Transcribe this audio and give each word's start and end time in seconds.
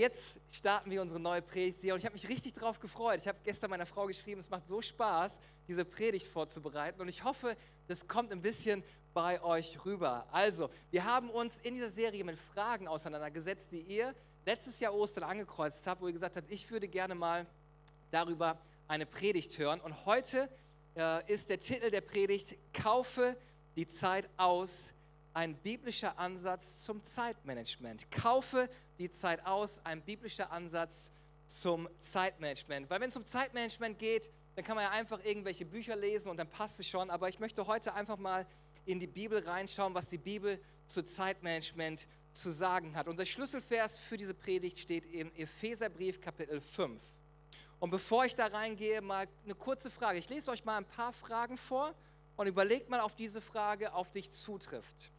Jetzt 0.00 0.40
starten 0.50 0.90
wir 0.90 1.02
unsere 1.02 1.20
neue 1.20 1.42
Predigtserie 1.42 1.92
und 1.92 1.98
ich 1.98 2.06
habe 2.06 2.14
mich 2.14 2.26
richtig 2.26 2.54
darauf 2.54 2.80
gefreut. 2.80 3.20
Ich 3.20 3.28
habe 3.28 3.36
gestern 3.44 3.68
meiner 3.68 3.84
Frau 3.84 4.06
geschrieben, 4.06 4.40
es 4.40 4.48
macht 4.48 4.66
so 4.66 4.80
Spaß, 4.80 5.38
diese 5.68 5.84
Predigt 5.84 6.26
vorzubereiten 6.26 7.02
und 7.02 7.08
ich 7.08 7.22
hoffe, 7.22 7.54
das 7.86 8.08
kommt 8.08 8.32
ein 8.32 8.40
bisschen 8.40 8.82
bei 9.12 9.42
euch 9.42 9.84
rüber. 9.84 10.26
Also, 10.32 10.70
wir 10.90 11.04
haben 11.04 11.28
uns 11.28 11.58
in 11.58 11.74
dieser 11.74 11.90
Serie 11.90 12.24
mit 12.24 12.38
Fragen 12.38 12.88
auseinandergesetzt, 12.88 13.72
die 13.72 13.82
ihr 13.82 14.14
letztes 14.46 14.80
Jahr 14.80 14.94
Ostern 14.94 15.24
angekreuzt 15.24 15.86
habt, 15.86 16.00
wo 16.00 16.06
ihr 16.06 16.14
gesagt 16.14 16.34
habt, 16.34 16.50
ich 16.50 16.70
würde 16.70 16.88
gerne 16.88 17.14
mal 17.14 17.44
darüber 18.10 18.58
eine 18.88 19.04
Predigt 19.04 19.58
hören. 19.58 19.82
Und 19.82 20.06
heute 20.06 20.48
äh, 20.96 21.30
ist 21.30 21.50
der 21.50 21.58
Titel 21.58 21.90
der 21.90 22.00
Predigt 22.00 22.56
Kaufe 22.72 23.36
die 23.76 23.86
Zeit 23.86 24.30
aus, 24.38 24.94
ein 25.32 25.54
biblischer 25.56 26.18
Ansatz 26.18 26.82
zum 26.84 27.02
Zeitmanagement. 27.02 28.10
Kaufe 28.10 28.68
die 28.98 29.10
Zeit 29.10 29.44
aus, 29.46 29.80
ein 29.84 30.02
biblischer 30.02 30.50
Ansatz 30.50 31.10
zum 31.46 31.88
Zeitmanagement. 32.00 32.90
Weil 32.90 33.00
wenn 33.00 33.08
es 33.08 33.16
um 33.16 33.24
Zeitmanagement 33.24 33.98
geht, 33.98 34.30
dann 34.54 34.64
kann 34.64 34.76
man 34.76 34.84
ja 34.84 34.90
einfach 34.90 35.24
irgendwelche 35.24 35.64
Bücher 35.64 35.96
lesen 35.96 36.30
und 36.30 36.36
dann 36.36 36.48
passt 36.48 36.80
es 36.80 36.88
schon. 36.88 37.10
Aber 37.10 37.28
ich 37.28 37.38
möchte 37.38 37.66
heute 37.66 37.94
einfach 37.94 38.16
mal 38.16 38.46
in 38.84 38.98
die 38.98 39.06
Bibel 39.06 39.38
reinschauen, 39.38 39.94
was 39.94 40.08
die 40.08 40.18
Bibel 40.18 40.60
zu 40.86 41.04
Zeitmanagement 41.04 42.06
zu 42.32 42.50
sagen 42.50 42.96
hat. 42.96 43.08
Unser 43.08 43.26
Schlüsselvers 43.26 43.98
für 43.98 44.16
diese 44.16 44.34
Predigt 44.34 44.78
steht 44.78 45.06
im 45.06 45.32
Epheserbrief 45.34 46.20
Kapitel 46.20 46.60
5. 46.60 47.00
Und 47.78 47.90
bevor 47.90 48.24
ich 48.24 48.36
da 48.36 48.46
reingehe, 48.46 49.00
mal 49.00 49.26
eine 49.44 49.54
kurze 49.54 49.90
Frage. 49.90 50.18
Ich 50.18 50.28
lese 50.28 50.50
euch 50.50 50.64
mal 50.64 50.76
ein 50.76 50.84
paar 50.84 51.12
Fragen 51.12 51.56
vor 51.56 51.94
und 52.36 52.46
überlegt 52.46 52.90
mal, 52.90 53.00
ob 53.00 53.16
diese 53.16 53.40
Frage 53.40 53.92
auf 53.94 54.10
dich 54.10 54.30
zutrifft. 54.30 55.10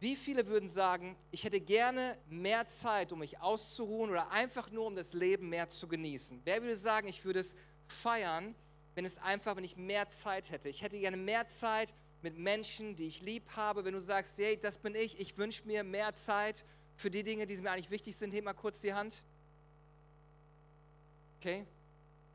Wie 0.00 0.14
viele 0.14 0.46
würden 0.46 0.68
sagen, 0.68 1.16
ich 1.32 1.42
hätte 1.42 1.60
gerne 1.60 2.16
mehr 2.28 2.68
Zeit, 2.68 3.12
um 3.12 3.18
mich 3.18 3.40
auszuruhen 3.40 4.10
oder 4.10 4.30
einfach 4.30 4.70
nur, 4.70 4.86
um 4.86 4.94
das 4.94 5.12
Leben 5.12 5.48
mehr 5.48 5.68
zu 5.68 5.88
genießen? 5.88 6.40
Wer 6.44 6.62
würde 6.62 6.76
sagen, 6.76 7.08
ich 7.08 7.24
würde 7.24 7.40
es 7.40 7.56
feiern, 7.86 8.54
wenn 8.94 9.04
es 9.04 9.18
einfach, 9.18 9.56
wenn 9.56 9.64
ich 9.64 9.76
mehr 9.76 10.08
Zeit 10.08 10.50
hätte? 10.50 10.68
Ich 10.68 10.82
hätte 10.82 10.98
gerne 10.98 11.16
mehr 11.16 11.48
Zeit 11.48 11.94
mit 12.22 12.38
Menschen, 12.38 12.94
die 12.94 13.06
ich 13.06 13.22
lieb 13.22 13.50
habe. 13.56 13.84
Wenn 13.84 13.94
du 13.94 14.00
sagst, 14.00 14.38
hey, 14.38 14.56
das 14.56 14.78
bin 14.78 14.94
ich, 14.94 15.18
ich 15.18 15.36
wünsche 15.36 15.66
mir 15.66 15.82
mehr 15.82 16.14
Zeit 16.14 16.64
für 16.94 17.10
die 17.10 17.24
Dinge, 17.24 17.46
die 17.46 17.56
mir 17.56 17.72
eigentlich 17.72 17.90
wichtig 17.90 18.16
sind, 18.16 18.32
heb 18.32 18.44
mal 18.44 18.54
kurz 18.54 18.80
die 18.80 18.94
Hand. 18.94 19.22
Okay, 21.40 21.64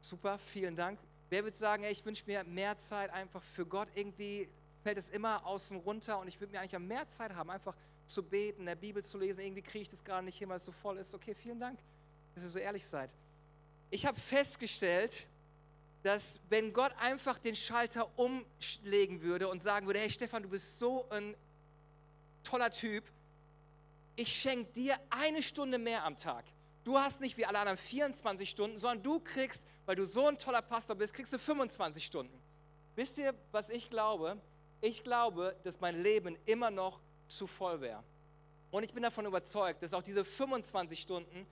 super, 0.01 0.37
vielen 0.37 0.75
Dank. 0.75 0.99
Wer 1.29 1.45
würde 1.45 1.57
sagen, 1.57 1.83
hey, 1.83 1.93
ich 1.93 2.05
wünsche 2.05 2.25
mir 2.25 2.43
mehr 2.43 2.77
Zeit 2.77 3.09
einfach 3.11 3.41
für 3.41 3.65
Gott 3.65 3.87
irgendwie 3.95 4.49
fällt 4.83 4.97
es 4.97 5.09
immer 5.09 5.45
außen 5.45 5.77
runter 5.77 6.19
und 6.19 6.27
ich 6.27 6.39
würde 6.39 6.51
mir 6.51 6.59
eigentlich 6.59 6.79
mehr 6.79 7.07
Zeit 7.07 7.33
haben, 7.33 7.49
einfach 7.49 7.75
zu 8.05 8.21
beten, 8.21 8.61
in 8.61 8.65
der 8.65 8.75
Bibel 8.75 9.03
zu 9.03 9.17
lesen. 9.17 9.39
Irgendwie 9.39 9.61
kriege 9.61 9.83
ich 9.83 9.89
das 9.89 10.03
gerade 10.03 10.25
nicht 10.25 10.37
hin, 10.37 10.49
weil 10.49 10.57
es 10.57 10.65
so 10.65 10.71
voll 10.71 10.97
ist. 10.97 11.15
Okay, 11.15 11.33
vielen 11.33 11.59
Dank, 11.59 11.79
dass 12.35 12.43
ihr 12.43 12.49
so 12.49 12.59
ehrlich 12.59 12.85
seid. 12.85 13.13
Ich 13.89 14.05
habe 14.05 14.19
festgestellt, 14.19 15.27
dass 16.03 16.41
wenn 16.49 16.73
Gott 16.73 16.93
einfach 16.99 17.39
den 17.39 17.55
Schalter 17.55 18.07
umlegen 18.19 19.21
würde 19.21 19.47
und 19.47 19.63
sagen 19.63 19.87
würde, 19.87 19.99
hey 19.99 20.09
Stefan, 20.09 20.43
du 20.43 20.49
bist 20.49 20.77
so 20.77 21.09
ein 21.09 21.35
toller 22.43 22.69
Typ, 22.69 23.05
ich 24.15 24.35
schenke 24.35 24.71
dir 24.73 24.99
eine 25.09 25.41
Stunde 25.41 25.77
mehr 25.77 26.03
am 26.03 26.17
Tag. 26.17 26.45
Du 26.83 26.99
hast 26.99 27.21
nicht 27.21 27.37
wie 27.37 27.45
alle 27.45 27.59
anderen 27.59 27.77
24 27.77 28.49
Stunden, 28.49 28.77
sondern 28.77 29.01
du 29.01 29.19
kriegst, 29.21 29.65
weil 29.85 29.95
du 29.95 30.05
so 30.05 30.27
ein 30.27 30.37
toller 30.37 30.61
Pastor 30.61 30.95
bist, 30.95 31.13
kriegst 31.13 31.31
du 31.31 31.39
25 31.39 32.05
Stunden. 32.05 32.37
Wisst 32.95 33.17
ihr, 33.17 33.33
was 33.51 33.69
ich 33.69 33.89
glaube? 33.89 34.39
Ich 34.85 35.01
glaube, 35.01 35.55
dass 35.63 35.79
mein 35.79 36.03
Leben 36.03 36.37
immer 36.45 36.69
noch 36.69 36.99
zu 37.29 37.47
voll 37.47 37.79
wäre. 37.79 38.03
Und 38.69 38.83
ich 38.83 38.93
bin 38.93 39.01
davon 39.01 39.25
überzeugt, 39.25 39.81
dass 39.81 39.93
auch 39.93 40.03
diese 40.03 40.25
25 40.25 40.99
Stunden 40.99 41.47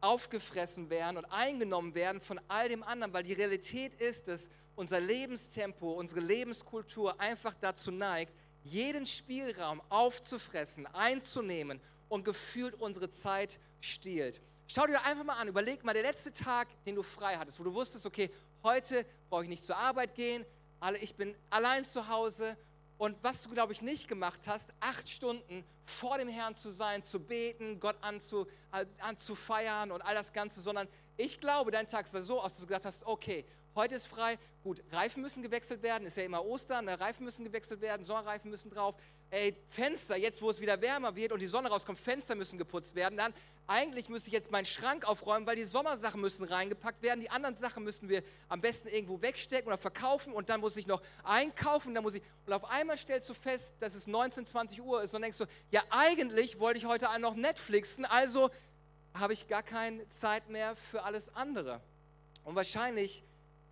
aufgefressen 0.00 0.88
werden 0.88 1.16
und 1.16 1.24
eingenommen 1.24 1.96
werden 1.96 2.20
von 2.20 2.40
all 2.46 2.68
dem 2.68 2.84
anderen, 2.84 3.12
weil 3.12 3.24
die 3.24 3.32
Realität 3.32 3.94
ist, 4.00 4.28
dass 4.28 4.48
unser 4.76 5.00
Lebenstempo, 5.00 5.94
unsere 5.94 6.20
Lebenskultur 6.20 7.18
einfach 7.20 7.56
dazu 7.60 7.90
neigt, 7.90 8.32
jeden 8.62 9.06
Spielraum 9.06 9.82
aufzufressen, 9.88 10.86
einzunehmen 10.86 11.80
und 12.08 12.24
gefühlt 12.24 12.74
unsere 12.74 13.10
Zeit 13.10 13.58
stiehlt. 13.80 14.40
Schau 14.68 14.86
dir 14.86 15.02
einfach 15.02 15.24
mal 15.24 15.34
an, 15.34 15.48
überleg 15.48 15.82
mal, 15.82 15.94
der 15.94 16.04
letzte 16.04 16.32
Tag, 16.32 16.68
den 16.84 16.94
du 16.94 17.02
frei 17.02 17.38
hattest, 17.38 17.58
wo 17.58 17.64
du 17.64 17.74
wusstest, 17.74 18.06
okay, 18.06 18.30
heute 18.62 19.04
brauche 19.28 19.42
ich 19.42 19.48
nicht 19.48 19.64
zur 19.64 19.76
Arbeit 19.76 20.14
gehen, 20.14 20.46
ich 21.00 21.16
bin 21.16 21.34
allein 21.50 21.84
zu 21.84 22.06
Hause 22.06 22.56
und 22.98 23.16
was 23.22 23.42
du, 23.42 23.50
glaube 23.50 23.72
ich, 23.72 23.80
nicht 23.80 24.08
gemacht 24.08 24.42
hast, 24.46 24.70
acht 24.80 25.08
Stunden 25.08 25.64
vor 25.84 26.18
dem 26.18 26.28
Herrn 26.28 26.56
zu 26.56 26.70
sein, 26.70 27.04
zu 27.04 27.20
beten, 27.20 27.78
Gott 27.78 27.96
äh, 28.02 28.86
anzufeiern 28.98 29.92
und 29.92 30.02
all 30.02 30.14
das 30.14 30.32
Ganze, 30.32 30.60
sondern 30.60 30.88
ich 31.16 31.40
glaube, 31.40 31.70
dein 31.70 31.86
Tag 31.86 32.06
sah 32.08 32.20
so 32.20 32.40
aus, 32.40 32.52
dass 32.52 32.60
du 32.60 32.66
gesagt 32.66 32.84
hast, 32.84 33.06
okay, 33.06 33.44
heute 33.78 33.94
ist 33.94 34.06
frei, 34.06 34.38
gut, 34.64 34.82
Reifen 34.90 35.22
müssen 35.22 35.40
gewechselt 35.40 35.82
werden, 35.82 36.04
ist 36.04 36.16
ja 36.16 36.24
immer 36.24 36.44
Ostern, 36.44 36.86
ne? 36.86 36.98
Reifen 36.98 37.24
müssen 37.24 37.44
gewechselt 37.44 37.80
werden, 37.80 38.02
Sommerreifen 38.02 38.50
müssen 38.50 38.70
drauf, 38.70 38.96
ey, 39.30 39.56
Fenster, 39.68 40.16
jetzt 40.16 40.42
wo 40.42 40.50
es 40.50 40.60
wieder 40.60 40.80
wärmer 40.82 41.14
wird 41.14 41.30
und 41.30 41.40
die 41.40 41.46
Sonne 41.46 41.68
rauskommt, 41.68 41.98
Fenster 41.98 42.34
müssen 42.34 42.58
geputzt 42.58 42.96
werden, 42.96 43.16
dann 43.16 43.32
eigentlich 43.68 44.08
müsste 44.08 44.28
ich 44.28 44.32
jetzt 44.32 44.50
meinen 44.50 44.64
Schrank 44.64 45.06
aufräumen, 45.06 45.46
weil 45.46 45.54
die 45.54 45.64
Sommersachen 45.64 46.20
müssen 46.20 46.44
reingepackt 46.44 47.02
werden, 47.02 47.20
die 47.20 47.30
anderen 47.30 47.54
Sachen 47.54 47.84
müssen 47.84 48.08
wir 48.08 48.24
am 48.48 48.60
besten 48.60 48.88
irgendwo 48.88 49.22
wegstecken 49.22 49.68
oder 49.68 49.78
verkaufen 49.78 50.32
und 50.32 50.48
dann 50.48 50.60
muss 50.60 50.76
ich 50.76 50.88
noch 50.88 51.00
einkaufen, 51.22 51.94
dann 51.94 52.02
muss 52.02 52.14
ich, 52.14 52.22
und 52.46 52.52
auf 52.52 52.64
einmal 52.64 52.96
stellst 52.96 53.28
du 53.28 53.34
fest, 53.34 53.74
dass 53.78 53.94
es 53.94 54.08
19, 54.08 54.44
20 54.44 54.82
Uhr 54.82 55.02
ist 55.02 55.14
und 55.14 55.22
denkst 55.22 55.38
du, 55.38 55.44
ja 55.70 55.82
eigentlich 55.90 56.58
wollte 56.58 56.78
ich 56.78 56.86
heute 56.86 57.06
noch 57.20 57.36
Netflixen, 57.36 58.04
also 58.04 58.50
habe 59.14 59.34
ich 59.34 59.46
gar 59.46 59.62
keine 59.62 60.08
Zeit 60.08 60.48
mehr 60.48 60.74
für 60.74 61.04
alles 61.04 61.34
andere. 61.34 61.80
Und 62.44 62.54
wahrscheinlich 62.54 63.22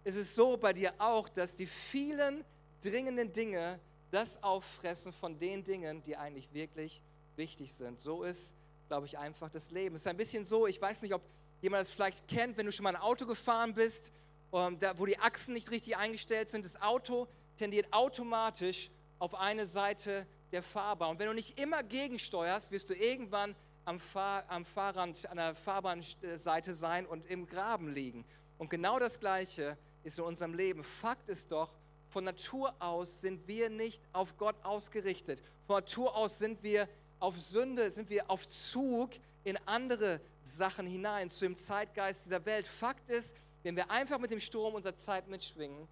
ist 0.06 0.14
es 0.14 0.36
so 0.36 0.56
bei 0.56 0.72
dir 0.72 0.94
auch, 0.98 1.28
dass 1.28 1.56
die 1.56 1.66
vielen 1.66 2.44
dringenden 2.80 3.32
Dinge 3.32 3.80
das 4.12 4.40
auffressen 4.40 5.12
von 5.12 5.36
den 5.36 5.64
Dingen, 5.64 6.00
die 6.04 6.16
eigentlich 6.16 6.54
wirklich 6.54 7.02
wichtig 7.34 7.72
sind. 7.72 8.00
So 8.00 8.22
ist, 8.22 8.54
glaube 8.86 9.06
ich, 9.06 9.18
einfach 9.18 9.50
das 9.50 9.72
Leben. 9.72 9.96
Es 9.96 10.02
ist 10.02 10.06
ein 10.06 10.16
bisschen 10.16 10.44
so, 10.44 10.68
ich 10.68 10.80
weiß 10.80 11.02
nicht, 11.02 11.12
ob 11.12 11.22
jemand 11.60 11.80
das 11.80 11.90
vielleicht 11.90 12.28
kennt, 12.28 12.56
wenn 12.56 12.66
du 12.66 12.70
schon 12.70 12.84
mal 12.84 12.94
ein 12.94 13.02
Auto 13.02 13.26
gefahren 13.26 13.74
bist, 13.74 14.12
um, 14.52 14.74
ähm, 14.74 14.78
da, 14.78 14.96
wo 14.96 15.06
die 15.06 15.18
Achsen 15.18 15.54
nicht 15.54 15.72
richtig 15.72 15.96
eingestellt 15.96 16.50
sind. 16.50 16.64
Das 16.64 16.80
Auto 16.80 17.26
tendiert 17.56 17.92
automatisch 17.92 18.90
auf 19.18 19.34
eine 19.34 19.66
Seite 19.66 20.24
der 20.52 20.62
Fahrbahn. 20.62 21.10
Und 21.10 21.18
wenn 21.18 21.26
du 21.26 21.34
nicht 21.34 21.58
immer 21.58 21.82
gegensteuerst, 21.82 22.70
wirst 22.70 22.90
du 22.90 22.94
irgendwann 22.94 23.56
am, 23.84 23.98
Fahr 23.98 24.44
am 24.46 24.64
Fahrrand, 24.64 25.28
an 25.28 25.36
der 25.36 25.56
Fahrbahnseite 25.56 26.74
sein 26.74 27.06
und 27.06 27.26
im 27.26 27.48
Graben 27.48 27.92
liegen. 27.92 28.24
Und 28.56 28.70
genau 28.70 29.00
das 29.00 29.18
Gleiche 29.18 29.76
ist 30.06 30.18
in 30.18 30.24
unserem 30.24 30.54
Leben. 30.54 30.84
Fakt 30.84 31.28
ist 31.28 31.50
doch, 31.50 31.70
von 32.08 32.24
Natur 32.24 32.74
aus 32.78 33.20
sind 33.20 33.46
wir 33.46 33.68
nicht 33.68 34.02
auf 34.12 34.36
Gott 34.36 34.56
ausgerichtet. 34.62 35.42
Von 35.66 35.76
Natur 35.76 36.16
aus 36.16 36.38
sind 36.38 36.62
wir 36.62 36.88
auf 37.18 37.38
Sünde, 37.40 37.90
sind 37.90 38.08
wir 38.08 38.30
auf 38.30 38.46
Zug 38.46 39.10
in 39.44 39.58
andere 39.66 40.20
Sachen 40.44 40.86
hinein, 40.86 41.28
zu 41.28 41.44
dem 41.44 41.56
Zeitgeist 41.56 42.24
dieser 42.26 42.44
Welt. 42.46 42.66
Fakt 42.66 43.10
ist, 43.10 43.34
wenn 43.62 43.76
wir 43.76 43.90
einfach 43.90 44.18
mit 44.18 44.30
dem 44.30 44.40
Sturm 44.40 44.74
unserer 44.74 44.96
Zeit 44.96 45.28
mitschwingen, 45.28 45.88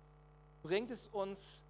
bringt 0.63 0.91
es 0.91 1.09
uns 1.09 1.63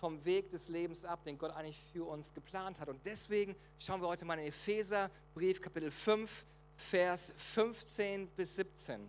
vom 0.00 0.24
Weg 0.24 0.50
des 0.50 0.68
Lebens 0.68 1.04
ab, 1.04 1.22
den 1.24 1.38
Gott 1.38 1.52
eigentlich 1.52 1.80
für 1.92 2.04
uns 2.04 2.34
geplant 2.34 2.80
hat. 2.80 2.88
Und 2.88 3.06
deswegen 3.06 3.54
schauen 3.78 4.00
wir 4.00 4.08
heute 4.08 4.24
mal 4.24 4.38
in 4.38 4.46
Epheserbrief 4.46 5.60
Kapitel 5.60 5.92
5, 5.92 6.44
Vers 6.76 7.32
15 7.36 8.26
bis 8.28 8.56
17. 8.56 9.08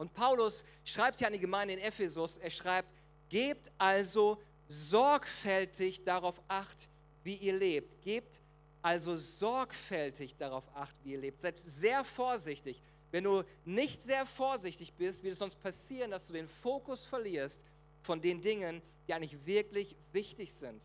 Und 0.00 0.14
Paulus 0.14 0.64
schreibt 0.82 1.18
hier 1.18 1.26
an 1.26 1.34
die 1.34 1.38
Gemeinde 1.38 1.74
in 1.74 1.80
Ephesus, 1.80 2.38
er 2.38 2.48
schreibt, 2.48 2.90
Gebt 3.28 3.70
also 3.76 4.40
sorgfältig 4.66 6.02
darauf 6.04 6.40
acht, 6.48 6.88
wie 7.22 7.34
ihr 7.34 7.52
lebt. 7.52 8.00
Gebt 8.00 8.40
also 8.80 9.14
sorgfältig 9.14 10.36
darauf 10.36 10.64
acht, 10.74 10.96
wie 11.04 11.12
ihr 11.12 11.18
lebt. 11.18 11.42
Seid 11.42 11.58
sehr 11.58 12.02
vorsichtig. 12.02 12.80
Wenn 13.10 13.24
du 13.24 13.44
nicht 13.66 14.02
sehr 14.02 14.24
vorsichtig 14.24 14.94
bist, 14.94 15.22
wird 15.22 15.34
es 15.34 15.38
sonst 15.38 15.60
passieren, 15.60 16.12
dass 16.12 16.26
du 16.26 16.32
den 16.32 16.48
Fokus 16.48 17.04
verlierst 17.04 17.62
von 18.00 18.22
den 18.22 18.40
Dingen, 18.40 18.80
die 19.06 19.12
eigentlich 19.12 19.36
wirklich 19.44 19.94
wichtig 20.12 20.54
sind. 20.54 20.82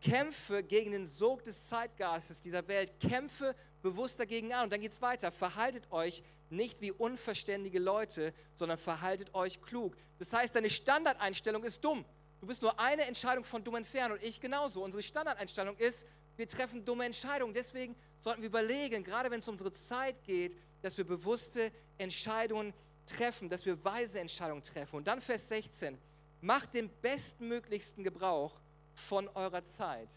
Kämpfe 0.00 0.62
gegen 0.62 0.92
den 0.92 1.08
Sog 1.08 1.42
des 1.42 1.66
Zeitgeistes 1.66 2.40
dieser 2.40 2.68
Welt. 2.68 2.92
Kämpfe 3.00 3.56
bewusst 3.82 4.20
dagegen 4.20 4.52
an. 4.52 4.64
Und 4.64 4.72
dann 4.72 4.80
geht 4.80 4.92
es 4.92 5.02
weiter. 5.02 5.32
Verhaltet 5.32 5.90
euch 5.90 6.22
nicht 6.50 6.80
wie 6.80 6.92
unverständige 6.92 7.78
Leute, 7.78 8.32
sondern 8.54 8.78
verhaltet 8.78 9.34
euch 9.34 9.60
klug. 9.62 9.96
Das 10.18 10.32
heißt, 10.32 10.54
deine 10.54 10.70
Standardeinstellung 10.70 11.64
ist 11.64 11.84
dumm. 11.84 12.04
Du 12.40 12.46
bist 12.46 12.62
nur 12.62 12.78
eine 12.78 13.02
Entscheidung 13.02 13.44
von 13.44 13.64
dumm 13.64 13.76
entfernt 13.76 14.12
und 14.12 14.22
ich 14.22 14.40
genauso. 14.40 14.82
Unsere 14.84 15.02
Standardeinstellung 15.02 15.76
ist, 15.76 16.06
wir 16.36 16.48
treffen 16.48 16.84
dumme 16.84 17.04
Entscheidungen. 17.06 17.54
Deswegen 17.54 17.96
sollten 18.20 18.42
wir 18.42 18.48
überlegen, 18.48 19.02
gerade 19.02 19.30
wenn 19.30 19.38
es 19.38 19.48
um 19.48 19.54
unsere 19.54 19.72
Zeit 19.72 20.22
geht, 20.24 20.56
dass 20.82 20.96
wir 20.98 21.04
bewusste 21.04 21.72
Entscheidungen 21.98 22.72
treffen, 23.06 23.48
dass 23.48 23.64
wir 23.64 23.82
weise 23.84 24.20
Entscheidungen 24.20 24.62
treffen. 24.62 24.96
Und 24.96 25.06
dann 25.06 25.20
Vers 25.20 25.48
16, 25.48 25.98
macht 26.40 26.74
den 26.74 26.90
bestmöglichsten 27.00 28.04
Gebrauch 28.04 28.60
von 28.94 29.28
eurer 29.28 29.64
Zeit. 29.64 30.08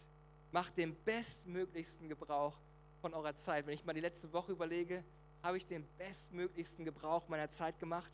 Macht 0.52 0.76
den 0.76 0.94
bestmöglichsten 1.04 2.08
Gebrauch 2.08 2.58
von 3.00 3.14
eurer 3.14 3.34
Zeit. 3.34 3.66
Wenn 3.66 3.74
ich 3.74 3.84
mal 3.84 3.92
die 3.92 4.00
letzte 4.00 4.32
Woche 4.32 4.52
überlege, 4.52 5.04
habe 5.42 5.56
ich 5.56 5.66
den 5.66 5.86
bestmöglichsten 5.98 6.84
Gebrauch 6.84 7.28
meiner 7.28 7.50
Zeit 7.50 7.78
gemacht? 7.78 8.10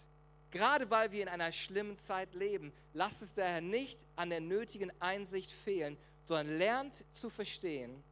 Gerade 0.50 0.88
weil 0.90 1.12
wir 1.12 1.22
in 1.22 1.28
einer 1.28 1.52
schlimmen 1.52 1.98
Zeit 1.98 2.34
leben, 2.34 2.72
lasst 2.92 3.22
es 3.22 3.32
daher 3.34 3.60
nicht 3.60 4.06
an 4.14 4.30
der 4.30 4.40
nötigen 4.40 4.92
Einsicht 5.00 5.50
fehlen, 5.50 5.96
sondern 6.24 6.56
lernt 6.58 7.04
zu 7.12 7.30
verstehen, 7.30 8.02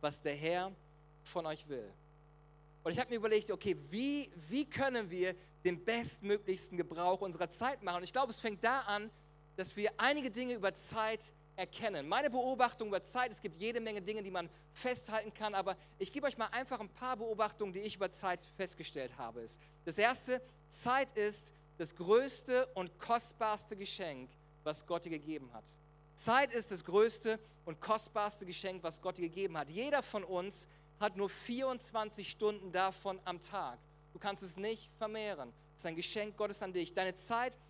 was 0.00 0.20
der 0.20 0.34
Herr 0.34 0.72
von 1.22 1.46
euch 1.46 1.68
will. 1.68 1.90
Und 2.82 2.92
ich 2.92 2.98
habe 2.98 3.10
mir 3.10 3.16
überlegt, 3.16 3.50
okay, 3.50 3.76
wie, 3.90 4.30
wie 4.48 4.64
können 4.64 5.10
wir 5.10 5.34
den 5.64 5.84
bestmöglichsten 5.84 6.76
Gebrauch 6.76 7.20
unserer 7.20 7.50
Zeit 7.50 7.82
machen? 7.82 7.98
Und 7.98 8.04
ich 8.04 8.12
glaube, 8.12 8.30
es 8.30 8.40
fängt 8.40 8.62
da 8.64 8.80
an, 8.80 9.10
dass 9.56 9.76
wir 9.76 9.92
einige 9.96 10.30
Dinge 10.30 10.54
über 10.54 10.72
Zeit 10.74 11.32
erkennen. 11.58 12.08
Meine 12.08 12.30
Beobachtung 12.30 12.88
über 12.88 13.02
Zeit, 13.02 13.32
es 13.32 13.42
gibt 13.42 13.56
jede 13.56 13.80
Menge 13.80 14.00
Dinge, 14.00 14.22
die 14.22 14.30
man 14.30 14.48
festhalten 14.72 15.34
kann, 15.34 15.54
aber 15.54 15.76
ich 15.98 16.12
gebe 16.12 16.26
euch 16.26 16.38
mal 16.38 16.46
einfach 16.46 16.78
ein 16.80 16.88
paar 16.88 17.16
Beobachtungen, 17.16 17.72
die 17.72 17.80
ich 17.80 17.96
über 17.96 18.12
Zeit 18.12 18.44
festgestellt 18.56 19.18
habe. 19.18 19.44
Das 19.84 19.98
erste, 19.98 20.40
Zeit 20.68 21.12
ist 21.12 21.52
das 21.76 21.94
größte 21.94 22.66
und 22.74 22.98
kostbarste 22.98 23.76
Geschenk, 23.76 24.30
was 24.62 24.86
Gott 24.86 25.04
dir 25.04 25.10
gegeben 25.10 25.52
hat. 25.52 25.64
Zeit 26.14 26.52
ist 26.52 26.70
das 26.70 26.84
größte 26.84 27.38
und 27.64 27.80
kostbarste 27.80 28.46
Geschenk, 28.46 28.82
was 28.82 29.00
Gott 29.00 29.18
dir 29.18 29.28
gegeben 29.28 29.56
hat. 29.56 29.68
Jeder 29.68 30.02
von 30.02 30.24
uns 30.24 30.66
hat 31.00 31.16
nur 31.16 31.28
24 31.28 32.30
Stunden 32.30 32.72
davon 32.72 33.20
am 33.24 33.40
Tag. 33.40 33.78
Du 34.12 34.18
kannst 34.18 34.42
es 34.42 34.56
nicht 34.56 34.90
vermehren. 34.98 35.52
Es 35.74 35.82
ist 35.82 35.86
ein 35.86 35.96
Geschenk 35.96 36.36
Gottes 36.36 36.62
an 36.62 36.72
dich. 36.72 36.92
Deine 36.92 37.14
Zeit 37.14 37.54
ist 37.54 37.60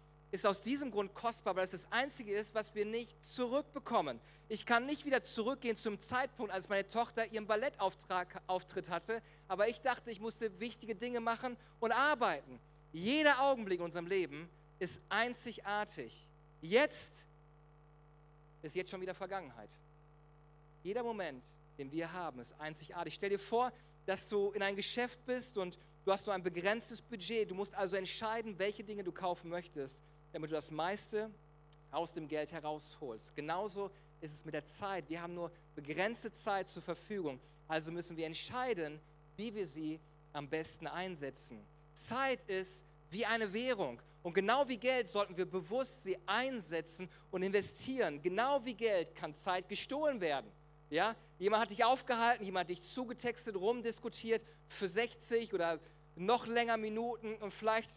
aus 0.45 0.61
diesem 0.61 0.91
Grund 0.91 1.15
kostbar, 1.15 1.57
weil 1.57 1.65
es 1.65 1.71
das 1.71 1.91
Einzige 1.91 2.35
ist, 2.35 2.55
was 2.55 2.75
wir 2.75 2.85
nicht 2.85 3.23
zurückbekommen. 3.25 4.21
Ich 4.49 4.67
kann 4.67 4.87
nicht 4.87 5.05
wieder 5.05 5.23
zurückgehen 5.23 5.77
zum 5.77 6.01
Zeitpunkt, 6.01 6.53
als 6.53 6.69
meine 6.69 6.87
Tochter 6.87 7.27
ihren 7.27 7.47
Ballettauftritt 7.47 8.91
hatte, 8.91 9.23
aber 9.47 9.69
ich 9.69 9.81
dachte, 9.81 10.11
ich 10.11 10.21
musste 10.21 10.59
wichtige 10.61 10.95
Dinge 10.95 11.21
machen 11.21 11.57
und 11.81 11.93
arbeiten. 11.93 12.61
Jeder 12.93 13.43
Augenblick 13.43 13.79
in 13.79 13.85
unserem 13.85 14.07
Leben 14.07 14.49
ist 14.79 15.01
einzigartig. 15.09 16.27
Jetzt 16.61 17.27
ist 18.63 18.75
jetzt 18.75 18.91
schon 18.91 19.01
wieder 19.01 19.15
Vergangenheit. 19.15 19.71
Jeder 20.83 21.03
Moment, 21.03 21.45
den 21.79 21.91
wir 21.93 22.13
haben, 22.13 22.41
ist 22.41 22.59
einzigartig. 22.59 23.15
Stell 23.15 23.31
dir 23.31 23.39
vor, 23.39 23.73
dass 24.07 24.29
du 24.29 24.51
in 24.53 24.63
ein 24.63 24.77
Geschäft 24.77 25.19
bist 25.27 25.59
und 25.59 25.79
du 26.05 26.13
hast 26.13 26.27
nur 26.27 26.35
ein 26.35 26.43
begrenztes 26.43 27.03
Budget. 27.03 27.51
Du 27.51 27.55
musst 27.55 27.75
also 27.75 27.97
entscheiden, 27.97 28.59
welche 28.59 28.83
Dinge 28.83 29.05
du 29.05 29.13
kaufen 29.13 29.51
möchtest, 29.51 30.01
damit 30.33 30.51
du 30.51 30.55
das 30.55 30.71
meiste 30.71 31.31
aus 31.91 32.13
dem 32.13 32.29
Geld 32.29 32.53
herausholst. 32.53 33.35
Genauso 33.35 33.91
ist 34.21 34.35
es 34.35 34.45
mit 34.45 34.55
der 34.55 34.67
Zeit. 34.67 35.09
Wir 35.09 35.23
haben 35.23 35.35
nur 35.35 35.51
begrenzte 35.75 36.33
Zeit 36.33 36.69
zur 36.69 36.83
Verfügung. 36.83 37.41
Also 37.67 37.91
müssen 37.91 38.17
wir 38.17 38.27
entscheiden, 38.27 39.01
wie 39.37 39.55
wir 39.55 39.67
sie 39.67 40.01
am 40.33 40.49
besten 40.49 40.87
einsetzen. 40.87 41.65
Zeit 41.95 42.41
ist 42.49 42.85
wie 43.11 43.25
eine 43.25 43.53
Währung. 43.53 44.01
Und 44.23 44.35
genau 44.35 44.69
wie 44.69 44.77
Geld 44.77 45.09
sollten 45.09 45.37
wir 45.37 45.47
bewusst 45.47 46.03
sie 46.03 46.19
einsetzen 46.27 47.09
und 47.31 47.43
investieren. 47.43 48.21
Genau 48.21 48.65
wie 48.65 48.75
Geld 48.75 49.15
kann 49.15 49.35
Zeit 49.35 49.69
gestohlen 49.69 50.21
werden. 50.21 50.51
Ja? 50.91 51.15
Jemand 51.39 51.63
hat 51.63 51.71
dich 51.71 51.85
aufgehalten, 51.85 52.45
jemand 52.45 52.65
hat 52.65 52.71
dich 52.71 52.83
zugetextet, 52.83 53.57
rumdiskutiert 53.57 54.45
für 54.67 54.89
60 54.89 55.55
oder 55.55 55.79
noch 56.17 56.47
länger 56.47 56.77
Minuten 56.77 57.37
und 57.37 57.55
vielleicht 57.55 57.91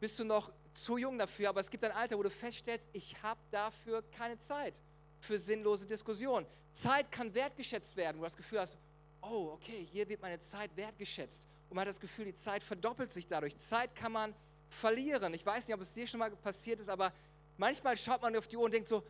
bist 0.00 0.18
du 0.18 0.24
noch 0.24 0.50
zu 0.76 0.98
jung 0.98 1.18
dafür, 1.18 1.48
aber 1.48 1.60
es 1.60 1.70
gibt 1.70 1.84
ein 1.84 1.92
Alter, 1.92 2.18
wo 2.18 2.22
du 2.22 2.30
feststellst, 2.30 2.88
ich 2.92 3.20
habe 3.22 3.40
dafür 3.50 4.02
keine 4.12 4.38
Zeit 4.38 4.80
für 5.18 5.38
sinnlose 5.38 5.86
Diskussionen. 5.86 6.46
Zeit 6.72 7.10
kann 7.10 7.34
wertgeschätzt 7.34 7.96
werden, 7.96 8.18
wo 8.18 8.20
du 8.20 8.26
das 8.26 8.36
Gefühl 8.36 8.60
hast, 8.60 8.76
oh, 9.22 9.52
okay, 9.54 9.86
hier 9.90 10.08
wird 10.08 10.20
meine 10.20 10.38
Zeit 10.38 10.76
wertgeschätzt. 10.76 11.48
Und 11.68 11.76
man 11.76 11.82
hat 11.82 11.88
das 11.88 12.00
Gefühl, 12.00 12.26
die 12.26 12.34
Zeit 12.34 12.62
verdoppelt 12.62 13.10
sich 13.10 13.26
dadurch. 13.26 13.56
Zeit 13.56 13.94
kann 13.94 14.12
man 14.12 14.34
verlieren. 14.68 15.32
Ich 15.34 15.44
weiß 15.44 15.66
nicht, 15.66 15.74
ob 15.74 15.80
es 15.80 15.92
dir 15.92 16.06
schon 16.06 16.20
mal 16.20 16.30
passiert 16.30 16.80
ist, 16.80 16.88
aber 16.88 17.12
manchmal 17.56 17.96
schaut 17.96 18.22
man 18.22 18.36
auf 18.36 18.46
die 18.46 18.56
Uhr 18.56 18.64
und 18.64 18.74
denkt 18.74 18.88
so, 18.88 19.02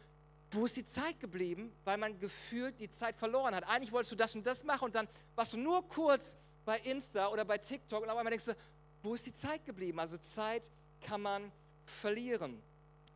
wo 0.52 0.64
ist 0.64 0.76
die 0.76 0.84
Zeit 0.84 1.18
geblieben? 1.18 1.72
Weil 1.84 1.98
man 1.98 2.18
gefühlt 2.18 2.78
die 2.78 2.88
Zeit 2.88 3.16
verloren 3.16 3.54
hat. 3.54 3.64
Eigentlich 3.64 3.90
wolltest 3.90 4.12
du 4.12 4.16
das 4.16 4.34
und 4.34 4.46
das 4.46 4.62
machen 4.62 4.84
und 4.84 4.94
dann 4.94 5.08
warst 5.34 5.54
du 5.54 5.58
nur 5.58 5.86
kurz 5.88 6.36
bei 6.64 6.78
Insta 6.78 7.28
oder 7.28 7.44
bei 7.44 7.58
TikTok 7.58 8.02
und 8.02 8.08
auf 8.08 8.16
einmal 8.16 8.30
denkst 8.30 8.46
du, 8.46 8.56
wo 9.02 9.14
ist 9.14 9.26
die 9.26 9.34
Zeit 9.34 9.64
geblieben? 9.64 9.98
Also 9.98 10.16
Zeit 10.18 10.70
kann 11.06 11.22
man 11.22 11.52
verlieren. 11.84 12.60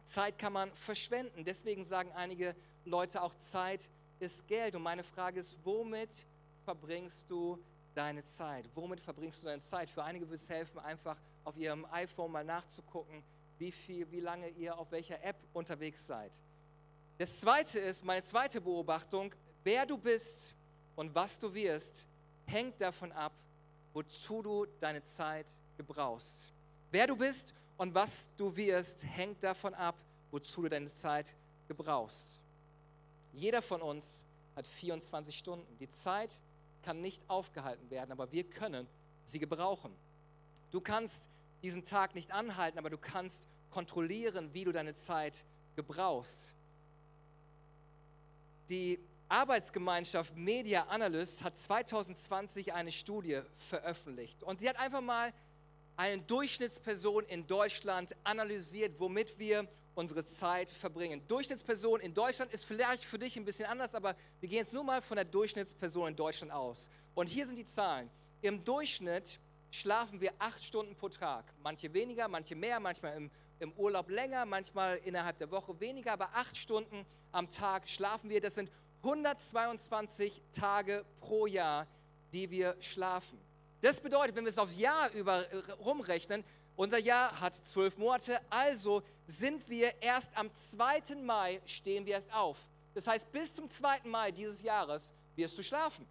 Zeit 0.05 0.39
kann 0.39 0.53
man 0.53 0.73
verschwenden. 0.75 1.45
Deswegen 1.45 1.85
sagen 1.85 2.13
einige 2.13 2.55
Leute 2.85 3.21
auch, 3.21 3.35
Zeit 3.35 3.89
ist 4.21 4.47
Geld. 4.47 4.77
Und 4.77 4.83
meine 4.83 5.03
Frage 5.03 5.41
ist, 5.41 5.57
womit 5.65 6.11
verbringst 6.65 7.29
du 7.29 7.59
deine 7.95 8.23
Zeit? 8.23 8.69
Womit 8.75 9.01
verbringst 9.01 9.43
du 9.43 9.47
deine 9.47 9.61
Zeit? 9.61 9.91
Für 9.91 10.05
einige 10.05 10.27
würde 10.27 10.37
es 10.37 10.49
helfen, 10.49 10.79
einfach 10.79 11.17
auf 11.45 11.57
ihrem 11.57 11.85
iPhone 11.87 12.31
mal 12.31 12.45
nachzugucken, 12.45 13.25
wie 13.59 13.73
viel, 13.73 14.11
wie 14.13 14.21
lange 14.21 14.49
ihr 14.51 14.79
auf 14.79 14.93
welcher 14.93 15.23
App 15.25 15.37
unterwegs 15.53 16.07
seid. 16.07 16.33
Das 17.19 17.41
zweite 17.41 17.81
ist, 17.81 18.05
meine 18.05 18.23
zweite 18.23 18.61
Beobachtung, 18.61 19.35
wer 19.65 19.85
du 19.85 19.99
bist 19.99 20.55
und 20.95 21.15
was 21.15 21.39
du 21.39 21.53
wirst, 21.53 22.07
hängt 22.47 22.81
davon 22.81 23.11
ab, 23.13 23.33
wozu 23.93 24.43
du 24.43 24.67
deine 24.81 25.03
Zeit 25.03 25.47
gebrauchst. 25.77 26.53
Wer 26.91 27.07
du 27.07 27.17
bist 27.17 27.53
und 27.81 27.95
was 27.95 28.29
du 28.37 28.55
wirst, 28.57 29.07
hängt 29.07 29.43
davon 29.43 29.73
ab, 29.73 29.95
wozu 30.31 30.61
du 30.61 30.69
deine 30.69 30.93
Zeit 30.93 31.35
gebrauchst. 31.67 32.39
Jeder 33.33 33.63
von 33.63 33.81
uns 33.81 34.23
hat 34.55 34.67
24 34.67 35.35
Stunden. 35.35 35.79
Die 35.79 35.89
Zeit 35.89 36.31
kann 36.83 37.01
nicht 37.01 37.23
aufgehalten 37.27 37.91
werden, 37.91 38.13
aber 38.13 38.31
wir 38.33 38.45
können 38.45 38.87
sie 39.25 39.39
gebrauchen. 39.39 39.95
Du 40.71 40.83
kannst 40.83 41.31
diesen 41.63 41.83
Tag 41.83 42.15
nicht 42.15 42.33
anhalten, 42.33 42.79
aber 42.79 42.91
du 42.91 42.99
kannst 42.99 43.47
kontrollieren, 43.71 44.53
wie 44.53 44.65
du 44.65 44.73
deine 44.73 44.93
Zeit 44.93 45.43
gebrauchst. 45.75 46.53
Die 48.69 48.99
Arbeitsgemeinschaft 49.31 50.37
Media 50.37 50.83
Analyst 50.89 51.43
hat 51.43 51.57
2020 51.57 52.75
eine 52.75 52.93
Studie 52.93 53.41
veröffentlicht 53.57 54.43
und 54.43 54.61
sie 54.61 54.69
hat 54.69 54.79
einfach 54.79 55.01
mal 55.01 55.33
eine 56.01 56.23
Durchschnittsperson 56.23 57.27
in 57.27 57.47
Deutschland 57.47 58.17
analysiert, 58.25 58.99
womit 58.99 59.39
wir 59.39 59.69
unsere 59.95 60.25
Zeit 60.25 60.71
verbringen. 60.71 61.21
Durchschnittsperson 61.29 62.01
in 62.01 62.15
Deutschland 62.15 62.51
ist 62.55 62.65
vielleicht 62.65 63.05
für 63.05 63.19
dich 63.19 63.37
ein 63.37 63.45
bisschen 63.45 63.67
anders, 63.67 63.95
aber 63.95 64.17
wir 64.41 64.49
gehen 64.49 64.61
jetzt 64.61 64.73
nur 64.73 64.83
mal 64.83 65.03
von 65.03 65.17
der 65.17 65.27
Durchschnittsperson 65.27 66.09
in 66.09 66.17
Deutschland 66.17 66.53
aus. 66.53 66.89
Und 67.15 67.29
hier 67.29 67.47
sind 67.47 67.59
die 67.59 67.67
Zahlen. 67.67 68.09
Im 68.41 68.65
Durchschnitt 68.65 69.39
schlafen 69.71 70.23
wir 70.23 70.33
acht 70.39 70.65
Stunden 70.65 70.97
pro 70.97 71.11
Tag. 71.11 71.53
Manche 71.63 71.93
weniger, 71.93 72.29
manche 72.29 72.55
mehr, 72.55 72.81
manchmal 72.81 73.19
im, 73.19 73.31
im 73.59 73.73
Urlaub 73.73 74.09
länger, 74.09 74.47
manchmal 74.47 74.97
innerhalb 75.05 75.37
der 75.37 75.51
Woche 75.51 75.79
weniger, 75.81 76.15
aber 76.15 76.31
acht 76.33 76.57
Stunden 76.57 77.05
am 77.31 77.51
Tag 77.51 77.87
schlafen 77.91 78.31
wir. 78.31 78.41
Das 78.41 78.55
sind 78.55 78.71
122 79.03 80.41
Tage 80.51 81.05
pro 81.21 81.47
Jahr, 81.47 81.87
die 82.33 82.51
wir 82.51 82.75
schlafen. 82.81 83.50
Das 83.81 84.01
bedeutet, 84.01 84.37
wenn 84.37 84.45
wir 84.45 84.51
es 84.51 84.59
aufs 84.59 84.77
Jahr 84.77 85.11
über 85.13 85.51
äh, 85.51 85.73
rumrechnen, 85.73 86.45
unser 86.77 86.99
Jahr 86.99 87.41
hat 87.41 87.55
zwölf 87.55 87.97
Monate, 87.97 88.41
also 88.51 89.03
sind 89.27 89.69
wir 89.69 90.01
erst 90.03 90.31
am 90.37 90.53
2. 90.53 91.17
Mai, 91.23 91.61
stehen 91.67 92.07
wir 92.07 92.15
erst 92.15 92.33
auf. 92.33 92.59
Das 92.95 93.07
heißt, 93.07 93.31
bis 93.33 93.55
zum 93.55 93.71
2. 93.71 94.01
Mai 94.05 94.31
dieses 94.33 94.63
Jahres 94.63 95.13
wirst 95.37 95.57
du 95.57 95.63
schlafen. 95.63 96.07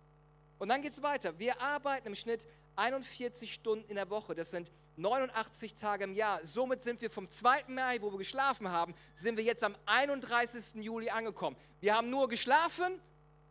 Und 0.58 0.70
dann 0.70 0.82
geht 0.82 0.94
es 0.94 1.02
weiter. 1.02 1.38
Wir 1.38 1.60
arbeiten 1.62 2.08
im 2.08 2.16
Schnitt 2.16 2.48
41 2.76 3.54
Stunden 3.54 3.88
in 3.90 3.96
der 3.96 4.10
Woche. 4.10 4.36
Das 4.36 4.52
sind 4.52 4.72
89 4.98 5.74
Tage 5.74 6.04
im 6.04 6.14
Jahr. 6.14 6.46
Somit 6.46 6.84
sind 6.84 7.02
wir 7.02 7.10
vom 7.10 7.30
2. 7.30 7.66
Mai, 7.68 8.02
wo 8.02 8.12
wir 8.12 8.18
geschlafen 8.18 8.70
haben, 8.70 8.94
sind 9.16 9.38
wir 9.38 9.44
jetzt 9.44 9.64
am 9.64 9.76
31. 9.86 10.84
Juli 10.84 11.10
angekommen. 11.10 11.56
Wir 11.80 11.96
haben 11.96 12.10
nur 12.10 12.28
geschlafen 12.28 13.00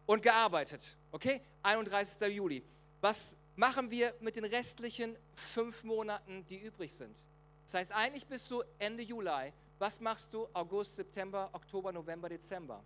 und 0.07 0.23
gearbeitet. 0.23 0.97
Okay? 1.11 1.41
31. 1.63 2.35
Juli. 2.35 2.63
Was 3.01 3.37
machen 3.59 3.91
wir 3.91 4.15
mit 4.21 4.37
den 4.37 4.45
restlichen 4.45 5.17
fünf 5.35 5.83
Monaten, 5.83 6.47
die 6.47 6.59
übrig 6.59 6.95
sind? 6.95 7.21
Das 7.65 7.75
heißt, 7.75 7.93
eigentlich 7.93 8.25
bist 8.25 8.49
du 8.51 8.63
Ende 8.79 9.03
Juli. 9.03 9.53
Was 9.81 10.01
machst 10.01 10.33
du 10.33 10.49
August, 10.53 10.95
September, 10.95 11.51
Oktober, 11.53 11.93
November, 11.93 12.29
Dezember? 12.29 12.83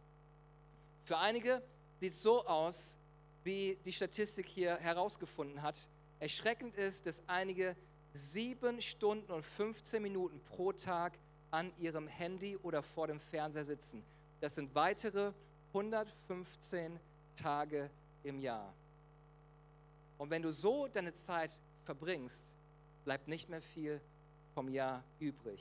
Für 1.04 1.18
einige 1.18 1.62
sieht 2.00 2.12
es 2.12 2.22
so 2.22 2.46
aus, 2.46 2.96
wie 3.44 3.78
die 3.84 3.92
Statistik 3.92 4.46
hier 4.46 4.76
herausgefunden 4.76 5.60
hat. 5.60 5.76
Erschreckend 6.18 6.74
ist, 6.76 7.06
dass 7.06 7.22
einige 7.26 7.76
sieben 8.14 8.80
Stunden 8.80 9.30
und 9.30 9.44
15 9.44 10.02
Minuten 10.02 10.40
pro 10.40 10.72
Tag 10.72 11.18
an 11.50 11.70
ihrem 11.78 12.08
Handy 12.08 12.56
oder 12.56 12.82
vor 12.82 13.08
dem 13.08 13.20
Fernseher 13.20 13.64
sitzen. 13.64 14.02
Das 14.40 14.54
sind 14.54 14.74
weitere 14.74 15.32
115 15.74 16.98
Tage 17.34 17.90
im 18.22 18.40
Jahr. 18.40 18.74
Und 20.22 20.30
wenn 20.30 20.42
du 20.42 20.52
so 20.52 20.86
deine 20.86 21.12
Zeit 21.14 21.50
verbringst, 21.82 22.54
bleibt 23.04 23.26
nicht 23.26 23.48
mehr 23.48 23.60
viel 23.60 24.00
vom 24.54 24.68
Jahr 24.68 25.02
übrig. 25.18 25.60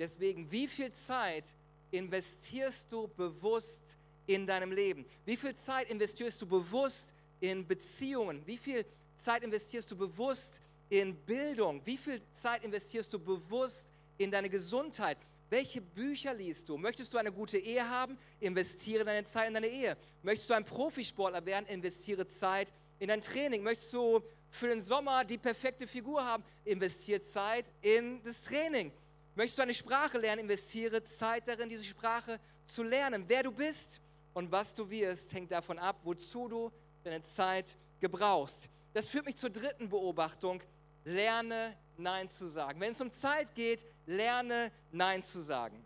Deswegen, 0.00 0.50
wie 0.50 0.66
viel 0.66 0.92
Zeit 0.92 1.44
investierst 1.92 2.90
du 2.90 3.06
bewusst 3.06 3.96
in 4.26 4.48
deinem 4.48 4.72
Leben? 4.72 5.06
Wie 5.24 5.36
viel 5.36 5.54
Zeit 5.54 5.88
investierst 5.88 6.42
du 6.42 6.46
bewusst 6.46 7.14
in 7.38 7.64
Beziehungen? 7.64 8.44
Wie 8.48 8.56
viel 8.56 8.84
Zeit 9.14 9.44
investierst 9.44 9.88
du 9.92 9.96
bewusst 9.96 10.60
in 10.88 11.14
Bildung? 11.14 11.80
Wie 11.84 11.96
viel 11.96 12.20
Zeit 12.32 12.64
investierst 12.64 13.12
du 13.12 13.18
bewusst 13.20 13.92
in 14.18 14.32
deine 14.32 14.50
Gesundheit? 14.50 15.18
Welche 15.50 15.80
Bücher 15.80 16.34
liest 16.34 16.68
du? 16.68 16.76
Möchtest 16.76 17.14
du 17.14 17.18
eine 17.18 17.30
gute 17.30 17.58
Ehe 17.58 17.88
haben? 17.88 18.18
Investiere 18.40 19.04
deine 19.04 19.22
Zeit 19.22 19.46
in 19.46 19.54
deine 19.54 19.68
Ehe. 19.68 19.96
Möchtest 20.24 20.50
du 20.50 20.54
ein 20.54 20.64
Profisportler 20.64 21.46
werden? 21.46 21.66
Investiere 21.66 22.26
Zeit 22.26 22.70
in 22.70 22.74
dein 23.08 23.20
Training. 23.20 23.62
Möchtest 23.62 23.92
du 23.92 24.22
für 24.50 24.68
den 24.68 24.82
Sommer 24.82 25.24
die 25.24 25.38
perfekte 25.38 25.86
Figur 25.86 26.24
haben? 26.24 26.44
Investiere 26.64 27.20
Zeit 27.20 27.66
in 27.82 28.22
das 28.22 28.42
Training. 28.42 28.92
Möchtest 29.34 29.58
du 29.58 29.62
eine 29.62 29.74
Sprache 29.74 30.18
lernen? 30.18 30.42
Investiere 30.42 31.02
Zeit 31.02 31.48
darin, 31.48 31.68
diese 31.68 31.84
Sprache 31.84 32.38
zu 32.66 32.82
lernen. 32.82 33.24
Wer 33.26 33.44
du 33.44 33.52
bist 33.52 34.00
und 34.34 34.50
was 34.50 34.74
du 34.74 34.88
wirst, 34.90 35.32
hängt 35.32 35.50
davon 35.50 35.78
ab, 35.78 36.00
wozu 36.04 36.48
du 36.48 36.72
deine 37.04 37.22
Zeit 37.22 37.76
gebrauchst. 38.00 38.68
Das 38.92 39.08
führt 39.08 39.26
mich 39.26 39.36
zur 39.36 39.50
dritten 39.50 39.88
Beobachtung. 39.88 40.62
Lerne 41.04 41.76
Nein 41.96 42.28
zu 42.28 42.46
sagen. 42.48 42.80
Wenn 42.80 42.92
es 42.92 43.00
um 43.00 43.12
Zeit 43.12 43.54
geht, 43.54 43.84
lerne 44.06 44.72
Nein 44.90 45.22
zu 45.22 45.40
sagen. 45.40 45.82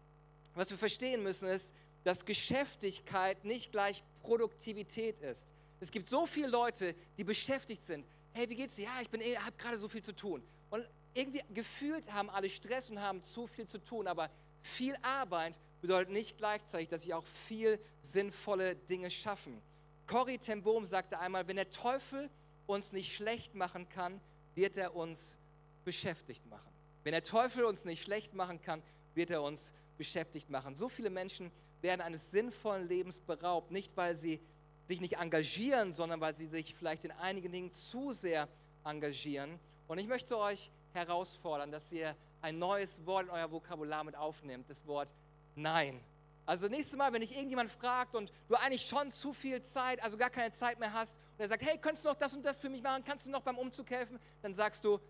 Was 0.55 0.71
wir 0.71 0.79
verstehen 0.79 1.23
müssen 1.23 1.49
ist, 1.49 1.75
dass 2.05 2.25
Geschäftigkeit 2.25 3.45
nicht 3.45 3.73
gleich 3.73 4.03
Produktivität 4.23 5.19
ist. 5.19 5.55
Es 5.85 5.91
gibt 5.91 6.07
so 6.07 6.25
viele 6.25 6.47
Leute, 6.47 6.95
die 7.19 7.25
beschäftigt 7.25 7.83
sind. 7.83 8.07
Hey, 8.33 8.49
wie 8.49 8.57
geht's 8.57 8.77
dir? 8.77 8.85
Ja, 8.85 9.03
ich 9.03 9.13
eh, 9.21 9.37
habe 9.37 9.55
gerade 9.59 9.79
so 9.79 9.87
viel 9.87 10.03
zu 10.03 10.17
tun. 10.17 10.43
Und 10.71 10.89
irgendwie 11.13 11.43
gefühlt 11.53 12.11
haben 12.11 12.31
alle 12.31 12.49
Stress 12.49 12.89
und 12.89 13.03
haben 13.03 13.23
zu 13.23 13.47
viel 13.47 13.67
zu 13.67 13.77
tun. 13.77 14.07
Aber 14.07 14.31
viel 14.63 14.97
Arbeit 15.03 15.59
bedeutet 15.83 16.11
nicht 16.11 16.39
gleichzeitig, 16.39 16.89
dass 16.89 17.03
sie 17.03 17.13
auch 17.13 17.27
viel 17.47 17.79
sinnvolle 18.01 18.77
Dinge 18.77 19.11
schaffen. 19.11 19.61
Corrie 20.07 20.39
ten 20.39 20.63
Boom 20.63 20.87
sagte 20.87 21.19
einmal, 21.19 21.47
wenn 21.49 21.57
der 21.57 21.69
Teufel 21.69 22.31
uns 22.67 22.93
nicht 22.93 23.15
schlecht 23.15 23.55
machen 23.55 23.87
kann, 23.91 24.23
wird 24.55 24.79
er 24.79 24.97
uns 24.97 25.37
beschäftigt 25.85 26.47
machen. 26.47 26.73
Wenn 27.03 27.13
der 27.13 27.25
Teufel 27.25 27.67
uns 27.67 27.85
nicht 27.85 28.03
schlecht 28.03 28.33
machen 28.33 28.63
kann, 28.63 28.83
wird 29.15 29.31
er 29.31 29.43
uns 29.43 29.71
beschäftigt 29.99 30.49
machen. 30.49 30.77
So 30.77 30.89
viele 30.89 31.11
Menschen 31.11 31.53
werden 31.83 32.01
eines 32.01 32.31
sinnvollen 32.31 32.89
Lebens 32.89 33.21
beraubt, 33.21 33.71
nicht 33.71 33.95
weil 33.99 34.15
sie 34.15 34.41
sich 34.87 35.01
nicht 35.01 35.19
engagieren, 35.19 35.93
sondern 35.93 36.21
weil 36.21 36.35
sie 36.35 36.47
sich 36.47 36.75
vielleicht 36.75 37.05
in 37.05 37.13
einigen 37.13 37.51
Dingen 37.53 37.71
zu 37.73 38.13
sehr 38.13 38.49
engagieren. 38.85 39.59
Und 39.89 39.99
ich 39.99 40.07
möchte 40.07 40.39
euch 40.39 40.71
herausfordern, 40.93 41.71
dass 41.71 41.91
ihr 41.93 42.17
ein 42.43 42.59
neues 42.59 43.05
Wort 43.07 43.27
in 43.27 43.31
euer 43.31 43.51
Vokabular 43.51 44.05
mit 44.05 44.17
aufnehmt, 44.17 44.69
das 44.69 44.87
Wort 44.87 45.13
Nein. 45.55 46.01
Also 46.47 46.69
nächstes 46.69 46.97
Mal, 46.97 47.13
wenn 47.13 47.23
dich 47.23 47.35
irgendjemand 47.35 47.71
fragt 47.71 48.15
und 48.15 48.31
du 48.49 48.55
eigentlich 48.55 48.83
schon 48.83 49.11
zu 49.11 49.33
viel 49.33 49.63
Zeit, 49.63 50.03
also 50.03 50.17
gar 50.17 50.29
keine 50.29 50.53
Zeit 50.53 50.79
mehr 50.79 50.93
hast, 50.93 51.15
und 51.15 51.41
er 51.41 51.49
sagt, 51.49 51.63
hey, 51.63 51.79
könntest 51.79 52.05
du 52.05 52.11
noch 52.11 52.17
das 52.17 52.35
und 52.35 52.45
das 52.45 52.59
für 52.59 52.69
mich 52.69 52.83
machen, 52.83 53.03
kannst 53.05 53.25
du 53.27 53.31
noch 53.31 53.41
beim 53.41 53.57
Umzug 53.57 53.91
helfen, 53.91 54.19
dann 54.43 54.53
sagst 54.53 54.85
du, 54.85 55.01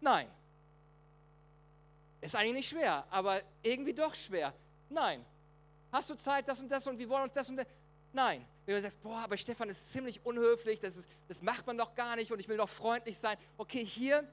nein. 0.00 0.28
Ist 2.20 2.34
eigentlich 2.34 2.54
nicht 2.54 2.68
schwer, 2.70 3.06
aber 3.10 3.40
irgendwie 3.62 3.92
doch 3.92 4.14
schwer. 4.14 4.52
Nein. 4.88 5.24
Hast 5.92 6.10
du 6.10 6.16
Zeit, 6.16 6.48
das 6.48 6.58
und 6.58 6.68
das 6.68 6.86
und 6.86 6.98
wir 6.98 7.08
wollen 7.08 7.24
uns 7.24 7.34
das 7.34 7.48
und 7.50 7.56
das? 7.56 7.66
Nein. 8.12 8.44
Wenn 8.66 8.76
du 8.76 8.80
sagst, 8.80 9.02
boah, 9.02 9.18
aber 9.18 9.36
Stefan 9.36 9.68
ist 9.68 9.92
ziemlich 9.92 10.24
unhöflich, 10.24 10.80
das, 10.80 10.96
ist, 10.96 11.08
das 11.28 11.42
macht 11.42 11.66
man 11.66 11.76
doch 11.76 11.94
gar 11.94 12.16
nicht 12.16 12.32
und 12.32 12.40
ich 12.40 12.48
will 12.48 12.56
doch 12.56 12.68
freundlich 12.68 13.18
sein. 13.18 13.36
Okay, 13.58 13.84
hier, 13.84 14.26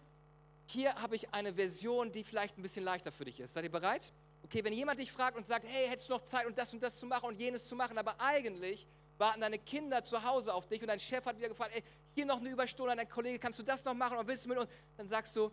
hier 0.68 0.96
habe 0.96 1.16
ich 1.16 1.34
eine 1.34 1.54
Version, 1.54 2.12
die 2.12 2.24
vielleicht 2.24 2.58
ein 2.58 2.62
bisschen 2.62 2.86
leichter 2.86 3.12
für 3.12 3.26
dich 3.26 3.40
ist. 3.40 3.54
Seid 3.54 3.66
ihr 3.66 3.72
bereit? 3.72 4.14
Okay, 4.44 4.64
wenn 4.64 4.74
jemand 4.74 5.00
dich 5.00 5.12
fragt 5.12 5.36
und 5.36 5.46
sagt, 5.46 5.66
hey, 5.68 5.88
hättest 5.88 6.10
du 6.10 6.14
noch 6.14 6.24
Zeit 6.24 6.46
und 6.46 6.58
das 6.58 6.74
und 6.74 6.82
das 6.82 6.98
zu 6.98 7.06
machen 7.06 7.26
und 7.26 7.40
jenes 7.40 7.68
zu 7.68 7.76
machen, 7.76 7.98
aber 7.98 8.20
eigentlich 8.20 8.88
warten 9.18 9.42
deine 9.42 9.60
Kinder 9.60 10.04
zu 10.04 10.24
Hause 10.24 10.54
auf 10.54 10.68
dich 10.68 10.82
und 10.82 10.88
dein 10.88 11.00
Chef 11.00 11.26
hat 11.26 11.38
wieder 11.38 11.50
gefragt, 11.50 11.72
ey, 11.76 11.84
hier 12.16 12.26
noch 12.26 12.40
eine 12.40 12.50
Überstunde, 12.50 12.96
dein 12.96 13.08
Kollege, 13.08 13.38
kannst 13.38 13.60
du 13.60 13.64
das 13.64 13.84
noch 13.84 13.94
machen 13.94 14.18
und 14.18 14.28
willst 14.28 14.46
du 14.46 14.50
mit 14.50 14.58
uns? 14.58 14.70
Dann 14.98 15.08
sagst 15.08 15.36
du, 15.36 15.52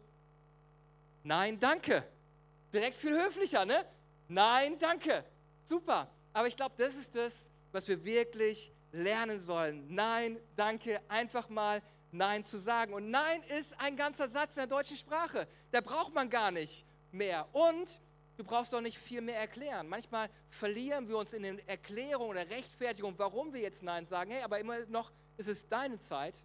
nein, 1.23 1.59
danke. 1.59 2.05
Direkt 2.73 2.97
viel 2.97 3.13
höflicher, 3.13 3.65
ne? 3.65 3.85
Nein, 4.29 4.79
danke. 4.79 5.25
Super. 5.65 6.09
Aber 6.33 6.49
ich 6.49 6.57
glaube, 6.57 6.75
das 6.79 6.95
ist 6.95 7.15
das, 7.15 7.51
was 7.73 7.89
wir 7.89 8.05
wirklich 8.05 8.73
lernen 8.93 9.39
sollen. 9.39 9.85
Nein, 9.95 10.39
danke, 10.57 11.01
einfach 11.09 11.49
mal 11.49 11.83
Nein 12.11 12.45
zu 12.45 12.59
sagen. 12.59 12.95
Und 12.95 13.11
Nein 13.11 13.43
ist 13.59 13.79
ein 13.81 13.97
ganzer 13.97 14.29
Satz 14.29 14.57
in 14.57 14.63
der 14.63 14.67
deutschen 14.67 14.97
Sprache. 14.97 15.47
Da 15.71 15.81
braucht 15.81 16.15
man 16.15 16.31
gar 16.31 16.51
nicht 16.51 16.85
mehr. 17.13 17.47
Und 17.53 18.01
du 18.37 18.45
brauchst 18.45 18.73
doch 18.73 18.81
nicht 18.81 18.99
viel 18.99 19.21
mehr 19.21 19.39
erklären. 19.39 19.89
Manchmal 19.89 20.31
verlieren 20.49 21.09
wir 21.09 21.19
uns 21.19 21.33
in 21.33 21.43
den 21.43 21.59
Erklärungen 21.69 22.31
oder 22.31 22.49
Rechtfertigungen, 22.49 23.19
warum 23.19 23.53
wir 23.53 23.61
jetzt 23.61 23.83
Nein 23.83 24.07
sagen. 24.07 24.31
Hey, 24.31 24.43
aber 24.43 24.59
immer 24.59 24.79
noch 24.87 25.13
ist 25.37 25.49
es 25.49 25.69
deine 25.69 25.99
Zeit 25.99 26.43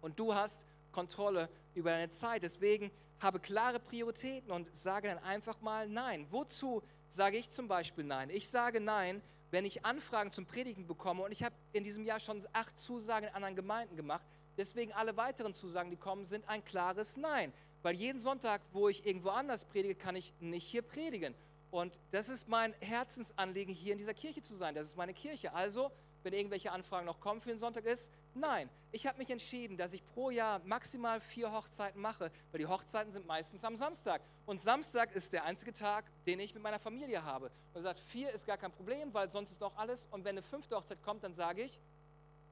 und 0.00 0.18
du 0.18 0.34
hast 0.34 0.66
Kontrolle 0.92 1.48
über 1.74 1.90
deine 1.90 2.10
Zeit. 2.10 2.42
Deswegen 2.42 2.90
habe 3.20 3.38
klare 3.38 3.78
Prioritäten 3.78 4.50
und 4.50 4.74
sage 4.74 5.08
dann 5.08 5.18
einfach 5.18 5.60
mal 5.60 5.88
Nein. 5.88 6.26
Wozu 6.30 6.82
sage 7.08 7.38
ich 7.38 7.50
zum 7.50 7.68
Beispiel 7.68 8.04
Nein? 8.04 8.30
Ich 8.30 8.48
sage 8.48 8.80
Nein, 8.80 9.22
wenn 9.50 9.64
ich 9.64 9.84
Anfragen 9.84 10.30
zum 10.30 10.46
Predigen 10.46 10.86
bekomme 10.86 11.22
und 11.22 11.32
ich 11.32 11.42
habe 11.42 11.54
in 11.72 11.84
diesem 11.84 12.04
Jahr 12.04 12.20
schon 12.20 12.44
acht 12.52 12.78
Zusagen 12.78 13.28
in 13.28 13.34
anderen 13.34 13.56
Gemeinden 13.56 13.96
gemacht. 13.96 14.24
Deswegen 14.56 14.92
alle 14.92 15.16
weiteren 15.16 15.54
Zusagen, 15.54 15.90
die 15.90 15.96
kommen, 15.96 16.26
sind 16.26 16.48
ein 16.48 16.64
klares 16.64 17.16
Nein. 17.16 17.52
Weil 17.82 17.94
jeden 17.94 18.20
Sonntag, 18.20 18.60
wo 18.72 18.88
ich 18.88 19.06
irgendwo 19.06 19.30
anders 19.30 19.64
predige, 19.64 19.94
kann 19.94 20.16
ich 20.16 20.34
nicht 20.40 20.66
hier 20.66 20.82
predigen. 20.82 21.34
Und 21.70 21.98
das 22.10 22.28
ist 22.28 22.48
mein 22.48 22.74
Herzensanliegen, 22.80 23.74
hier 23.74 23.92
in 23.92 23.98
dieser 23.98 24.14
Kirche 24.14 24.42
zu 24.42 24.54
sein. 24.54 24.74
Das 24.74 24.86
ist 24.86 24.96
meine 24.96 25.14
Kirche. 25.14 25.52
Also, 25.54 25.90
wenn 26.22 26.32
irgendwelche 26.32 26.72
Anfragen 26.72 27.06
noch 27.06 27.20
kommen 27.20 27.40
für 27.40 27.50
den 27.50 27.58
Sonntag 27.58 27.84
ist, 27.84 28.12
nein. 28.34 28.68
Ich 28.92 29.06
habe 29.06 29.18
mich 29.18 29.30
entschieden, 29.30 29.76
dass 29.76 29.92
ich 29.92 30.04
pro 30.04 30.30
Jahr 30.30 30.60
maximal 30.64 31.20
vier 31.20 31.52
Hochzeiten 31.52 32.00
mache, 32.00 32.32
weil 32.50 32.58
die 32.58 32.66
Hochzeiten 32.66 33.12
sind 33.12 33.26
meistens 33.26 33.64
am 33.64 33.76
Samstag. 33.76 34.20
Und 34.46 34.60
Samstag 34.60 35.12
ist 35.12 35.32
der 35.32 35.44
einzige 35.44 35.72
Tag, 35.72 36.04
den 36.26 36.40
ich 36.40 36.54
mit 36.54 36.62
meiner 36.62 36.80
Familie 36.80 37.22
habe. 37.22 37.52
Und 37.72 37.82
sagt, 37.82 38.00
vier 38.00 38.32
ist 38.32 38.46
gar 38.46 38.56
kein 38.56 38.72
Problem, 38.72 39.14
weil 39.14 39.30
sonst 39.30 39.52
ist 39.52 39.60
noch 39.60 39.76
alles. 39.76 40.08
Und 40.10 40.24
wenn 40.24 40.36
eine 40.36 40.42
fünfte 40.42 40.74
Hochzeit 40.74 41.02
kommt, 41.02 41.22
dann 41.22 41.34
sage 41.34 41.62
ich, 41.62 41.80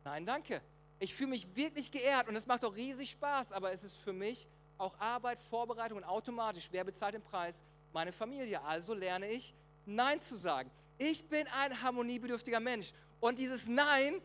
nein, 0.05 0.25
danke. 0.25 0.63
Ich 1.01 1.15
fühle 1.15 1.31
mich 1.31 1.55
wirklich 1.57 1.91
geehrt 1.91 2.29
und 2.29 2.37
es 2.37 2.47
macht 2.47 2.65
auch 2.65 2.75
riesig 2.75 3.11
Spaß, 3.11 3.53
aber 3.53 3.73
es 3.73 3.83
ist 3.85 3.97
für 3.97 4.13
mich 4.13 4.49
auch 4.79 4.99
Arbeit, 4.99 5.41
Vorbereitung 5.51 5.99
und 5.99 6.05
automatisch, 6.05 6.69
wer 6.71 6.85
bezahlt 6.85 7.15
den 7.15 7.23
Preis? 7.23 7.65
Meine 7.93 8.13
Familie. 8.13 8.63
Also 8.63 8.95
lerne 8.95 9.29
ich, 9.29 9.55
Nein 9.87 10.21
zu 10.21 10.37
sagen. 10.37 10.71
Ich 10.99 11.29
bin 11.29 11.47
ein 11.49 11.83
harmoniebedürftiger 11.83 12.61
Mensch 12.61 12.93
und 13.21 13.39
dieses 13.39 13.67
Nein 13.69 14.21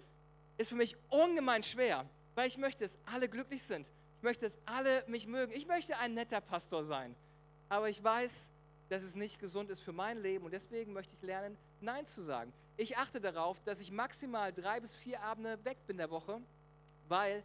ist 0.57 0.69
für 0.69 0.75
mich 0.75 0.95
ungemein 1.09 1.63
schwer, 1.63 2.05
weil 2.35 2.47
ich 2.47 2.57
möchte, 2.57 2.85
dass 2.85 2.97
alle 3.05 3.29
glücklich 3.29 3.63
sind. 3.63 3.91
Ich 4.17 4.23
möchte, 4.23 4.45
dass 4.45 4.57
alle 4.65 5.03
mich 5.07 5.27
mögen. 5.27 5.51
Ich 5.53 5.67
möchte 5.67 5.97
ein 5.97 6.13
netter 6.13 6.41
Pastor 6.41 6.83
sein. 6.83 7.15
Aber 7.69 7.89
ich 7.89 8.03
weiß, 8.03 8.49
dass 8.89 9.03
es 9.03 9.15
nicht 9.15 9.39
gesund 9.39 9.69
ist 9.69 9.81
für 9.81 9.91
mein 9.91 10.21
Leben 10.21 10.45
und 10.45 10.51
deswegen 10.51 10.93
möchte 10.93 11.15
ich 11.15 11.21
lernen, 11.21 11.57
Nein 11.81 12.05
zu 12.05 12.21
sagen. 12.21 12.53
Ich 12.77 12.97
achte 12.97 13.19
darauf, 13.19 13.61
dass 13.61 13.79
ich 13.79 13.91
maximal 13.91 14.53
drei 14.53 14.79
bis 14.79 14.95
vier 14.95 15.21
Abende 15.21 15.63
weg 15.65 15.77
bin 15.87 15.97
der 15.97 16.09
Woche, 16.09 16.41
weil 17.07 17.43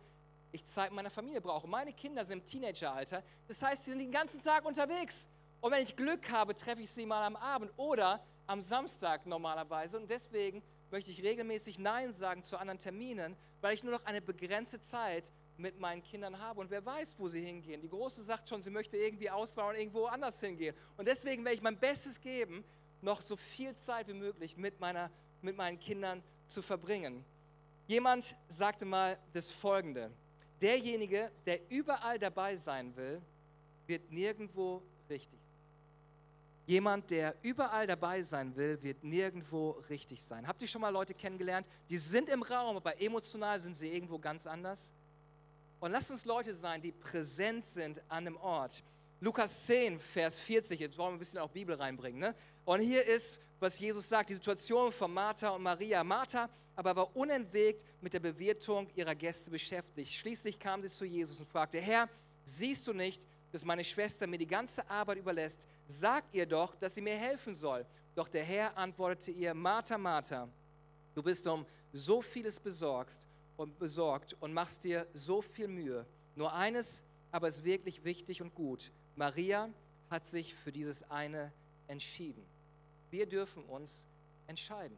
ich 0.53 0.65
Zeit 0.65 0.93
meiner 0.93 1.11
Familie 1.11 1.41
brauche. 1.41 1.67
Meine 1.67 1.93
Kinder 1.93 2.25
sind 2.25 2.39
im 2.39 2.45
Teenageralter, 2.45 3.23
das 3.47 3.63
heißt, 3.63 3.85
sie 3.85 3.91
sind 3.91 4.01
den 4.01 4.13
ganzen 4.13 4.43
Tag 4.43 4.65
unterwegs. 4.65 5.29
Und 5.61 5.73
wenn 5.73 5.83
ich 5.83 5.97
Glück 5.97 6.31
habe, 6.31 6.55
treffe 6.55 6.83
ich 6.83 6.91
sie 6.91 7.05
mal 7.05 7.25
am 7.25 7.37
Abend 7.37 7.73
oder 7.77 8.25
am 8.47 8.61
Samstag 8.61 9.27
normalerweise. 9.27 9.99
Und 9.99 10.09
deswegen 10.09 10.63
möchte 10.91 11.11
ich 11.11 11.23
regelmäßig 11.23 11.79
Nein 11.79 12.13
sagen 12.13 12.45
zu 12.45 12.57
anderen 12.57 12.79
Terminen, 12.79 13.37
weil 13.61 13.75
ich 13.75 13.83
nur 13.83 13.93
noch 13.93 14.05
eine 14.05 14.21
begrenzte 14.21 14.81
Zeit 14.81 15.31
mit 15.57 15.79
meinen 15.79 16.03
Kindern 16.03 16.39
habe. 16.39 16.61
Und 16.61 16.71
wer 16.71 16.85
weiß, 16.85 17.17
wo 17.19 17.29
sie 17.29 17.41
hingehen. 17.41 17.81
Die 17.81 17.89
Große 17.89 18.23
sagt 18.23 18.49
schon, 18.49 18.63
sie 18.63 18.71
möchte 18.71 18.97
irgendwie 18.97 19.31
auswandern 19.31 19.75
und 19.75 19.81
irgendwo 19.81 20.07
anders 20.07 20.41
hingehen. 20.41 20.75
Und 20.97 21.09
deswegen 21.09 21.45
werde 21.45 21.57
ich 21.57 21.63
mein 21.63 21.79
Bestes 21.79 22.21
geben, 22.21 22.65
noch 23.01 23.21
so 23.21 23.37
viel 23.37 23.75
Zeit 23.77 24.09
wie 24.09 24.15
möglich 24.15 24.57
mit, 24.57 24.81
meiner, 24.81 25.11
mit 25.43 25.57
meinen 25.57 25.79
Kindern 25.79 26.23
zu 26.47 26.63
verbringen. 26.63 27.25
Jemand 27.87 28.37
sagte 28.49 28.85
mal 28.85 29.19
das 29.33 29.51
Folgende. 29.51 30.11
Derjenige, 30.61 31.31
der 31.47 31.71
überall 31.71 32.19
dabei 32.19 32.57
sein 32.57 32.95
will, 32.97 33.23
wird 33.87 34.11
nirgendwo 34.11 34.83
richtig. 35.09 35.38
Jemand, 36.69 37.11
der 37.11 37.35
überall 37.41 37.87
dabei 37.87 38.21
sein 38.21 38.55
will, 38.55 38.83
wird 38.83 39.03
nirgendwo 39.03 39.71
richtig 39.89 40.23
sein. 40.23 40.47
Habt 40.47 40.61
ihr 40.61 40.69
schon 40.69 40.83
mal 40.83 40.91
Leute 40.91 41.15
kennengelernt, 41.15 41.67
die 41.89 41.97
sind 41.97 42.29
im 42.29 42.43
Raum, 42.43 42.77
aber 42.77 43.01
emotional 43.01 43.59
sind 43.59 43.75
sie 43.75 43.89
irgendwo 43.89 44.19
ganz 44.19 44.47
anders? 44.47 44.93
Und 45.81 45.93
lasst 45.93 46.11
uns 46.11 46.27
Leute 46.27 46.55
sein, 46.55 46.83
die 46.83 46.93
präsent 46.93 47.65
sind 47.65 48.03
an 48.11 48.27
einem 48.27 48.37
Ort. 48.37 48.85
Lukas 49.19 49.65
10, 49.65 49.99
Vers 49.99 50.39
40, 50.41 50.79
jetzt 50.79 50.99
wollen 50.99 51.13
wir 51.13 51.17
ein 51.17 51.19
bisschen 51.21 51.39
auch 51.39 51.49
Bibel 51.49 51.75
reinbringen. 51.75 52.21
Ne? 52.21 52.35
Und 52.67 52.81
hier 52.81 53.03
ist, 53.03 53.41
was 53.59 53.79
Jesus 53.79 54.07
sagt, 54.07 54.29
die 54.29 54.35
Situation 54.35 54.93
von 54.93 55.11
Martha 55.11 55.49
und 55.49 55.63
Maria. 55.63 56.05
Martha 56.05 56.51
aber 56.77 56.95
war 56.95 57.17
unentwegt 57.17 57.83
mit 58.03 58.13
der 58.13 58.21
Bewirtung 58.21 58.91
ihrer 58.95 59.15
Gäste 59.15 59.51
beschäftigt. 59.51 60.13
Schließlich 60.13 60.59
kam 60.59 60.83
sie 60.83 60.89
zu 60.89 61.07
Jesus 61.07 61.41
und 61.41 61.49
fragte, 61.49 61.81
Herr, 61.81 62.11
siehst 62.45 62.87
du 62.87 62.93
nicht, 62.93 63.27
dass 63.53 63.65
meine 63.65 63.85
Schwester 63.85 64.27
mir 64.27 64.39
die 64.39 64.47
ganze 64.47 64.89
Arbeit 64.89 65.19
überlässt? 65.19 65.67
Sag 65.87 66.25
ihr 66.33 66.47
doch, 66.47 66.75
dass 66.77 66.95
sie 66.95 67.01
mir 67.01 67.17
helfen 67.17 67.55
soll. 67.55 67.87
Doch 68.15 68.29
der 68.29 68.45
Herr 68.45 68.77
antwortete 68.77 69.31
ihr, 69.31 69.55
Martha, 69.55 69.97
Martha, 69.97 70.49
du 71.15 71.23
bist 71.23 71.47
um 71.47 71.65
so 71.93 72.21
vieles 72.21 72.61
besorgt 72.61 73.27
und 73.57 73.79
besorgt 73.79 74.37
und 74.41 74.53
machst 74.53 74.85
dir 74.85 75.07
so 75.13 75.41
viel 75.43 75.69
Mühe. 75.69 76.07
Nur 76.35 76.53
eines 76.53 77.03
aber 77.31 77.49
ist 77.49 77.65
wirklich 77.65 78.05
wichtig 78.05 78.41
und 78.43 78.55
gut. 78.55 78.91
Maria 79.15 79.69
hat 80.11 80.27
sich 80.27 80.55
für 80.55 80.73
dieses 80.73 81.09
eine 81.11 81.53
entschieden. 81.87 82.45
Wir 83.11 83.27
dürfen 83.27 83.65
uns 83.65 84.07
entscheiden. 84.47 84.97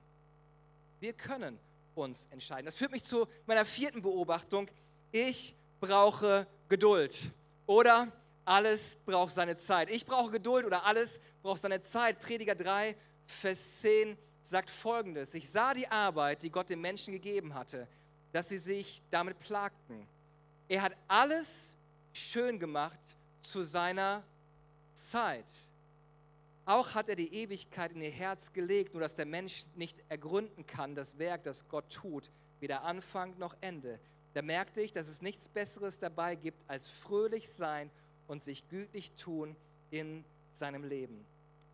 Wir 1.01 1.13
können 1.13 1.59
uns 1.95 2.27
entscheiden. 2.27 2.67
Das 2.67 2.77
führt 2.77 2.93
mich 2.93 3.05
zu 3.05 3.27
meiner 3.47 3.65
vierten 3.65 4.03
Beobachtung. 4.03 4.69
Ich 5.13 5.55
brauche 5.81 6.47
Geduld. 6.69 7.31
Oder 7.67 8.13
alles 8.45 8.97
braucht 9.07 9.35
seine 9.35 9.57
Zeit. 9.57 9.91
Ich 9.91 10.07
brauche 10.07 10.31
Geduld 10.31 10.65
oder 10.65 10.85
alles 10.85 11.21
braucht 11.43 11.63
seine 11.63 11.81
Zeit. 11.83 12.21
Prediger 12.21 12.55
3, 12.55 12.97
Vers 13.27 13.81
10 13.81 14.17
sagt 14.43 14.71
folgendes. 14.71 15.35
Ich 15.35 15.49
sah 15.51 15.75
die 15.75 15.89
Arbeit, 15.89 16.43
die 16.43 16.51
Gott 16.51 16.71
den 16.71 16.81
Menschen 16.81 17.13
gegeben 17.13 17.55
hatte, 17.55 17.87
dass 18.33 18.49
sie 18.49 18.59
sich 18.59 19.03
damit 19.11 19.39
plagten. 19.39 20.07
Er 20.69 20.83
hat 20.83 20.97
alles 21.09 21.75
schön 22.13 22.59
gemacht 22.59 22.99
zu 23.43 23.63
seiner 23.63 24.23
Zeit. 24.95 25.47
Auch 26.65 26.95
hat 26.95 27.09
er 27.09 27.17
die 27.17 27.35
Ewigkeit 27.35 27.93
in 27.93 28.03
ihr 28.03 28.11
Herz 28.11 28.53
gelegt, 28.53 28.93
nur 28.93 29.01
dass 29.01 29.15
der 29.15 29.27
Mensch 29.27 29.65
nicht 29.75 29.99
ergründen 30.09 30.67
kann, 30.67 30.95
das 30.95 31.19
Werk, 31.19 31.43
das 31.45 31.67
Gott 31.69 31.93
tut, 31.93 32.31
weder 32.61 32.83
Anfang 32.83 33.37
noch 33.39 33.57
Ende. 33.61 33.99
Da 34.35 34.43
merkte 34.43 34.81
ich, 34.81 34.93
dass 34.93 35.09
es 35.09 35.23
nichts 35.23 35.49
Besseres 35.49 35.99
dabei 35.99 36.37
gibt, 36.37 36.63
als 36.69 36.87
fröhlich 36.87 37.51
sein 37.51 37.91
und 38.31 38.45
sich 38.45 38.67
gütlich 38.69 39.11
tun 39.13 39.57
in 39.91 40.25
seinem 40.53 40.85
Leben. 40.85 41.27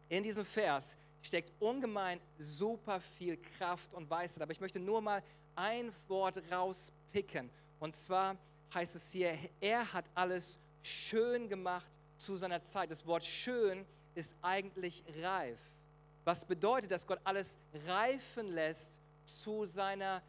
In 0.08 0.22
diesem 0.22 0.46
Vers 0.46 0.96
steckt 1.20 1.52
ungemein 1.60 2.18
super 2.38 2.98
viel 2.98 3.36
Kraft 3.36 3.92
und 3.92 4.08
Weisheit, 4.08 4.42
aber 4.42 4.52
ich 4.52 4.60
möchte 4.60 4.80
nur 4.80 5.02
mal 5.02 5.22
ein 5.54 5.92
Wort 6.08 6.40
rauspicken. 6.50 7.50
Und 7.78 7.94
zwar 7.94 8.36
heißt 8.72 8.96
es 8.96 9.12
hier, 9.12 9.38
er 9.60 9.92
hat 9.92 10.06
alles 10.14 10.58
schön 10.82 11.46
gemacht 11.46 11.90
zu 12.16 12.36
seiner 12.36 12.62
Zeit. 12.62 12.90
Das 12.90 13.06
Wort 13.06 13.24
schön 13.24 13.84
ist 14.14 14.34
eigentlich 14.40 15.04
reif. 15.22 15.58
Was 16.24 16.42
bedeutet, 16.46 16.90
dass 16.90 17.06
Gott 17.06 17.20
alles 17.24 17.58
reifen 17.86 18.54
lässt 18.54 18.96
zu 19.26 19.66
seiner 19.66 20.22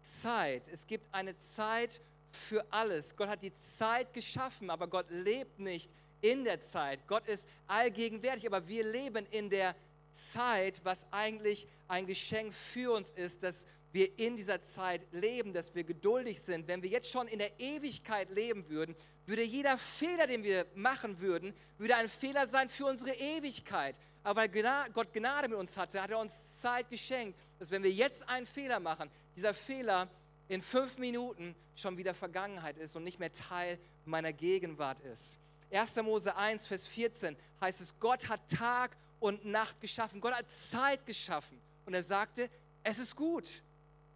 Zeit? 0.00 0.66
Es 0.68 0.86
gibt 0.86 1.12
eine 1.12 1.36
Zeit 1.36 2.00
für 2.34 2.64
alles. 2.70 3.16
Gott 3.16 3.28
hat 3.28 3.42
die 3.42 3.54
Zeit 3.54 4.12
geschaffen, 4.12 4.70
aber 4.70 4.86
Gott 4.86 5.06
lebt 5.10 5.58
nicht 5.58 5.90
in 6.20 6.44
der 6.44 6.60
Zeit. 6.60 7.06
Gott 7.06 7.26
ist 7.26 7.48
allgegenwärtig, 7.66 8.46
aber 8.46 8.66
wir 8.66 8.84
leben 8.84 9.26
in 9.30 9.50
der 9.50 9.74
Zeit, 10.10 10.80
was 10.84 11.06
eigentlich 11.10 11.66
ein 11.88 12.06
Geschenk 12.06 12.54
für 12.54 12.92
uns 12.92 13.12
ist, 13.12 13.42
dass 13.42 13.66
wir 13.92 14.18
in 14.18 14.36
dieser 14.36 14.62
Zeit 14.62 15.02
leben, 15.12 15.52
dass 15.52 15.74
wir 15.74 15.84
geduldig 15.84 16.40
sind. 16.40 16.66
Wenn 16.66 16.82
wir 16.82 16.90
jetzt 16.90 17.10
schon 17.10 17.28
in 17.28 17.38
der 17.38 17.60
Ewigkeit 17.60 18.30
leben 18.30 18.68
würden, 18.68 18.96
würde 19.26 19.42
jeder 19.42 19.78
Fehler, 19.78 20.26
den 20.26 20.42
wir 20.42 20.66
machen 20.74 21.20
würden, 21.20 21.54
würde 21.78 21.96
ein 21.96 22.08
Fehler 22.08 22.46
sein 22.46 22.68
für 22.68 22.86
unsere 22.86 23.12
Ewigkeit. 23.12 23.96
Aber 24.24 24.40
weil 24.40 24.88
Gott 24.92 25.12
Gnade 25.12 25.48
mit 25.48 25.58
uns 25.58 25.76
hatte, 25.76 26.02
hat 26.02 26.10
er 26.10 26.18
uns 26.18 26.60
Zeit 26.60 26.88
geschenkt, 26.90 27.38
dass 27.58 27.70
wenn 27.70 27.82
wir 27.82 27.92
jetzt 27.92 28.28
einen 28.28 28.46
Fehler 28.46 28.80
machen, 28.80 29.10
dieser 29.36 29.54
Fehler 29.54 30.08
in 30.48 30.62
fünf 30.62 30.98
Minuten 30.98 31.54
schon 31.74 31.96
wieder 31.96 32.14
Vergangenheit 32.14 32.76
ist 32.78 32.96
und 32.96 33.04
nicht 33.04 33.18
mehr 33.18 33.32
Teil 33.32 33.78
meiner 34.04 34.32
Gegenwart 34.32 35.00
ist. 35.00 35.38
1. 35.70 35.96
Mose 35.96 36.36
1, 36.36 36.66
Vers 36.66 36.86
14 36.86 37.36
heißt 37.60 37.80
es, 37.80 37.98
Gott 37.98 38.28
hat 38.28 38.48
Tag 38.48 38.96
und 39.18 39.44
Nacht 39.44 39.80
geschaffen. 39.80 40.20
Gott 40.20 40.34
hat 40.34 40.50
Zeit 40.50 41.04
geschaffen. 41.06 41.60
Und 41.86 41.94
er 41.94 42.02
sagte, 42.02 42.50
es 42.82 42.98
ist 42.98 43.16
gut. 43.16 43.62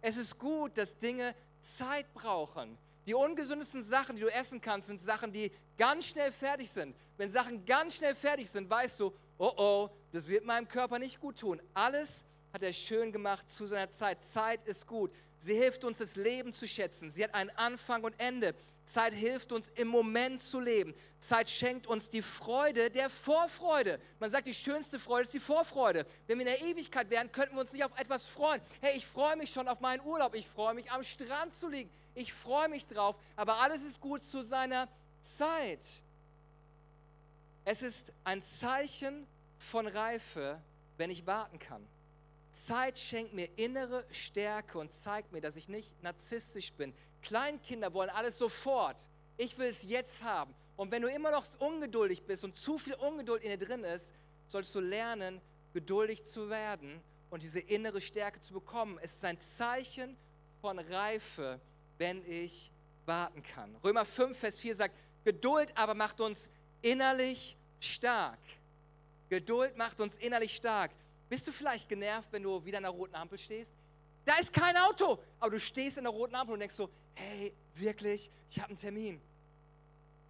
Es 0.01 0.15
ist 0.15 0.37
gut, 0.37 0.77
dass 0.77 0.97
Dinge 0.97 1.35
Zeit 1.59 2.13
brauchen. 2.13 2.77
Die 3.05 3.13
ungesündesten 3.13 3.81
Sachen, 3.81 4.15
die 4.15 4.21
du 4.21 4.31
essen 4.31 4.61
kannst, 4.61 4.87
sind 4.87 5.01
Sachen, 5.01 5.33
die 5.33 5.51
ganz 5.77 6.05
schnell 6.05 6.31
fertig 6.31 6.69
sind. 6.69 6.95
Wenn 7.17 7.29
Sachen 7.29 7.65
ganz 7.65 7.95
schnell 7.95 8.15
fertig 8.15 8.49
sind, 8.49 8.69
weißt 8.69 8.99
du, 8.99 9.13
oh 9.37 9.51
oh, 9.57 9.89
das 10.11 10.27
wird 10.27 10.45
meinem 10.45 10.67
Körper 10.67 10.99
nicht 10.99 11.19
gut 11.19 11.39
tun. 11.39 11.61
Alles 11.73 12.23
hat 12.53 12.63
er 12.63 12.73
schön 12.73 13.11
gemacht 13.11 13.49
zu 13.51 13.65
seiner 13.65 13.89
Zeit. 13.89 14.23
Zeit 14.23 14.63
ist 14.63 14.87
gut. 14.87 15.11
Sie 15.37 15.53
hilft 15.53 15.83
uns, 15.83 15.99
das 15.99 16.15
Leben 16.15 16.53
zu 16.53 16.67
schätzen. 16.67 17.09
Sie 17.09 17.23
hat 17.23 17.33
einen 17.33 17.49
Anfang 17.51 18.03
und 18.03 18.19
Ende. 18.19 18.55
Zeit 18.89 19.13
hilft 19.13 19.51
uns, 19.51 19.69
im 19.75 19.87
Moment 19.87 20.41
zu 20.41 20.59
leben. 20.59 20.95
Zeit 21.19 21.49
schenkt 21.49 21.85
uns 21.85 22.09
die 22.09 22.23
Freude 22.23 22.89
der 22.89 23.09
Vorfreude. 23.09 23.99
Man 24.19 24.31
sagt, 24.31 24.47
die 24.47 24.53
schönste 24.53 24.97
Freude 24.99 25.23
ist 25.23 25.33
die 25.33 25.39
Vorfreude. 25.39 26.05
Wenn 26.25 26.39
wir 26.39 26.47
in 26.47 26.53
der 26.53 26.67
Ewigkeit 26.67 27.09
wären, 27.11 27.31
könnten 27.31 27.55
wir 27.55 27.61
uns 27.61 27.71
nicht 27.71 27.85
auf 27.85 27.97
etwas 27.97 28.25
freuen. 28.25 28.61
Hey, 28.81 28.97
ich 28.97 29.05
freue 29.05 29.35
mich 29.35 29.51
schon 29.51 29.67
auf 29.67 29.79
meinen 29.79 30.03
Urlaub. 30.03 30.33
Ich 30.33 30.47
freue 30.47 30.73
mich, 30.73 30.91
am 30.91 31.03
Strand 31.03 31.55
zu 31.55 31.69
liegen. 31.69 31.91
Ich 32.15 32.33
freue 32.33 32.67
mich 32.67 32.87
drauf. 32.87 33.15
Aber 33.35 33.57
alles 33.57 33.83
ist 33.83 34.01
gut 34.01 34.23
zu 34.23 34.41
seiner 34.41 34.89
Zeit. 35.21 35.81
Es 37.63 37.83
ist 37.83 38.11
ein 38.23 38.41
Zeichen 38.41 39.27
von 39.59 39.85
Reife, 39.85 40.59
wenn 40.97 41.11
ich 41.11 41.27
warten 41.27 41.59
kann. 41.59 41.87
Zeit 42.51 42.99
schenkt 42.99 43.33
mir 43.33 43.49
innere 43.57 44.05
Stärke 44.11 44.77
und 44.77 44.93
zeigt 44.93 45.31
mir, 45.31 45.41
dass 45.41 45.55
ich 45.55 45.69
nicht 45.69 46.01
narzisstisch 46.03 46.73
bin. 46.73 46.93
Kleinkinder 47.21 47.93
wollen 47.93 48.09
alles 48.09 48.37
sofort. 48.37 48.97
Ich 49.37 49.57
will 49.57 49.67
es 49.67 49.83
jetzt 49.83 50.23
haben. 50.23 50.53
Und 50.75 50.91
wenn 50.91 51.01
du 51.01 51.09
immer 51.09 51.31
noch 51.31 51.45
ungeduldig 51.59 52.23
bist 52.23 52.43
und 52.43 52.55
zu 52.55 52.77
viel 52.77 52.93
Ungeduld 52.95 53.43
in 53.43 53.49
dir 53.49 53.65
drin 53.65 53.83
ist, 53.83 54.13
sollst 54.47 54.73
du 54.73 54.79
lernen, 54.79 55.41
geduldig 55.73 56.25
zu 56.25 56.49
werden 56.49 57.01
und 57.29 57.43
diese 57.43 57.59
innere 57.59 58.01
Stärke 58.01 58.39
zu 58.39 58.53
bekommen. 58.53 58.97
Es 59.01 59.13
ist 59.15 59.25
ein 59.25 59.39
Zeichen 59.39 60.17
von 60.61 60.79
Reife, 60.79 61.59
wenn 61.97 62.25
ich 62.29 62.71
warten 63.05 63.43
kann. 63.43 63.75
Römer 63.83 64.05
5, 64.05 64.37
Vers 64.37 64.57
4 64.57 64.75
sagt, 64.75 64.95
Geduld 65.23 65.71
aber 65.75 65.93
macht 65.93 66.21
uns 66.21 66.49
innerlich 66.81 67.57
stark. 67.79 68.39
Geduld 69.29 69.77
macht 69.77 70.01
uns 70.01 70.17
innerlich 70.17 70.55
stark. 70.55 70.91
Bist 71.29 71.47
du 71.47 71.51
vielleicht 71.51 71.87
genervt, 71.87 72.27
wenn 72.31 72.43
du 72.43 72.63
wieder 72.65 72.77
an 72.77 72.83
der 72.83 72.91
roten 72.91 73.15
Ampel 73.15 73.37
stehst? 73.37 73.71
Da 74.25 74.37
ist 74.37 74.51
kein 74.51 74.75
Auto, 74.77 75.19
aber 75.39 75.51
du 75.51 75.59
stehst 75.59 75.97
in 75.97 76.03
der 76.03 76.11
roten 76.11 76.35
Ampel 76.35 76.53
und 76.53 76.59
denkst 76.59 76.75
so, 76.75 76.89
hey, 77.13 77.53
wirklich, 77.75 78.29
ich 78.49 78.59
habe 78.59 78.69
einen 78.69 78.77
Termin. 78.77 79.21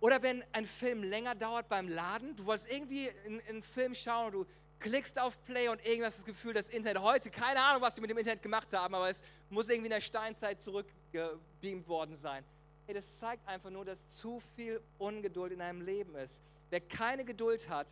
Oder 0.02 0.22
wenn 0.22 0.44
ein 0.52 0.66
Film 0.66 1.04
länger 1.04 1.36
dauert 1.36 1.68
beim 1.68 1.88
Laden, 1.88 2.36
du 2.36 2.46
wolltest 2.46 2.72
irgendwie 2.72 3.10
einen 3.48 3.64
Film 3.64 3.96
schauen 3.96 4.28
und 4.28 4.34
du 4.34 4.46
klickst 4.80 5.20
auf 5.20 5.44
Play 5.44 5.68
und 5.68 5.86
irgendwas 5.86 6.16
das 6.16 6.26
Gefühl, 6.26 6.54
das 6.54 6.70
Internet 6.70 7.02
heute, 7.02 7.30
keine 7.30 7.62
Ahnung, 7.62 7.82
was 7.82 7.94
die 7.94 8.02
mit 8.02 8.10
dem 8.10 8.18
Internet 8.18 8.42
gemacht 8.42 8.74
haben, 8.74 8.96
aber 8.96 9.10
es 9.10 9.22
muss 9.50 9.68
irgendwie 9.68 9.88
in 9.88 9.94
der 9.94 10.02
Steinzeit 10.02 10.62
zurückgebeamt 10.62 11.88
worden 11.88 12.16
sein. 12.16 12.46
Hey, 12.86 12.96
das 12.96 13.20
zeigt 13.20 13.46
einfach 13.48 13.70
nur, 13.70 13.86
dass 13.86 14.08
zu 14.08 14.42
viel 14.56 14.82
Ungeduld 14.98 15.52
in 15.52 15.62
einem 15.62 15.82
Leben 15.82 16.16
ist. 16.16 16.42
Wer 16.70 16.82
keine 16.82 17.26
Geduld 17.26 17.68
hat, 17.70 17.88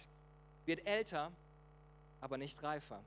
wird 0.66 0.88
älter 0.88 1.32
aber 2.22 2.38
nicht 2.38 2.62
reifer. 2.64 3.04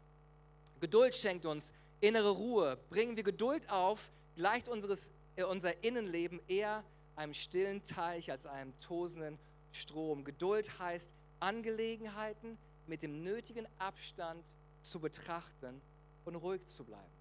Geduld 0.81 1.15
schenkt 1.15 1.47
uns 1.47 1.73
innere 2.01 2.31
Ruhe. 2.31 2.79
Bringen 2.89 3.17
wir 3.17 3.23
Geduld 3.23 3.69
auf, 3.71 4.11
gleicht 4.35 4.69
unseres, 4.69 5.13
äh, 5.37 5.45
unser 5.45 5.83
Innenleben 5.85 6.41
eher 6.49 6.85
einem 7.17 7.35
stillen 7.35 7.83
Teich 7.83 8.31
als 8.31 8.47
einem 8.47 8.79
tosenden 8.81 9.39
Strom. 9.73 10.25
Geduld 10.25 10.79
heißt, 10.79 11.11
Angelegenheiten 11.39 12.59
mit 12.87 13.03
dem 13.03 13.23
nötigen 13.23 13.67
Abstand 13.79 14.45
zu 14.83 15.01
betrachten 15.01 15.81
und 16.25 16.37
ruhig 16.37 16.67
zu 16.67 16.85
bleiben. 16.85 17.13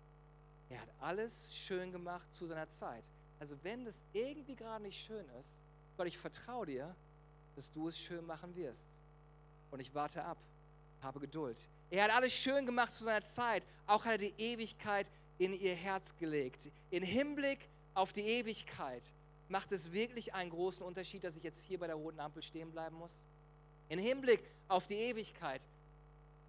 Er 0.70 0.82
hat 0.82 0.90
alles 1.00 1.56
schön 1.56 1.92
gemacht 1.92 2.34
zu 2.34 2.46
seiner 2.46 2.70
Zeit. 2.70 3.04
Also 3.40 3.56
wenn 3.64 3.86
das 3.86 3.96
irgendwie 4.14 4.56
gerade 4.56 4.84
nicht 4.84 5.04
schön 5.06 5.26
ist, 5.40 5.54
Gott, 5.98 6.08
ich 6.08 6.18
vertraue 6.18 6.66
dir, 6.66 6.96
dass 7.56 7.72
du 7.72 7.90
es 7.90 8.00
schön 8.00 8.26
machen 8.26 8.56
wirst. 8.56 8.86
Und 9.72 9.80
ich 9.80 9.94
warte 9.94 10.24
ab, 10.24 10.38
habe 11.02 11.20
Geduld. 11.20 11.58
Er 11.90 12.04
hat 12.04 12.12
alles 12.12 12.34
schön 12.34 12.66
gemacht 12.66 12.94
zu 12.94 13.04
seiner 13.04 13.24
Zeit. 13.24 13.64
Auch 13.88 14.06
hat 14.06 14.14
er 14.14 14.18
die 14.20 14.34
Ewigkeit 14.38 15.10
in 15.38 15.54
ihr 15.54 15.76
Herz 15.76 16.16
gelegt. 16.18 16.70
In 16.92 17.04
Hinblick 17.04 17.68
auf 17.94 18.14
die 18.14 18.22
Ewigkeit 18.22 19.04
macht 19.48 19.72
es 19.72 19.92
wirklich 19.92 20.34
einen 20.34 20.52
großen 20.52 20.84
Unterschied, 20.84 21.24
dass 21.24 21.36
ich 21.36 21.44
jetzt 21.44 21.62
hier 21.62 21.80
bei 21.80 21.88
der 21.88 21.96
roten 21.96 22.20
Ampel 22.20 22.44
stehen 22.44 22.72
bleiben 22.72 22.96
muss? 22.98 23.18
In 23.88 23.98
Hinblick 23.98 24.44
auf 24.68 24.86
die 24.86 24.96
Ewigkeit 24.96 25.62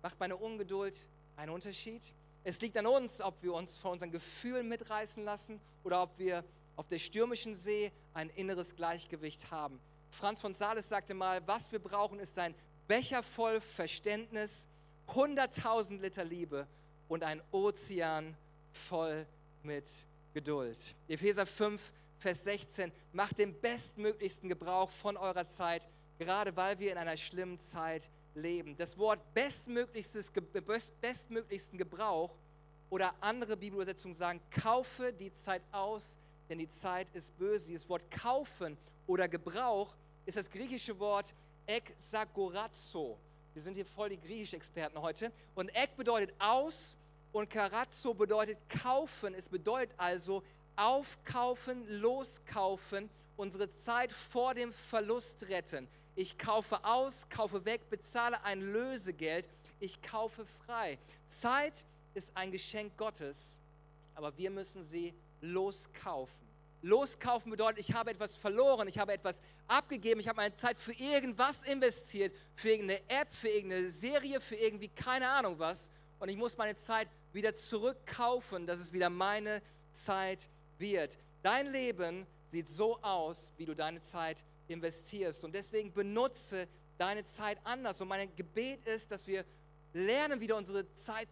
macht 0.03 0.20
meine 0.20 0.37
Ungeduld 0.37 0.94
einen 1.37 1.53
Unterschied? 1.53 2.03
Es 2.44 2.61
liegt 2.61 2.76
an 2.76 2.87
uns, 2.87 3.20
ob 3.20 3.42
wir 3.42 3.55
uns 3.55 3.79
von 3.79 3.92
unseren 3.92 4.11
Gefühlen 4.11 4.68
mitreißen 4.68 5.24
lassen 5.24 5.61
oder 5.85 6.03
ob 6.03 6.18
wir 6.18 6.44
auf 6.76 6.88
der 6.88 6.98
stürmischen 6.98 7.55
See 7.55 7.92
ein 8.12 8.31
inneres 8.31 8.76
Gleichgewicht 8.76 9.50
haben. 9.50 9.81
Franz 10.11 10.40
von 10.40 10.55
Sales 10.55 10.88
sagte 10.88 11.14
mal, 11.14 11.46
was 11.46 11.70
wir 11.72 11.79
brauchen, 11.79 12.18
ist 12.18 12.38
ein 12.38 12.55
Becher 12.88 13.22
voll 13.22 13.61
Verständnis 13.61 14.66
100.000 15.11 16.01
Liter 16.01 16.25
Liebe 16.25 16.66
und 17.09 17.25
ein 17.25 17.42
Ozean 17.51 18.37
voll 18.70 19.27
mit 19.62 19.88
Geduld. 20.33 20.79
Epheser 21.09 21.46
5, 21.46 21.92
Vers 22.18 22.44
16, 22.44 22.92
macht 23.12 23.38
den 23.38 23.59
bestmöglichsten 23.61 24.49
Gebrauch 24.49 24.90
von 24.90 25.16
eurer 25.16 25.46
Zeit, 25.46 25.88
gerade 26.18 26.55
weil 26.55 26.79
wir 26.79 26.92
in 26.92 26.99
einer 26.99 27.16
schlimmen 27.16 27.59
Zeit 27.59 28.09
leben. 28.35 28.77
Das 28.77 28.96
Wort 28.99 29.20
bestmöglichstes, 29.35 30.33
bestmöglichsten 31.01 31.79
Gebrauch 31.79 32.37
oder 32.88 33.14
andere 33.20 33.57
Bibelübersetzungen 33.57 34.14
sagen, 34.14 34.40
kaufe 34.51 35.12
die 35.12 35.33
Zeit 35.33 35.62
aus, 35.73 36.16
denn 36.49 36.59
die 36.59 36.68
Zeit 36.68 37.11
ist 37.11 37.37
böse. 37.37 37.66
Dieses 37.68 37.88
Wort 37.88 38.09
kaufen 38.11 38.77
oder 39.07 39.29
Gebrauch 39.29 39.96
ist 40.27 40.37
das 40.37 40.49
griechische 40.49 40.96
Wort 41.01 41.35
exagorazo. 41.66 43.18
Wir 43.55 43.63
sind 43.63 43.75
hier 43.75 43.87
voll 43.87 44.11
die 44.11 44.21
griechischen 44.21 44.57
Experten 44.57 45.01
heute. 45.01 45.33
Und 45.55 45.75
ek 45.75 45.97
bedeutet 45.97 46.33
aus 46.39 46.97
und 47.33 47.51
karazzo 47.51 48.15
bedeutet 48.15 48.59
kaufen. 48.69 49.35
Es 49.35 49.49
bedeutet 49.49 49.95
also 49.97 50.43
aufkaufen, 50.77 51.85
loskaufen, 52.01 53.11
unsere 53.37 53.71
Zeit 53.71 54.13
vor 54.13 54.55
dem 54.55 54.73
Verlust 54.73 55.49
retten. 55.49 55.89
Ich 56.15 56.39
kaufe 56.39 56.85
aus, 56.85 57.29
kaufe 57.29 57.65
weg, 57.65 57.89
bezahle 57.91 58.43
ein 58.45 58.61
Lösegeld. 58.61 59.49
Ich 59.81 60.01
kaufe 60.03 60.45
frei. 60.67 60.99
Zeit 61.27 61.85
ist 62.15 62.31
ein 62.35 62.53
Geschenk 62.53 62.97
Gottes, 62.97 63.59
aber 64.15 64.37
wir 64.37 64.51
müssen 64.51 64.85
sie 64.85 65.15
loskaufen. 65.41 66.50
Loskaufen 66.83 67.51
bedeutet, 67.51 67.81
ich 67.81 67.95
habe 67.95 68.11
etwas 68.11 68.37
verloren, 68.37 68.88
ich 68.88 68.99
habe 68.99 69.12
etwas 69.12 69.40
abgegeben, 69.66 70.21
ich 70.21 70.29
habe 70.29 70.37
meine 70.37 70.55
Zeit 70.55 70.81
für 70.81 70.93
irgendwas 70.93 71.62
investiert, 71.64 72.35
für 72.55 72.71
irgendeine 72.71 73.01
App, 73.09 73.35
für 73.35 73.49
irgendeine 73.49 73.90
Serie, 73.90 74.40
für 74.40 74.57
irgendwie 74.57 74.88
keine 74.88 75.29
Ahnung 75.29 75.59
was. 75.59 75.90
Und 76.19 76.29
ich 76.29 76.37
muss 76.37 76.57
meine 76.57 76.77
Zeit 76.77 77.09
wieder 77.33 77.55
zurückkaufen, 77.55 78.66
dass 78.66 78.81
es 78.81 78.93
wieder 78.93 79.11
meine 79.11 79.62
Zeit 79.93 80.49
wird. 80.79 81.19
Dein 81.43 81.71
Leben 81.71 82.27
sieht 82.49 82.69
so 82.69 83.01
aus, 83.03 83.53
wie 83.57 83.64
du 83.64 83.75
deine 83.75 84.01
Zeit 84.01 84.43
investierst. 84.69 85.45
Und 85.45 85.55
deswegen 85.55 85.93
benutze 85.93 86.69
deine 86.99 87.25
Zeit 87.25 87.59
anders. 87.64 88.01
Und 88.01 88.09
mein 88.09 88.35
Gebet 88.37 88.87
ist, 88.87 89.11
dass 89.11 89.27
wir 89.27 89.45
lernen, 89.93 90.40
wieder 90.40 90.57
unsere 90.57 90.93
Zeit 90.95 91.29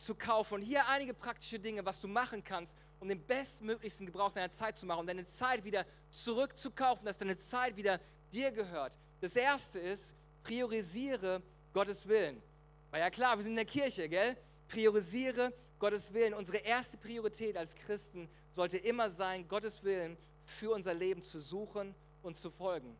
zurückzukaufen. 0.00 0.56
Und 0.56 0.62
hier 0.62 0.86
einige 0.88 1.14
praktische 1.14 1.58
Dinge, 1.58 1.84
was 1.84 2.00
du 2.00 2.08
machen 2.08 2.42
kannst, 2.42 2.76
um 2.98 3.08
den 3.08 3.24
bestmöglichsten 3.24 4.06
Gebrauch 4.06 4.32
deiner 4.32 4.50
Zeit 4.50 4.78
zu 4.78 4.86
machen, 4.86 5.00
um 5.00 5.06
deine 5.06 5.26
Zeit 5.26 5.62
wieder 5.64 5.84
zurückzukaufen, 6.10 7.04
dass 7.04 7.18
deine 7.18 7.36
Zeit 7.36 7.76
wieder 7.76 8.00
dir 8.32 8.50
gehört. 8.50 8.98
Das 9.20 9.36
erste 9.36 9.78
ist, 9.78 10.14
priorisiere 10.42 11.42
Gottes 11.72 12.08
Willen. 12.08 12.42
War 12.90 12.98
ja 12.98 13.10
klar, 13.10 13.36
wir 13.36 13.42
sind 13.42 13.52
in 13.52 13.56
der 13.56 13.64
Kirche, 13.66 14.08
gell? 14.08 14.36
Priorisiere 14.68 15.52
Gottes 15.78 16.12
Willen. 16.12 16.34
Unsere 16.34 16.58
erste 16.58 16.96
Priorität 16.96 17.56
als 17.56 17.74
Christen 17.74 18.28
sollte 18.50 18.78
immer 18.78 19.10
sein, 19.10 19.46
Gottes 19.46 19.84
Willen 19.84 20.16
für 20.44 20.70
unser 20.72 20.94
Leben 20.94 21.22
zu 21.22 21.40
suchen 21.40 21.94
und 22.22 22.36
zu 22.36 22.50
folgen. 22.50 22.96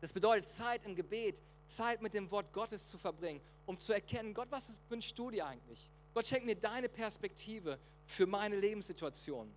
Das 0.00 0.12
bedeutet 0.12 0.48
Zeit 0.48 0.84
im 0.84 0.96
Gebet, 0.96 1.42
Zeit 1.66 2.02
mit 2.02 2.14
dem 2.14 2.30
Wort 2.30 2.52
Gottes 2.52 2.88
zu 2.88 2.98
verbringen, 2.98 3.40
um 3.66 3.78
zu 3.78 3.92
erkennen, 3.92 4.34
Gott, 4.34 4.48
was 4.50 4.80
wünschst 4.88 5.16
du 5.18 5.30
dir 5.30 5.46
eigentlich? 5.46 5.90
Gott 6.12 6.26
schenkt 6.26 6.46
mir 6.46 6.56
deine 6.56 6.88
Perspektive 6.88 7.78
für 8.04 8.26
meine 8.26 8.56
Lebenssituation. 8.56 9.52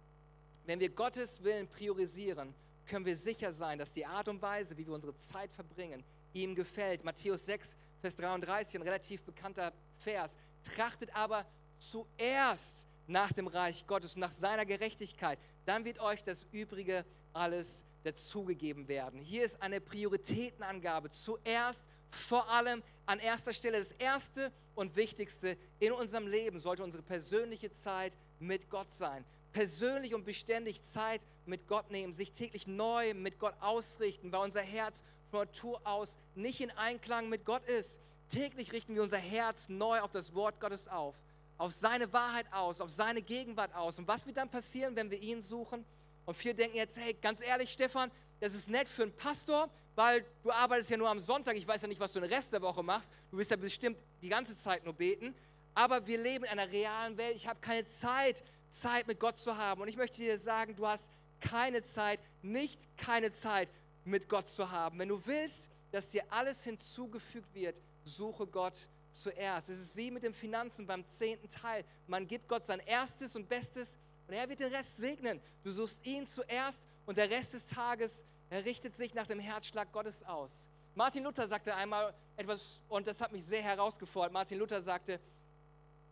Wenn 0.66 0.80
wir 0.80 0.90
Gottes 0.90 1.44
Willen 1.44 1.68
priorisieren, 1.68 2.54
können 2.86 3.06
wir 3.06 3.16
sicher 3.16 3.52
sein, 3.52 3.80
dass 3.80 3.94
die 3.94 4.06
Art 4.06 4.28
und 4.28 4.42
Weise, 4.42 4.78
wie 4.78 4.86
wir 4.86 4.94
unsere 4.94 5.16
Zeit 5.18 5.52
verbringen, 5.52 6.04
ihm 6.34 6.56
gefällt. 6.56 7.04
Matthäus 7.04 7.46
6, 7.46 7.76
Vers 8.02 8.16
33, 8.18 8.76
ein 8.76 8.82
relativ 8.82 9.24
bekannter 9.24 9.74
Vers. 9.98 10.38
Trachtet 10.76 11.16
aber 11.16 11.46
zuerst 11.80 12.86
nach 13.08 13.32
dem 13.32 13.48
Reich 13.48 13.86
Gottes 13.88 14.16
nach 14.16 14.32
seiner 14.32 14.66
Gerechtigkeit. 14.66 15.40
Dann 15.66 15.86
wird 15.86 16.00
euch 16.00 16.24
das 16.24 16.44
Übrige 16.52 17.06
alles 17.34 17.84
dazugegeben 18.04 18.88
werden. 18.88 19.20
Hier 19.20 19.44
ist 19.44 19.62
eine 19.62 19.82
Prioritätenangabe. 19.82 21.12
Zuerst, 21.12 21.84
vor 22.12 22.50
allem 22.50 22.84
an 23.06 23.20
erster 23.20 23.54
Stelle. 23.54 23.78
Das 23.78 23.92
Erste 23.92 24.52
und 24.76 24.96
Wichtigste 24.96 25.58
in 25.80 25.92
unserem 25.92 26.28
Leben 26.28 26.60
sollte 26.60 26.84
unsere 26.84 27.04
persönliche 27.04 27.72
Zeit 27.72 28.16
mit 28.40 28.70
Gott 28.70 28.92
sein. 28.92 29.26
Persönlich 29.52 30.16
und 30.16 30.26
beständig 30.26 30.82
Zeit 30.82 31.22
mit 31.46 31.68
Gott 31.68 31.92
nehmen, 31.92 32.14
sich 32.14 32.32
täglich 32.32 32.66
neu 32.68 33.14
mit 33.14 33.40
Gott 33.40 33.54
ausrichten, 33.60 34.32
weil 34.32 34.42
unser 34.42 34.62
Herz 34.62 35.04
von 35.30 35.42
Natur 35.42 35.82
aus 35.84 36.18
nicht 36.36 36.62
in 36.62 36.72
Einklang 36.72 37.30
mit 37.30 37.46
Gott 37.46 37.66
ist. 37.66 38.00
Täglich 38.30 38.72
richten 38.72 38.96
wir 38.96 39.04
unser 39.04 39.18
Herz 39.18 39.70
neu 39.70 40.00
auf 40.00 40.12
das 40.12 40.34
Wort 40.34 40.60
Gottes 40.60 40.88
auf, 40.88 41.16
auf 41.58 41.74
seine 41.74 42.12
Wahrheit 42.14 42.46
aus, 42.52 42.82
auf 42.82 42.90
seine 42.90 43.22
Gegenwart 43.22 43.74
aus. 43.76 44.00
Und 44.00 44.08
was 44.08 44.26
wird 44.26 44.38
dann 44.38 44.50
passieren, 44.50 44.96
wenn 44.96 45.12
wir 45.12 45.20
ihn 45.22 45.42
suchen? 45.42 45.86
Und 46.26 46.36
viele 46.36 46.56
denken 46.56 46.78
jetzt, 46.78 46.98
hey, 46.98 47.14
ganz 47.14 47.42
ehrlich, 47.42 47.72
Stefan, 47.72 48.12
das 48.40 48.54
ist 48.54 48.70
nett 48.70 48.88
für 48.88 49.04
einen 49.04 49.16
Pastor, 49.16 49.70
weil 49.96 50.26
du 50.42 50.52
arbeitest 50.52 50.90
ja 50.90 50.98
nur 50.98 51.10
am 51.10 51.20
Sonntag. 51.20 51.56
Ich 51.56 51.68
weiß 51.68 51.82
ja 51.82 51.88
nicht, 51.88 52.00
was 52.00 52.14
du 52.14 52.20
den 52.20 52.32
Rest 52.32 52.52
der 52.52 52.62
Woche 52.62 52.84
machst. 52.84 53.12
Du 53.32 53.38
wirst 53.38 53.52
ja 53.52 53.58
bestimmt 53.58 53.98
die 54.22 54.30
ganze 54.30 54.58
Zeit 54.58 54.84
nur 54.84 54.94
beten. 54.94 55.36
Aber 55.76 56.06
wir 56.06 56.18
leben 56.18 56.46
in 56.46 56.52
einer 56.52 56.72
realen 56.72 57.18
Welt. 57.18 57.36
Ich 57.36 57.48
habe 57.48 57.60
keine 57.60 57.86
Zeit, 57.86 58.44
Zeit 58.70 59.08
mit 59.08 59.20
Gott 59.20 59.38
zu 59.38 59.58
haben. 59.58 59.82
Und 59.82 59.88
ich 59.88 59.98
möchte 59.98 60.18
dir 60.18 60.38
sagen, 60.38 60.76
du 60.76 60.88
hast 60.88 61.10
keine 61.40 61.84
Zeit, 61.84 62.20
nicht 62.42 62.88
keine 62.98 63.32
Zeit 63.32 63.70
mit 64.06 64.30
Gott 64.30 64.48
zu 64.50 64.72
haben. 64.72 65.00
Wenn 65.00 65.10
du 65.10 65.26
willst, 65.26 65.70
dass 65.92 66.10
dir 66.10 66.24
alles 66.30 66.64
hinzugefügt 66.64 67.54
wird, 67.54 67.82
suche 68.04 68.48
Gott 68.48 68.88
zuerst. 69.12 69.70
Es 69.70 69.80
ist 69.80 69.96
wie 69.96 70.12
mit 70.12 70.24
den 70.24 70.34
Finanzen 70.34 70.88
beim 70.88 71.08
zehnten 71.08 71.48
Teil. 71.50 71.86
Man 72.08 72.28
gibt 72.28 72.48
Gott 72.48 72.66
sein 72.66 72.80
erstes 72.80 73.36
und 73.36 73.48
bestes 73.48 73.98
und 74.28 74.34
er 74.34 74.50
wird 74.50 74.60
den 74.60 74.74
Rest 74.74 74.98
segnen. 74.98 75.40
Du 75.64 75.72
suchst 75.72 76.04
ihn 76.06 76.26
zuerst 76.26 76.82
und 77.06 77.18
der 77.18 77.30
Rest 77.30 77.54
des 77.54 77.66
Tages 77.66 78.24
er 78.54 78.66
richtet 78.66 78.96
sich 78.96 79.16
nach 79.16 79.26
dem 79.26 79.40
Herzschlag 79.40 79.92
Gottes 79.92 80.24
aus. 80.24 80.68
Martin 80.94 81.24
Luther 81.24 81.48
sagte 81.48 81.74
einmal 81.74 82.14
etwas, 82.38 82.82
und 82.88 83.08
das 83.08 83.20
hat 83.20 83.32
mich 83.32 83.44
sehr 83.44 83.64
herausgefordert. 83.64 84.32
Martin 84.32 84.60
Luther 84.60 84.80
sagte, 84.80 85.20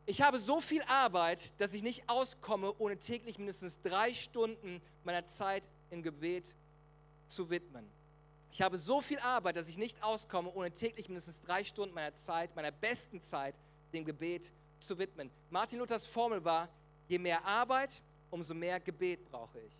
ich 0.07 0.23
habe 0.23 0.39
so 0.39 0.59
viel 0.59 0.81
Arbeit, 0.83 1.53
dass 1.61 1.75
ich 1.75 1.83
nicht 1.83 2.09
auskomme, 2.09 2.73
ohne 2.79 2.97
täglich 2.97 3.37
mindestens 3.37 3.79
drei 3.81 4.15
Stunden 4.15 4.81
meiner 5.03 5.27
Zeit 5.27 5.69
in 5.91 6.01
Gebet 6.01 6.55
zu 7.27 7.51
widmen. 7.51 7.87
Ich 8.51 8.63
habe 8.63 8.79
so 8.79 9.01
viel 9.01 9.19
Arbeit, 9.19 9.55
dass 9.55 9.67
ich 9.67 9.77
nicht 9.77 10.01
auskomme, 10.01 10.51
ohne 10.51 10.71
täglich 10.71 11.09
mindestens 11.09 11.41
drei 11.41 11.63
Stunden 11.63 11.93
meiner 11.93 12.15
Zeit, 12.15 12.55
meiner 12.55 12.71
besten 12.71 13.21
Zeit, 13.21 13.53
dem 13.93 14.03
Gebet 14.03 14.51
zu 14.79 14.97
widmen. 14.97 15.29
Martin 15.51 15.77
Luthers 15.77 16.07
Formel 16.07 16.43
war, 16.43 16.69
je 17.07 17.19
mehr 17.19 17.45
Arbeit, 17.45 18.01
umso 18.31 18.55
mehr 18.55 18.79
Gebet 18.79 19.23
brauche 19.25 19.59
ich. 19.61 19.77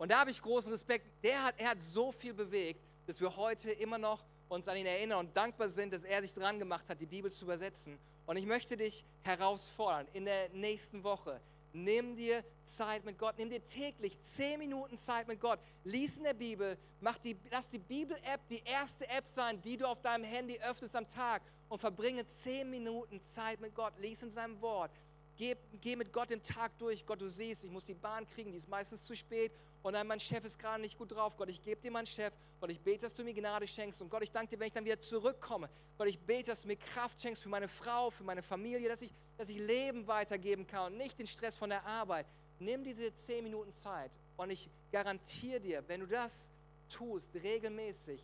Und 0.00 0.10
da 0.10 0.20
habe 0.20 0.30
ich 0.30 0.40
großen 0.40 0.72
Respekt. 0.72 1.06
Der 1.22 1.44
hat, 1.44 1.56
er 1.58 1.68
hat 1.68 1.82
so 1.82 2.10
viel 2.10 2.32
bewegt, 2.32 2.82
dass 3.06 3.20
wir 3.20 3.36
heute 3.36 3.70
immer 3.70 3.98
noch 3.98 4.24
uns 4.48 4.66
an 4.66 4.78
ihn 4.78 4.86
erinnern 4.86 5.18
und 5.18 5.36
dankbar 5.36 5.68
sind, 5.68 5.92
dass 5.92 6.04
er 6.04 6.22
sich 6.22 6.32
dran 6.32 6.58
gemacht 6.58 6.88
hat, 6.88 6.98
die 6.98 7.06
Bibel 7.06 7.30
zu 7.30 7.44
übersetzen. 7.44 7.98
Und 8.24 8.38
ich 8.38 8.46
möchte 8.46 8.78
dich 8.78 9.04
herausfordern, 9.20 10.08
in 10.14 10.24
der 10.24 10.48
nächsten 10.54 11.04
Woche, 11.04 11.38
nimm 11.74 12.16
dir 12.16 12.42
Zeit 12.64 13.04
mit 13.04 13.18
Gott, 13.18 13.34
nimm 13.36 13.50
dir 13.50 13.62
täglich 13.62 14.18
zehn 14.22 14.58
Minuten 14.58 14.96
Zeit 14.96 15.28
mit 15.28 15.38
Gott, 15.38 15.60
lies 15.84 16.16
in 16.16 16.24
der 16.24 16.32
Bibel, 16.32 16.78
mach 17.00 17.18
die, 17.18 17.36
lass 17.50 17.68
die 17.68 17.78
Bibel-App 17.78 18.40
die 18.48 18.62
erste 18.64 19.06
App 19.06 19.28
sein, 19.28 19.60
die 19.60 19.76
du 19.76 19.86
auf 19.86 20.00
deinem 20.00 20.24
Handy 20.24 20.58
öffnest 20.60 20.96
am 20.96 21.06
Tag 21.08 21.42
und 21.68 21.78
verbringe 21.78 22.26
zehn 22.26 22.70
Minuten 22.70 23.20
Zeit 23.20 23.60
mit 23.60 23.74
Gott, 23.74 23.92
lies 23.98 24.22
in 24.22 24.30
seinem 24.30 24.62
Wort, 24.62 24.92
geh, 25.40 25.56
geh 25.80 25.96
mit 25.96 26.12
Gott 26.12 26.30
den 26.30 26.42
Tag 26.42 26.78
durch. 26.78 27.04
Gott, 27.04 27.20
du 27.20 27.28
siehst, 27.28 27.64
ich 27.64 27.70
muss 27.70 27.84
die 27.84 27.94
Bahn 27.94 28.26
kriegen, 28.26 28.50
die 28.50 28.58
ist 28.58 28.68
meistens 28.68 29.04
zu 29.04 29.16
spät. 29.16 29.52
Und 29.82 29.94
dann 29.94 30.06
mein 30.06 30.20
Chef 30.20 30.44
ist 30.44 30.58
gerade 30.58 30.80
nicht 30.80 30.98
gut 30.98 31.12
drauf. 31.12 31.36
Gott, 31.36 31.48
ich 31.48 31.62
gebe 31.62 31.80
dir 31.80 31.90
meinen 31.90 32.06
Chef. 32.06 32.34
Gott, 32.60 32.70
ich 32.70 32.80
bete, 32.80 33.02
dass 33.02 33.14
du 33.14 33.24
mir 33.24 33.32
Gnade 33.32 33.66
schenkst. 33.66 34.02
Und 34.02 34.10
Gott, 34.10 34.22
ich 34.22 34.30
danke 34.30 34.50
dir, 34.50 34.60
wenn 34.60 34.66
ich 34.66 34.72
dann 34.72 34.84
wieder 34.84 35.00
zurückkomme. 35.00 35.70
Gott, 35.96 36.08
ich 36.08 36.18
bete, 36.18 36.50
dass 36.50 36.62
du 36.62 36.68
mir 36.68 36.76
Kraft 36.76 37.20
schenkst 37.20 37.42
für 37.42 37.48
meine 37.48 37.68
Frau, 37.68 38.10
für 38.10 38.24
meine 38.24 38.42
Familie, 38.42 38.88
dass 38.88 39.00
ich, 39.00 39.12
dass 39.38 39.48
ich 39.48 39.58
Leben 39.58 40.06
weitergeben 40.06 40.66
kann 40.66 40.92
und 40.92 40.98
nicht 40.98 41.18
den 41.18 41.26
Stress 41.26 41.56
von 41.56 41.70
der 41.70 41.84
Arbeit. 41.86 42.26
Nimm 42.58 42.84
diese 42.84 43.14
zehn 43.14 43.42
Minuten 43.42 43.72
Zeit. 43.72 44.10
Und 44.36 44.50
ich 44.50 44.68
garantiere 44.92 45.60
dir, 45.60 45.84
wenn 45.88 46.00
du 46.00 46.06
das 46.06 46.50
tust, 46.90 47.34
regelmäßig, 47.34 48.22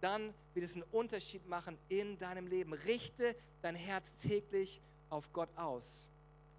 dann 0.00 0.34
wird 0.54 0.64
es 0.64 0.74
einen 0.74 0.84
Unterschied 0.90 1.46
machen 1.46 1.78
in 1.88 2.18
deinem 2.18 2.46
Leben. 2.46 2.72
Richte 2.72 3.36
dein 3.62 3.74
Herz 3.74 4.14
täglich 4.14 4.80
auf 5.10 5.32
Gott 5.32 5.48
aus. 5.56 6.08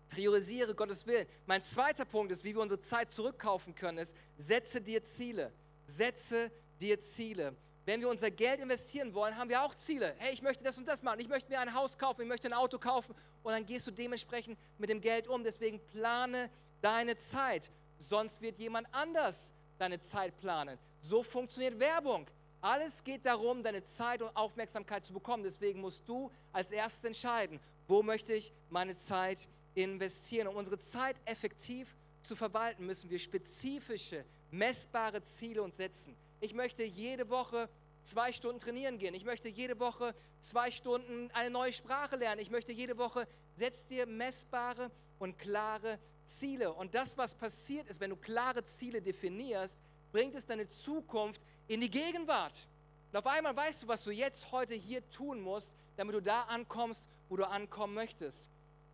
Priorisiere 0.09 0.75
Gottes 0.75 1.05
Willen. 1.05 1.27
Mein 1.45 1.63
zweiter 1.63 2.05
Punkt 2.05 2.31
ist, 2.31 2.43
wie 2.43 2.55
wir 2.55 2.61
unsere 2.61 2.81
Zeit 2.81 3.11
zurückkaufen 3.11 3.75
können, 3.75 3.99
ist, 3.99 4.15
setze 4.37 4.81
dir 4.81 5.03
Ziele. 5.03 5.51
Setze 5.85 6.51
dir 6.79 6.99
Ziele. 6.99 7.55
Wenn 7.85 8.01
wir 8.01 8.09
unser 8.09 8.29
Geld 8.29 8.59
investieren 8.59 9.13
wollen, 9.13 9.35
haben 9.35 9.49
wir 9.49 9.63
auch 9.63 9.73
Ziele. 9.73 10.13
Hey, 10.17 10.33
ich 10.33 10.41
möchte 10.41 10.63
das 10.63 10.77
und 10.77 10.87
das 10.87 11.01
machen. 11.01 11.19
Ich 11.19 11.27
möchte 11.27 11.49
mir 11.49 11.59
ein 11.59 11.73
Haus 11.73 11.97
kaufen, 11.97 12.21
ich 12.21 12.27
möchte 12.27 12.47
ein 12.47 12.53
Auto 12.53 12.77
kaufen. 12.77 13.15
Und 13.41 13.51
dann 13.51 13.65
gehst 13.65 13.87
du 13.87 13.91
dementsprechend 13.91 14.59
mit 14.77 14.89
dem 14.89 15.01
Geld 15.01 15.27
um. 15.27 15.43
Deswegen 15.43 15.79
plane 15.79 16.49
deine 16.81 17.17
Zeit. 17.17 17.71
Sonst 17.97 18.41
wird 18.41 18.59
jemand 18.59 18.87
anders 18.91 19.51
deine 19.77 19.99
Zeit 19.99 20.37
planen. 20.37 20.77
So 21.01 21.23
funktioniert 21.23 21.79
Werbung. 21.79 22.27
Alles 22.61 23.03
geht 23.03 23.25
darum, 23.25 23.63
deine 23.63 23.83
Zeit 23.83 24.21
und 24.21 24.35
Aufmerksamkeit 24.35 25.05
zu 25.05 25.13
bekommen. 25.13 25.43
Deswegen 25.43 25.81
musst 25.81 26.07
du 26.07 26.29
als 26.51 26.71
erstes 26.71 27.05
entscheiden, 27.05 27.59
wo 27.87 28.03
möchte 28.03 28.33
ich 28.33 28.53
meine 28.69 28.95
Zeit 28.95 29.39
investieren 29.39 29.58
investieren. 29.75 30.47
Um 30.47 30.55
unsere 30.55 30.79
Zeit 30.79 31.15
effektiv 31.25 31.95
zu 32.21 32.35
verwalten, 32.35 32.85
müssen 32.85 33.09
wir 33.09 33.19
spezifische, 33.19 34.25
messbare 34.51 35.21
Ziele 35.23 35.63
uns 35.63 35.77
setzen. 35.77 36.15
Ich 36.41 36.53
möchte 36.53 36.83
jede 36.83 37.29
Woche 37.29 37.69
zwei 38.03 38.33
Stunden 38.33 38.59
trainieren 38.59 38.97
gehen. 38.97 39.13
Ich 39.13 39.25
möchte 39.25 39.49
jede 39.49 39.79
Woche 39.79 40.15
zwei 40.39 40.71
Stunden 40.71 41.29
eine 41.31 41.49
neue 41.49 41.73
Sprache 41.73 42.15
lernen. 42.15 42.41
Ich 42.41 42.49
möchte 42.49 42.71
jede 42.71 42.97
Woche, 42.97 43.27
setz 43.55 43.85
dir 43.85 44.05
messbare 44.05 44.91
und 45.19 45.37
klare 45.37 45.99
Ziele. 46.25 46.73
Und 46.73 46.95
das, 46.95 47.17
was 47.17 47.35
passiert 47.35 47.87
ist, 47.87 47.99
wenn 47.99 48.09
du 48.09 48.15
klare 48.15 48.63
Ziele 48.63 49.01
definierst, 49.01 49.77
bringt 50.11 50.35
es 50.35 50.45
deine 50.45 50.67
Zukunft 50.67 51.41
in 51.67 51.81
die 51.81 51.91
Gegenwart. 51.91 52.67
Und 53.11 53.17
auf 53.17 53.27
einmal 53.27 53.55
weißt 53.55 53.83
du, 53.83 53.87
was 53.87 54.03
du 54.03 54.11
jetzt 54.11 54.51
heute 54.51 54.75
hier 54.75 55.07
tun 55.09 55.41
musst, 55.41 55.73
damit 55.97 56.15
du 56.15 56.21
da 56.21 56.43
ankommst, 56.43 57.07
wo 57.27 57.37
du 57.37 57.47
ankommen 57.47 57.93
möchtest. 57.93 58.49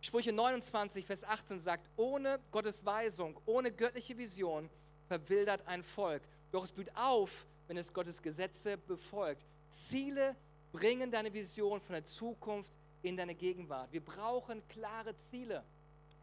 Sprüche 0.06 0.32
29, 0.32 1.04
Vers 1.04 1.24
18 1.24 1.58
sagt, 1.58 1.90
ohne 1.96 2.38
Gottes 2.52 2.86
Weisung, 2.86 3.40
ohne 3.44 3.72
göttliche 3.72 4.16
Vision 4.16 4.70
verwildert 5.08 5.66
ein 5.66 5.82
Volk. 5.82 6.22
Doch 6.52 6.62
es 6.62 6.70
blüht 6.70 6.94
auf, 6.94 7.44
wenn 7.66 7.76
es 7.76 7.92
Gottes 7.92 8.22
Gesetze 8.22 8.76
befolgt. 8.76 9.44
Ziele 9.68 10.36
bringen 10.70 11.10
deine 11.10 11.34
Vision 11.34 11.80
von 11.80 11.94
der 11.94 12.04
Zukunft 12.04 12.72
in 13.02 13.16
deine 13.16 13.34
Gegenwart. 13.34 13.92
Wir 13.92 14.00
brauchen 14.00 14.62
klare 14.68 15.16
Ziele, 15.28 15.64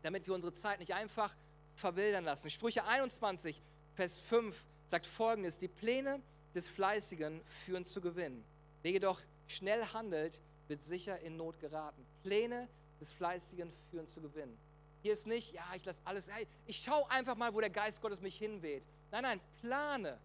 damit 0.01 0.27
wir 0.27 0.33
unsere 0.33 0.53
Zeit 0.53 0.79
nicht 0.79 0.93
einfach 0.93 1.35
verwildern 1.75 2.23
lassen. 2.23 2.49
Sprüche 2.49 2.85
21, 2.85 3.61
Vers 3.95 4.17
5 4.17 4.55
sagt 4.87 5.07
folgendes: 5.07 5.57
Die 5.57 5.67
Pläne 5.67 6.21
des 6.55 6.69
Fleißigen 6.69 7.41
führen 7.65 7.83
zu 7.83 7.99
Gewinn. 7.99 8.45
Wer 8.81 8.91
jedoch 8.91 9.19
schnell 9.47 9.85
handelt, 9.87 10.39
wird 10.69 10.85
sicher 10.85 11.19
in 11.19 11.35
Not 11.35 11.59
geraten. 11.59 12.05
Pläne 12.23 12.69
des 12.99 13.11
Fleißigen 13.13 13.71
führen 13.89 14.07
zu 14.07 14.21
Gewinn. 14.21 14.57
Hier 15.01 15.13
ist 15.13 15.27
nicht, 15.27 15.53
ja, 15.53 15.63
ich 15.75 15.83
lasse 15.83 16.01
alles, 16.05 16.31
hey, 16.31 16.47
ich 16.65 16.77
schaue 16.77 17.09
einfach 17.09 17.35
mal, 17.35 17.53
wo 17.53 17.59
der 17.59 17.69
Geist 17.69 18.01
Gottes 18.01 18.21
mich 18.21 18.37
hinweht. 18.37 18.83
Nein, 19.11 19.23
nein, 19.23 19.41
plane, 19.61 20.17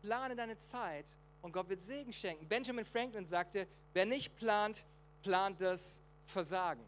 plane 0.00 0.34
deine 0.34 0.56
Zeit 0.56 1.06
und 1.42 1.52
Gott 1.52 1.68
wird 1.68 1.82
Segen 1.82 2.12
schenken. 2.12 2.48
Benjamin 2.48 2.84
Franklin 2.84 3.26
sagte, 3.26 3.68
wer 3.92 4.06
nicht 4.06 4.34
plant, 4.36 4.84
plant 5.22 5.60
das 5.60 6.00
Versagen. 6.24 6.82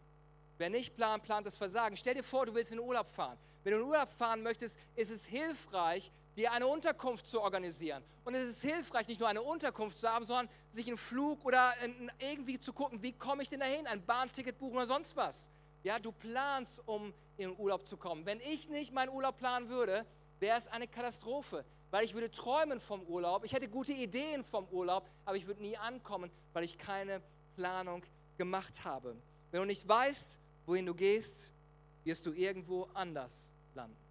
Wer 0.57 0.69
nicht 0.69 0.95
plant, 0.95 1.23
plant 1.23 1.45
das 1.45 1.57
Versagen. 1.57 1.97
Stell 1.97 2.15
dir 2.15 2.23
vor, 2.23 2.45
du 2.45 2.53
willst 2.53 2.71
in 2.71 2.77
den 2.77 2.87
Urlaub 2.87 3.09
fahren. 3.09 3.37
Wenn 3.63 3.73
du 3.73 3.77
in 3.77 3.83
den 3.83 3.91
Urlaub 3.91 4.11
fahren 4.13 4.41
möchtest, 4.41 4.79
ist 4.95 5.11
es 5.11 5.25
hilfreich, 5.25 6.11
dir 6.35 6.51
eine 6.51 6.67
Unterkunft 6.67 7.27
zu 7.27 7.41
organisieren. 7.41 8.03
Und 8.23 8.35
es 8.35 8.49
ist 8.49 8.61
hilfreich, 8.61 9.07
nicht 9.07 9.19
nur 9.19 9.29
eine 9.29 9.41
Unterkunft 9.41 9.99
zu 9.99 10.09
haben, 10.09 10.25
sondern 10.25 10.49
sich 10.71 10.87
einen 10.87 10.97
Flug 10.97 11.45
oder 11.45 11.73
irgendwie 12.19 12.59
zu 12.59 12.73
gucken, 12.73 13.01
wie 13.01 13.13
komme 13.13 13.43
ich 13.43 13.49
denn 13.49 13.61
dahin, 13.61 13.87
ein 13.87 14.05
Bahnticket 14.05 14.57
buchen 14.57 14.75
oder 14.75 14.87
sonst 14.87 15.15
was. 15.15 15.49
Ja, 15.83 15.99
du 15.99 16.11
planst, 16.11 16.81
um 16.87 17.13
in 17.37 17.49
den 17.49 17.59
Urlaub 17.59 17.85
zu 17.87 17.95
kommen. 17.95 18.25
Wenn 18.25 18.39
ich 18.41 18.69
nicht 18.69 18.93
meinen 18.93 19.09
Urlaub 19.09 19.37
planen 19.37 19.69
würde, 19.69 20.05
wäre 20.39 20.57
es 20.57 20.67
eine 20.67 20.87
Katastrophe, 20.87 21.63
weil 21.91 22.03
ich 22.03 22.13
würde 22.13 22.31
träumen 22.31 22.79
vom 22.79 23.03
Urlaub, 23.03 23.45
ich 23.45 23.53
hätte 23.53 23.69
gute 23.69 23.93
Ideen 23.93 24.43
vom 24.43 24.67
Urlaub, 24.69 25.07
aber 25.23 25.37
ich 25.37 25.47
würde 25.47 25.61
nie 25.61 25.77
ankommen, 25.77 26.31
weil 26.53 26.63
ich 26.63 26.77
keine 26.77 27.21
Planung 27.55 28.03
gemacht 28.37 28.83
habe. 28.83 29.15
Wenn 29.51 29.61
du 29.61 29.65
nicht 29.67 29.87
weißt, 29.87 30.39
wohin 30.65 30.85
du 30.85 30.93
gehst, 30.93 31.53
wirst 32.03 32.25
du 32.25 32.33
irgendwo 32.33 32.89
anders 32.93 33.49
landen. 33.73 34.04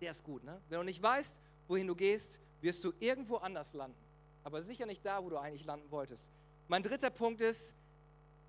Der 0.00 0.10
ist 0.10 0.22
gut, 0.22 0.44
ne? 0.44 0.60
Wenn 0.68 0.78
du 0.78 0.84
nicht 0.84 1.02
weißt, 1.02 1.40
wohin 1.68 1.86
du 1.86 1.94
gehst, 1.94 2.40
wirst 2.60 2.84
du 2.84 2.92
irgendwo 2.98 3.36
anders 3.36 3.72
landen. 3.72 3.98
Aber 4.42 4.62
sicher 4.62 4.86
nicht 4.86 5.04
da, 5.04 5.22
wo 5.22 5.30
du 5.30 5.38
eigentlich 5.38 5.64
landen 5.64 5.90
wolltest. 5.90 6.30
Mein 6.68 6.82
dritter 6.82 7.10
Punkt 7.10 7.40
ist, 7.40 7.72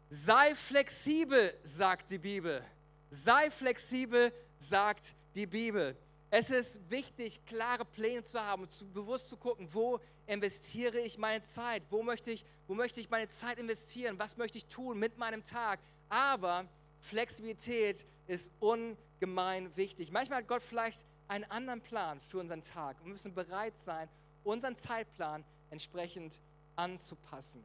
sei 0.10 0.56
flexibel, 0.56 1.54
sagt 1.64 2.12
die 2.12 2.18
Bibel. 2.18 2.64
Sei 3.12 3.50
flexibel, 3.52 4.34
sagt 4.58 5.16
die 5.36 5.46
Bibel. 5.46 5.98
Es 6.30 6.50
ist 6.50 6.90
wichtig, 6.90 7.46
klare 7.46 7.86
Pläne 7.86 8.24
zu 8.24 8.40
haben, 8.40 8.70
zu, 8.70 8.86
bewusst 8.86 9.30
zu 9.30 9.38
gucken, 9.38 9.70
wo 9.72 10.00
investiere 10.28 11.00
ich 11.00 11.18
meine 11.18 11.44
Zeit, 11.44 11.84
wo 11.90 12.04
möchte 12.04 12.32
ich, 12.32 12.46
wo 12.68 12.74
möchte 12.74 13.00
ich 13.00 13.10
meine 13.10 13.30
Zeit 13.30 13.58
investieren, 13.58 14.18
was 14.20 14.36
möchte 14.36 14.58
ich 14.58 14.66
tun 14.66 15.00
mit 15.00 15.18
meinem 15.18 15.44
Tag. 15.44 15.80
Aber 16.10 16.68
Flexibilität 17.00 18.06
ist 18.28 18.52
ungemein 18.60 19.76
wichtig. 19.78 20.12
Manchmal 20.12 20.40
hat 20.40 20.48
Gott 20.48 20.64
vielleicht 20.64 21.06
einen 21.28 21.44
anderen 21.46 21.82
Plan 21.82 22.22
für 22.22 22.40
unseren 22.40 22.62
Tag 22.62 22.98
wir 23.04 23.12
müssen 23.12 23.34
bereit 23.34 23.78
sein, 23.78 24.10
unseren 24.44 24.76
Zeitplan 24.76 25.44
entsprechend 25.70 26.40
anzupassen. 26.76 27.64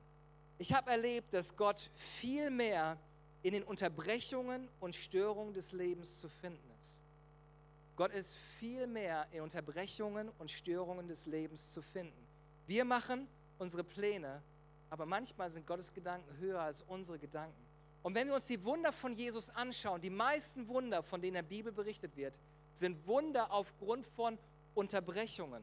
Ich 0.59 0.73
habe 0.73 0.91
erlebt, 0.91 1.33
dass 1.33 1.57
Gott 1.57 1.91
viel 1.95 2.51
mehr 2.51 2.99
in 3.43 3.53
den 3.53 3.63
Unterbrechungen 3.63 4.69
und 4.81 4.95
Störungen 4.95 5.55
des 5.55 5.73
Lebens 5.73 6.19
zu 6.19 6.29
finden 6.29 6.71
ist. 6.81 7.03
Gott 7.97 8.13
ist 8.13 8.35
viel 8.59 8.87
mehr 8.87 9.27
in 9.31 9.43
Unterbrechungen 9.43 10.31
und 10.39 10.51
Störungen 10.51 11.07
des 11.07 11.27
Lebens 11.27 11.71
zu 11.71 11.83
finden. 11.83 12.27
Wir 12.67 12.85
machen 12.85 13.29
unsere 13.59 13.85
Pläne, 13.85 14.43
aber 14.89 15.07
manchmal 15.07 15.51
sind 15.51 15.67
Gottes 15.67 15.93
Gedanken 15.93 16.37
höher 16.39 16.61
als 16.61 16.83
unsere 16.83 17.19
Gedanken. 17.19 17.67
Und 18.03 18.15
wenn 18.15 18.29
wir 18.29 18.35
uns 18.35 18.47
die 18.47 18.63
Wunder 18.65 18.93
von 18.93 19.15
Jesus 19.15 19.51
anschauen, 19.51 20.01
die 20.01 20.11
meisten 20.11 20.67
Wunder, 20.69 21.03
von 21.03 21.21
denen 21.21 21.37
in 21.37 21.43
der 21.43 21.49
Bibel 21.49 21.73
berichtet 21.73 22.17
wird, 22.17 22.39
sind 22.81 23.07
Wunder 23.07 23.53
aufgrund 23.53 24.07
von 24.09 24.39
Unterbrechungen. 24.75 25.63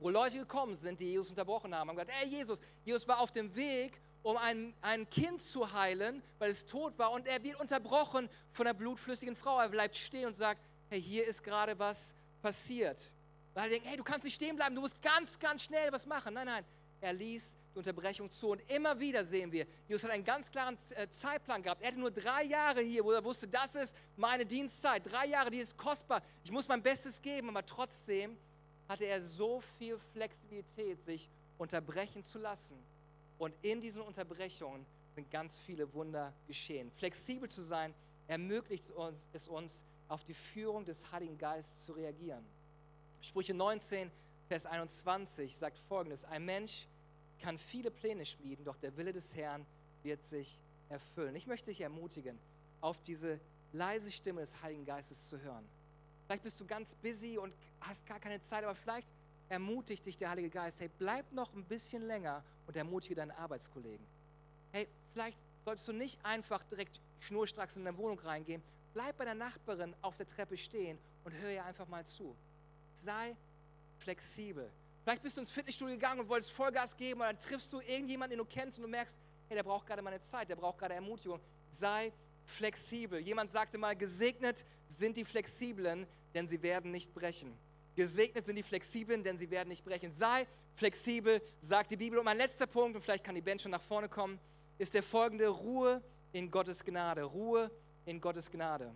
Wo 0.00 0.10
Leute 0.10 0.38
gekommen 0.38 0.76
sind, 0.76 1.00
die 1.00 1.06
Jesus 1.06 1.30
unterbrochen 1.30 1.74
haben, 1.74 1.88
haben 1.88 1.96
gesagt, 1.96 2.12
ey 2.22 2.28
Jesus, 2.28 2.60
Jesus 2.84 3.06
war 3.08 3.20
auf 3.20 3.32
dem 3.32 3.54
Weg, 3.54 4.00
um 4.22 4.36
ein, 4.36 4.74
ein 4.82 5.08
Kind 5.08 5.40
zu 5.42 5.72
heilen, 5.72 6.22
weil 6.38 6.50
es 6.50 6.66
tot 6.66 6.98
war 6.98 7.12
und 7.12 7.26
er 7.26 7.42
wird 7.42 7.58
unterbrochen 7.58 8.28
von 8.52 8.66
der 8.66 8.74
blutflüssigen 8.74 9.36
Frau. 9.36 9.58
Er 9.60 9.68
bleibt 9.68 9.96
stehen 9.96 10.26
und 10.26 10.34
sagt, 10.34 10.60
hey, 10.88 11.00
hier 11.00 11.26
ist 11.26 11.42
gerade 11.42 11.78
was 11.78 12.14
passiert. 12.42 13.00
Weil 13.54 13.64
er 13.64 13.70
denkt, 13.70 13.86
hey, 13.86 13.96
du 13.96 14.04
kannst 14.04 14.24
nicht 14.24 14.34
stehen 14.34 14.56
bleiben, 14.56 14.74
du 14.74 14.80
musst 14.80 15.00
ganz, 15.02 15.38
ganz 15.38 15.62
schnell 15.62 15.90
was 15.92 16.06
machen. 16.06 16.34
Nein, 16.34 16.46
nein, 16.46 16.64
er 17.00 17.12
ließ 17.12 17.56
die 17.72 17.78
Unterbrechung 17.78 18.30
zu. 18.30 18.50
Und 18.50 18.70
immer 18.70 18.98
wieder 18.98 19.24
sehen 19.24 19.52
wir, 19.52 19.66
Jesus 19.88 20.04
hat 20.04 20.10
einen 20.10 20.24
ganz 20.24 20.50
klaren 20.50 20.76
äh, 20.90 21.08
Zeitplan 21.08 21.62
gehabt. 21.62 21.82
Er 21.82 21.88
hatte 21.88 21.98
nur 21.98 22.10
drei 22.10 22.44
Jahre 22.44 22.80
hier, 22.80 23.04
wo 23.04 23.12
er 23.12 23.24
wusste, 23.24 23.46
das 23.46 23.74
ist 23.74 23.96
meine 24.16 24.44
Dienstzeit. 24.44 25.10
Drei 25.10 25.26
Jahre, 25.26 25.50
die 25.50 25.58
ist 25.58 25.76
kostbar. 25.76 26.22
Ich 26.44 26.50
muss 26.50 26.68
mein 26.68 26.82
Bestes 26.82 27.20
geben, 27.20 27.48
aber 27.48 27.64
trotzdem 27.64 28.36
hatte 28.88 29.04
er 29.04 29.22
so 29.22 29.62
viel 29.78 29.98
Flexibilität, 30.12 31.00
sich 31.04 31.28
unterbrechen 31.58 32.24
zu 32.24 32.38
lassen. 32.38 32.76
Und 33.38 33.54
in 33.62 33.80
diesen 33.80 34.02
Unterbrechungen 34.02 34.84
sind 35.14 35.30
ganz 35.30 35.58
viele 35.60 35.92
Wunder 35.94 36.32
geschehen. 36.46 36.90
Flexibel 36.92 37.48
zu 37.48 37.62
sein 37.62 37.94
ermöglicht 38.26 38.90
uns, 38.90 39.26
es 39.32 39.48
uns, 39.48 39.82
auf 40.08 40.24
die 40.24 40.34
Führung 40.34 40.84
des 40.84 41.10
Heiligen 41.12 41.38
Geistes 41.38 41.84
zu 41.84 41.92
reagieren. 41.92 42.44
Sprüche 43.20 43.54
19, 43.54 44.10
Vers 44.48 44.66
21 44.66 45.56
sagt 45.56 45.78
folgendes: 45.78 46.24
Ein 46.24 46.44
Mensch 46.44 46.88
kann 47.40 47.58
viele 47.58 47.90
Pläne 47.90 48.24
schmieden, 48.24 48.64
doch 48.64 48.76
der 48.76 48.96
Wille 48.96 49.12
des 49.12 49.34
Herrn 49.34 49.66
wird 50.02 50.24
sich 50.24 50.58
erfüllen. 50.88 51.34
Ich 51.34 51.46
möchte 51.46 51.70
dich 51.70 51.80
ermutigen, 51.80 52.38
auf 52.80 53.00
diese 53.02 53.40
leise 53.72 54.10
Stimme 54.10 54.40
des 54.40 54.62
Heiligen 54.62 54.84
Geistes 54.84 55.28
zu 55.28 55.40
hören. 55.40 55.68
Vielleicht 56.26 56.42
bist 56.42 56.60
du 56.60 56.66
ganz 56.66 56.94
busy 56.96 57.38
und 57.38 57.56
hast 57.80 58.06
gar 58.06 58.20
keine 58.20 58.40
Zeit, 58.40 58.64
aber 58.64 58.74
vielleicht 58.74 59.08
ermutigt 59.48 60.06
dich 60.06 60.16
der 60.16 60.30
Heilige 60.30 60.50
Geist, 60.50 60.80
hey, 60.80 60.88
bleib 60.98 61.32
noch 61.32 61.52
ein 61.54 61.64
bisschen 61.64 62.02
länger 62.02 62.44
und 62.66 62.76
ermutige 62.76 63.16
deine 63.16 63.36
Arbeitskollegen. 63.36 64.06
Hey, 64.70 64.88
vielleicht 65.12 65.38
solltest 65.64 65.88
du 65.88 65.92
nicht 65.92 66.24
einfach 66.24 66.62
direkt 66.64 67.00
schnurstracks 67.18 67.76
in 67.76 67.84
deine 67.84 67.98
Wohnung 67.98 68.18
reingehen. 68.20 68.62
Bleib 68.94 69.18
bei 69.18 69.24
der 69.24 69.34
Nachbarin 69.34 69.94
auf 70.02 70.16
der 70.16 70.26
Treppe 70.26 70.56
stehen 70.56 70.98
und 71.24 71.32
hör 71.32 71.50
ihr 71.50 71.64
einfach 71.64 71.88
mal 71.88 72.06
zu. 72.06 72.36
Sei 72.94 73.36
flexibel. 73.98 74.70
Vielleicht 75.10 75.24
bist 75.24 75.36
du 75.38 75.40
ins 75.40 75.50
Fitnessstudio 75.50 75.94
gegangen 75.94 76.20
und 76.20 76.28
wolltest 76.28 76.52
Vollgas 76.52 76.96
geben 76.96 77.20
und 77.20 77.26
dann 77.26 77.36
triffst 77.36 77.72
du 77.72 77.80
irgendjemanden, 77.80 78.38
den 78.38 78.46
du 78.46 78.48
kennst 78.48 78.78
und 78.78 78.84
du 78.84 78.88
merkst, 78.88 79.18
hey, 79.48 79.56
der 79.56 79.64
braucht 79.64 79.84
gerade 79.84 80.02
meine 80.02 80.20
Zeit, 80.20 80.48
der 80.48 80.54
braucht 80.54 80.78
gerade 80.78 80.94
Ermutigung. 80.94 81.40
Sei 81.72 82.12
flexibel. 82.44 83.18
Jemand 83.18 83.50
sagte 83.50 83.76
mal, 83.76 83.96
gesegnet 83.96 84.64
sind 84.86 85.16
die 85.16 85.24
Flexiblen, 85.24 86.06
denn 86.32 86.46
sie 86.46 86.62
werden 86.62 86.92
nicht 86.92 87.12
brechen. 87.12 87.58
Gesegnet 87.96 88.46
sind 88.46 88.54
die 88.54 88.62
Flexiblen, 88.62 89.24
denn 89.24 89.36
sie 89.36 89.50
werden 89.50 89.70
nicht 89.70 89.84
brechen. 89.84 90.12
Sei 90.12 90.46
flexibel, 90.76 91.42
sagt 91.60 91.90
die 91.90 91.96
Bibel. 91.96 92.16
Und 92.20 92.24
mein 92.24 92.36
letzter 92.36 92.68
Punkt, 92.68 92.94
und 92.94 93.02
vielleicht 93.02 93.24
kann 93.24 93.34
die 93.34 93.40
Band 93.40 93.60
schon 93.62 93.72
nach 93.72 93.82
vorne 93.82 94.08
kommen, 94.08 94.38
ist 94.78 94.94
der 94.94 95.02
folgende: 95.02 95.48
Ruhe 95.48 96.04
in 96.30 96.52
Gottes 96.52 96.84
Gnade. 96.84 97.24
Ruhe 97.24 97.68
in 98.04 98.20
Gottes 98.20 98.48
Gnade. 98.48 98.94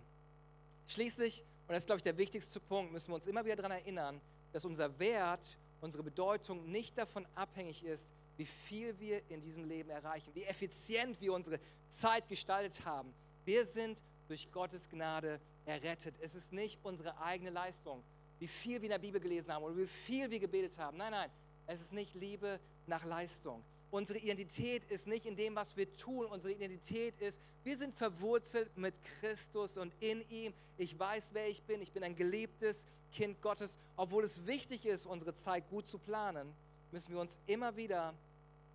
Schließlich, 0.86 1.42
und 1.66 1.70
das 1.70 1.78
ist, 1.78 1.86
glaube 1.86 1.98
ich, 1.98 2.04
der 2.04 2.16
wichtigste 2.16 2.60
Punkt, 2.60 2.92
müssen 2.92 3.10
wir 3.10 3.16
uns 3.16 3.26
immer 3.26 3.44
wieder 3.44 3.56
daran 3.56 3.72
erinnern, 3.72 4.20
dass 4.52 4.64
unser 4.64 4.96
Wert, 5.00 5.58
unsere 5.80 6.02
Bedeutung 6.02 6.70
nicht 6.70 6.96
davon 6.96 7.26
abhängig 7.34 7.84
ist, 7.84 8.08
wie 8.36 8.46
viel 8.46 8.98
wir 8.98 9.22
in 9.30 9.40
diesem 9.40 9.64
Leben 9.64 9.90
erreichen, 9.90 10.34
wie 10.34 10.44
effizient 10.44 11.20
wir 11.20 11.32
unsere 11.32 11.60
Zeit 11.88 12.28
gestaltet 12.28 12.84
haben. 12.84 13.14
Wir 13.44 13.64
sind 13.64 14.02
durch 14.28 14.50
Gottes 14.50 14.88
Gnade 14.88 15.40
errettet. 15.66 16.14
Es 16.20 16.34
ist 16.34 16.52
nicht 16.52 16.78
unsere 16.82 17.18
eigene 17.20 17.50
Leistung, 17.50 18.02
wie 18.38 18.48
viel 18.48 18.80
wir 18.80 18.84
in 18.84 18.90
der 18.90 18.98
Bibel 18.98 19.20
gelesen 19.20 19.52
haben 19.52 19.62
oder 19.62 19.76
wie 19.76 19.86
viel 19.86 20.30
wir 20.30 20.38
gebetet 20.38 20.78
haben. 20.78 20.96
Nein, 20.96 21.12
nein, 21.12 21.30
es 21.66 21.80
ist 21.80 21.92
nicht 21.92 22.14
Liebe 22.14 22.58
nach 22.86 23.04
Leistung. 23.04 23.62
Unsere 23.90 24.18
Identität 24.18 24.82
ist 24.90 25.06
nicht 25.06 25.24
in 25.24 25.36
dem, 25.36 25.54
was 25.54 25.76
wir 25.76 25.90
tun. 25.96 26.26
Unsere 26.26 26.52
Identität 26.52 27.20
ist, 27.20 27.40
wir 27.62 27.76
sind 27.76 27.94
verwurzelt 27.94 28.76
mit 28.76 28.94
Christus 29.20 29.76
und 29.78 29.94
in 30.00 30.28
ihm. 30.30 30.52
Ich 30.76 30.98
weiß, 30.98 31.30
wer 31.32 31.48
ich 31.48 31.62
bin. 31.62 31.80
Ich 31.80 31.92
bin 31.92 32.02
ein 32.02 32.16
geliebtes 32.16 32.86
Kind 33.14 33.40
Gottes. 33.40 33.78
Obwohl 33.96 34.24
es 34.24 34.46
wichtig 34.46 34.84
ist, 34.84 35.06
unsere 35.06 35.34
Zeit 35.34 35.68
gut 35.70 35.88
zu 35.88 35.98
planen, 35.98 36.52
müssen 36.90 37.12
wir 37.12 37.20
uns 37.20 37.38
immer 37.46 37.74
wieder 37.76 38.12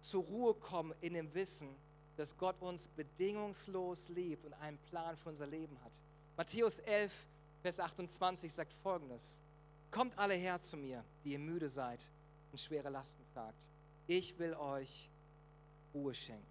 zur 0.02 0.24
Ruhe 0.24 0.56
kommen 0.56 0.94
in 1.02 1.14
dem 1.14 1.34
Wissen, 1.34 1.76
dass 2.16 2.36
Gott 2.38 2.60
uns 2.62 2.88
bedingungslos 2.88 4.10
liebt 4.10 4.46
und 4.46 4.54
einen 4.54 4.78
Plan 4.78 5.16
für 5.16 5.30
unser 5.30 5.46
Leben 5.46 5.78
hat. 5.84 5.92
Matthäus 6.36 6.80
11, 6.80 7.14
Vers 7.62 7.80
28 7.80 8.54
sagt 8.54 8.74
folgendes. 8.82 9.40
Kommt 9.92 10.18
alle 10.18 10.36
her 10.36 10.62
zu 10.62 10.78
mir, 10.78 11.04
die 11.24 11.34
ihr 11.34 11.40
müde 11.40 11.70
seid 11.70 12.06
und 12.52 12.60
schwere 12.60 12.90
Lasten 12.90 13.24
tragt 13.34 13.58
Ich 14.08 14.38
will 14.40 14.54
euch 14.54 15.10
Ruhe 15.94 16.14
schenken. 16.14 16.46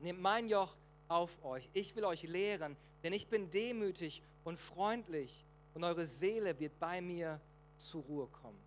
Nehmt 0.00 0.20
mein 0.20 0.48
Joch 0.48 0.74
auf 1.08 1.42
euch. 1.44 1.68
Ich 1.72 1.94
will 1.96 2.04
euch 2.04 2.24
lehren, 2.24 2.76
denn 3.02 3.12
ich 3.12 3.28
bin 3.28 3.50
demütig 3.50 4.22
und 4.44 4.58
freundlich 4.58 5.44
und 5.74 5.84
eure 5.84 6.06
Seele 6.06 6.58
wird 6.58 6.78
bei 6.78 7.00
mir 7.00 7.40
zur 7.76 8.02
Ruhe 8.04 8.26
kommen. 8.28 8.62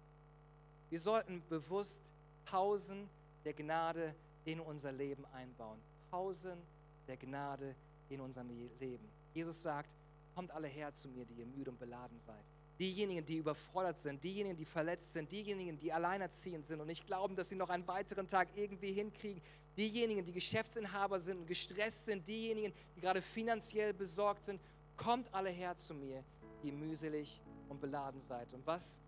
Wir 0.90 1.00
sollten 1.00 1.42
bewusst 1.50 2.12
Pausen 2.46 3.10
der 3.44 3.54
Gnade 3.54 4.14
in 4.46 4.60
unser 4.60 4.92
Leben 4.92 5.26
einbauen. 5.28 5.80
Pausen 6.12 6.62
der 7.08 7.18
Gnade 7.18 7.76
in 8.10 8.22
unserem 8.22 8.50
Leben. 8.80 9.10
Jesus 9.34 9.62
sagt, 9.62 9.96
kommt 10.36 10.52
alle 10.52 10.68
her 10.68 10.94
zu 10.94 11.08
mir, 11.10 11.26
die 11.26 11.36
ihr 11.36 11.46
müde 11.46 11.72
und 11.72 11.80
beladen 11.80 12.20
seid. 12.20 12.44
Diejenigen, 12.80 13.26
die 13.26 13.38
überfordert 13.38 14.00
sind, 14.00 14.24
diejenigen, 14.24 14.56
die 14.56 14.66
verletzt 14.66 15.12
sind, 15.14 15.32
diejenigen, 15.32 15.80
die 15.80 15.92
alleinerziehend 15.92 16.66
sind 16.66 16.80
und 16.80 16.88
nicht 16.88 17.08
glauben, 17.08 17.36
dass 17.36 17.50
sie 17.50 17.56
noch 17.56 17.70
einen 17.70 17.88
weiteren 17.88 18.28
Tag 18.28 18.50
irgendwie 18.56 18.94
hinkriegen, 18.94 19.42
diejenigen, 19.76 20.24
die 20.24 20.32
Geschäftsinhaber 20.32 21.20
sind 21.20 21.40
und 21.40 21.48
gestresst 21.48 22.06
sind, 22.06 22.28
diejenigen, 22.28 22.72
die 22.96 23.02
gerade 23.02 23.22
finanziell 23.22 23.94
besorgt 23.94 24.46
sind, 24.46 24.62
kommt 24.96 25.34
alle 25.34 25.50
her 25.50 25.76
zu 25.76 25.94
mir, 25.94 26.24
die 26.64 26.72
mühselig 26.72 27.42
und 27.70 27.80
beladen 27.82 28.22
seid. 28.22 28.54
Und 28.54 28.66
was 28.66 29.02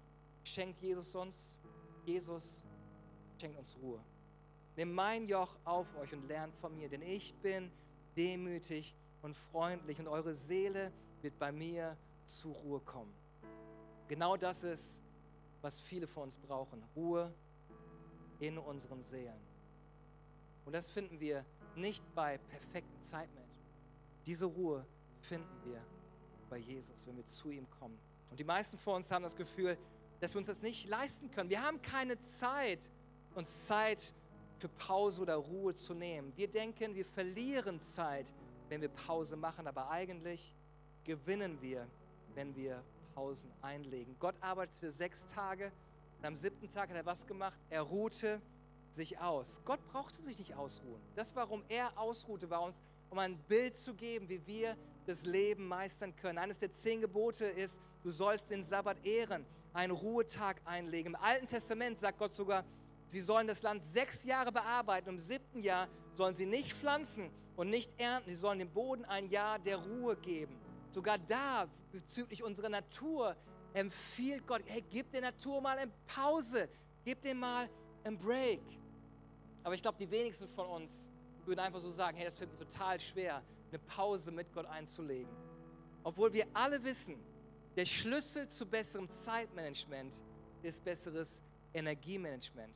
schenkt 0.43 0.81
Jesus 0.81 1.15
uns? 1.15 1.57
Jesus 2.05 2.63
schenkt 3.37 3.57
uns 3.57 3.75
Ruhe. 3.81 4.03
Nehmt 4.75 4.93
mein 4.93 5.27
Joch 5.27 5.57
auf 5.65 5.87
euch 5.97 6.13
und 6.13 6.27
lernt 6.27 6.55
von 6.55 6.75
mir, 6.75 6.89
denn 6.89 7.01
ich 7.01 7.33
bin 7.35 7.71
demütig 8.15 8.95
und 9.21 9.35
freundlich 9.35 9.99
und 9.99 10.07
eure 10.07 10.33
Seele 10.33 10.91
wird 11.21 11.37
bei 11.37 11.51
mir 11.51 11.97
zur 12.25 12.53
Ruhe 12.55 12.79
kommen. 12.79 13.13
Genau 14.07 14.37
das 14.37 14.63
ist, 14.63 15.01
was 15.61 15.79
viele 15.79 16.07
von 16.07 16.23
uns 16.23 16.37
brauchen. 16.37 16.83
Ruhe 16.95 17.33
in 18.39 18.57
unseren 18.57 19.03
Seelen. 19.03 19.39
Und 20.65 20.73
das 20.73 20.89
finden 20.89 21.19
wir 21.19 21.45
nicht 21.75 22.03
bei 22.15 22.37
perfekten 22.37 23.01
Zeitmanagement. 23.01 23.49
Diese 24.25 24.45
Ruhe 24.45 24.85
finden 25.19 25.63
wir 25.65 25.81
bei 26.49 26.57
Jesus, 26.57 27.07
wenn 27.07 27.17
wir 27.17 27.25
zu 27.25 27.51
ihm 27.51 27.69
kommen. 27.79 27.97
Und 28.29 28.39
die 28.39 28.43
meisten 28.43 28.77
von 28.77 28.95
uns 28.95 29.11
haben 29.11 29.23
das 29.23 29.35
Gefühl, 29.35 29.77
dass 30.19 30.33
wir 30.33 30.39
uns 30.39 30.47
das 30.47 30.61
nicht 30.61 30.87
leisten 30.87 31.31
können. 31.31 31.49
Wir 31.49 31.63
haben 31.63 31.81
keine 31.81 32.19
Zeit, 32.19 32.89
uns 33.35 33.65
Zeit 33.65 34.13
für 34.57 34.67
Pause 34.67 35.21
oder 35.21 35.35
Ruhe 35.35 35.73
zu 35.73 35.93
nehmen. 35.93 36.33
Wir 36.35 36.49
denken, 36.49 36.95
wir 36.95 37.05
verlieren 37.05 37.79
Zeit, 37.79 38.25
wenn 38.67 38.81
wir 38.81 38.89
Pause 38.89 39.35
machen, 39.35 39.67
aber 39.67 39.89
eigentlich 39.89 40.53
gewinnen 41.05 41.61
wir, 41.61 41.87
wenn 42.35 42.55
wir 42.55 42.83
Pausen 43.15 43.51
einlegen. 43.61 44.15
Gott 44.19 44.35
arbeitete 44.41 44.91
sechs 44.91 45.25
Tage 45.25 45.71
und 46.19 46.25
am 46.25 46.35
siebten 46.35 46.69
Tag 46.69 46.89
hat 46.89 46.97
er 46.97 47.05
was 47.05 47.25
gemacht? 47.25 47.57
Er 47.69 47.81
ruhte 47.81 48.41
sich 48.91 49.19
aus. 49.19 49.61
Gott 49.65 49.79
brauchte 49.87 50.21
sich 50.21 50.37
nicht 50.37 50.55
ausruhen. 50.55 51.01
Das, 51.15 51.35
warum 51.35 51.63
er 51.69 51.97
ausruhte, 51.97 52.49
war 52.49 52.61
uns, 52.61 52.79
um 53.09 53.19
ein 53.19 53.37
Bild 53.47 53.77
zu 53.77 53.93
geben, 53.93 54.27
wie 54.27 54.45
wir 54.45 54.75
das 55.09 55.25
Leben 55.25 55.67
meistern 55.67 56.15
können. 56.15 56.37
Eines 56.37 56.59
der 56.59 56.71
zehn 56.71 57.01
Gebote 57.01 57.45
ist, 57.45 57.79
du 58.03 58.11
sollst 58.11 58.51
den 58.51 58.63
Sabbat 58.63 59.03
ehren, 59.05 59.45
einen 59.73 59.91
Ruhetag 59.91 60.61
einlegen. 60.65 61.13
Im 61.13 61.21
Alten 61.21 61.47
Testament 61.47 61.99
sagt 61.99 62.19
Gott 62.19 62.35
sogar, 62.35 62.63
sie 63.07 63.21
sollen 63.21 63.47
das 63.47 63.63
Land 63.63 63.83
sechs 63.83 64.23
Jahre 64.23 64.51
bearbeiten. 64.51 65.09
Im 65.09 65.19
siebten 65.19 65.61
Jahr 65.61 65.87
sollen 66.13 66.35
sie 66.35 66.45
nicht 66.45 66.73
pflanzen 66.73 67.31
und 67.55 67.69
nicht 67.69 67.91
ernten. 67.99 68.29
Sie 68.29 68.35
sollen 68.35 68.59
dem 68.59 68.69
Boden 68.69 69.03
ein 69.05 69.27
Jahr 69.29 69.57
der 69.57 69.77
Ruhe 69.77 70.15
geben. 70.15 70.55
Sogar 70.91 71.17
da, 71.17 71.67
bezüglich 71.91 72.43
unserer 72.43 72.69
Natur, 72.69 73.35
empfiehlt 73.73 74.45
Gott, 74.45 74.61
hey, 74.65 74.83
gib 74.89 75.11
der 75.11 75.21
Natur 75.21 75.59
mal 75.59 75.77
eine 75.77 75.91
Pause, 76.07 76.69
gib 77.03 77.21
dem 77.21 77.39
mal 77.39 77.67
einen 78.03 78.17
Break. 78.17 78.61
Aber 79.63 79.73
ich 79.73 79.81
glaube, 79.81 79.97
die 79.97 80.09
wenigsten 80.09 80.47
von 80.49 80.67
uns 80.67 81.09
würden 81.45 81.59
einfach 81.59 81.79
so 81.79 81.91
sagen, 81.91 82.15
hey, 82.17 82.25
das 82.25 82.37
fällt 82.37 82.51
mir 82.51 82.59
total 82.59 82.99
schwer, 82.99 83.41
eine 83.69 83.79
Pause 83.79 84.31
mit 84.31 84.51
Gott 84.53 84.65
einzulegen. 84.65 85.31
Obwohl 86.03 86.33
wir 86.33 86.47
alle 86.53 86.83
wissen, 86.83 87.15
der 87.75 87.85
Schlüssel 87.85 88.47
zu 88.49 88.65
besserem 88.65 89.09
Zeitmanagement 89.09 90.19
ist 90.63 90.83
besseres 90.83 91.41
Energiemanagement. 91.73 92.75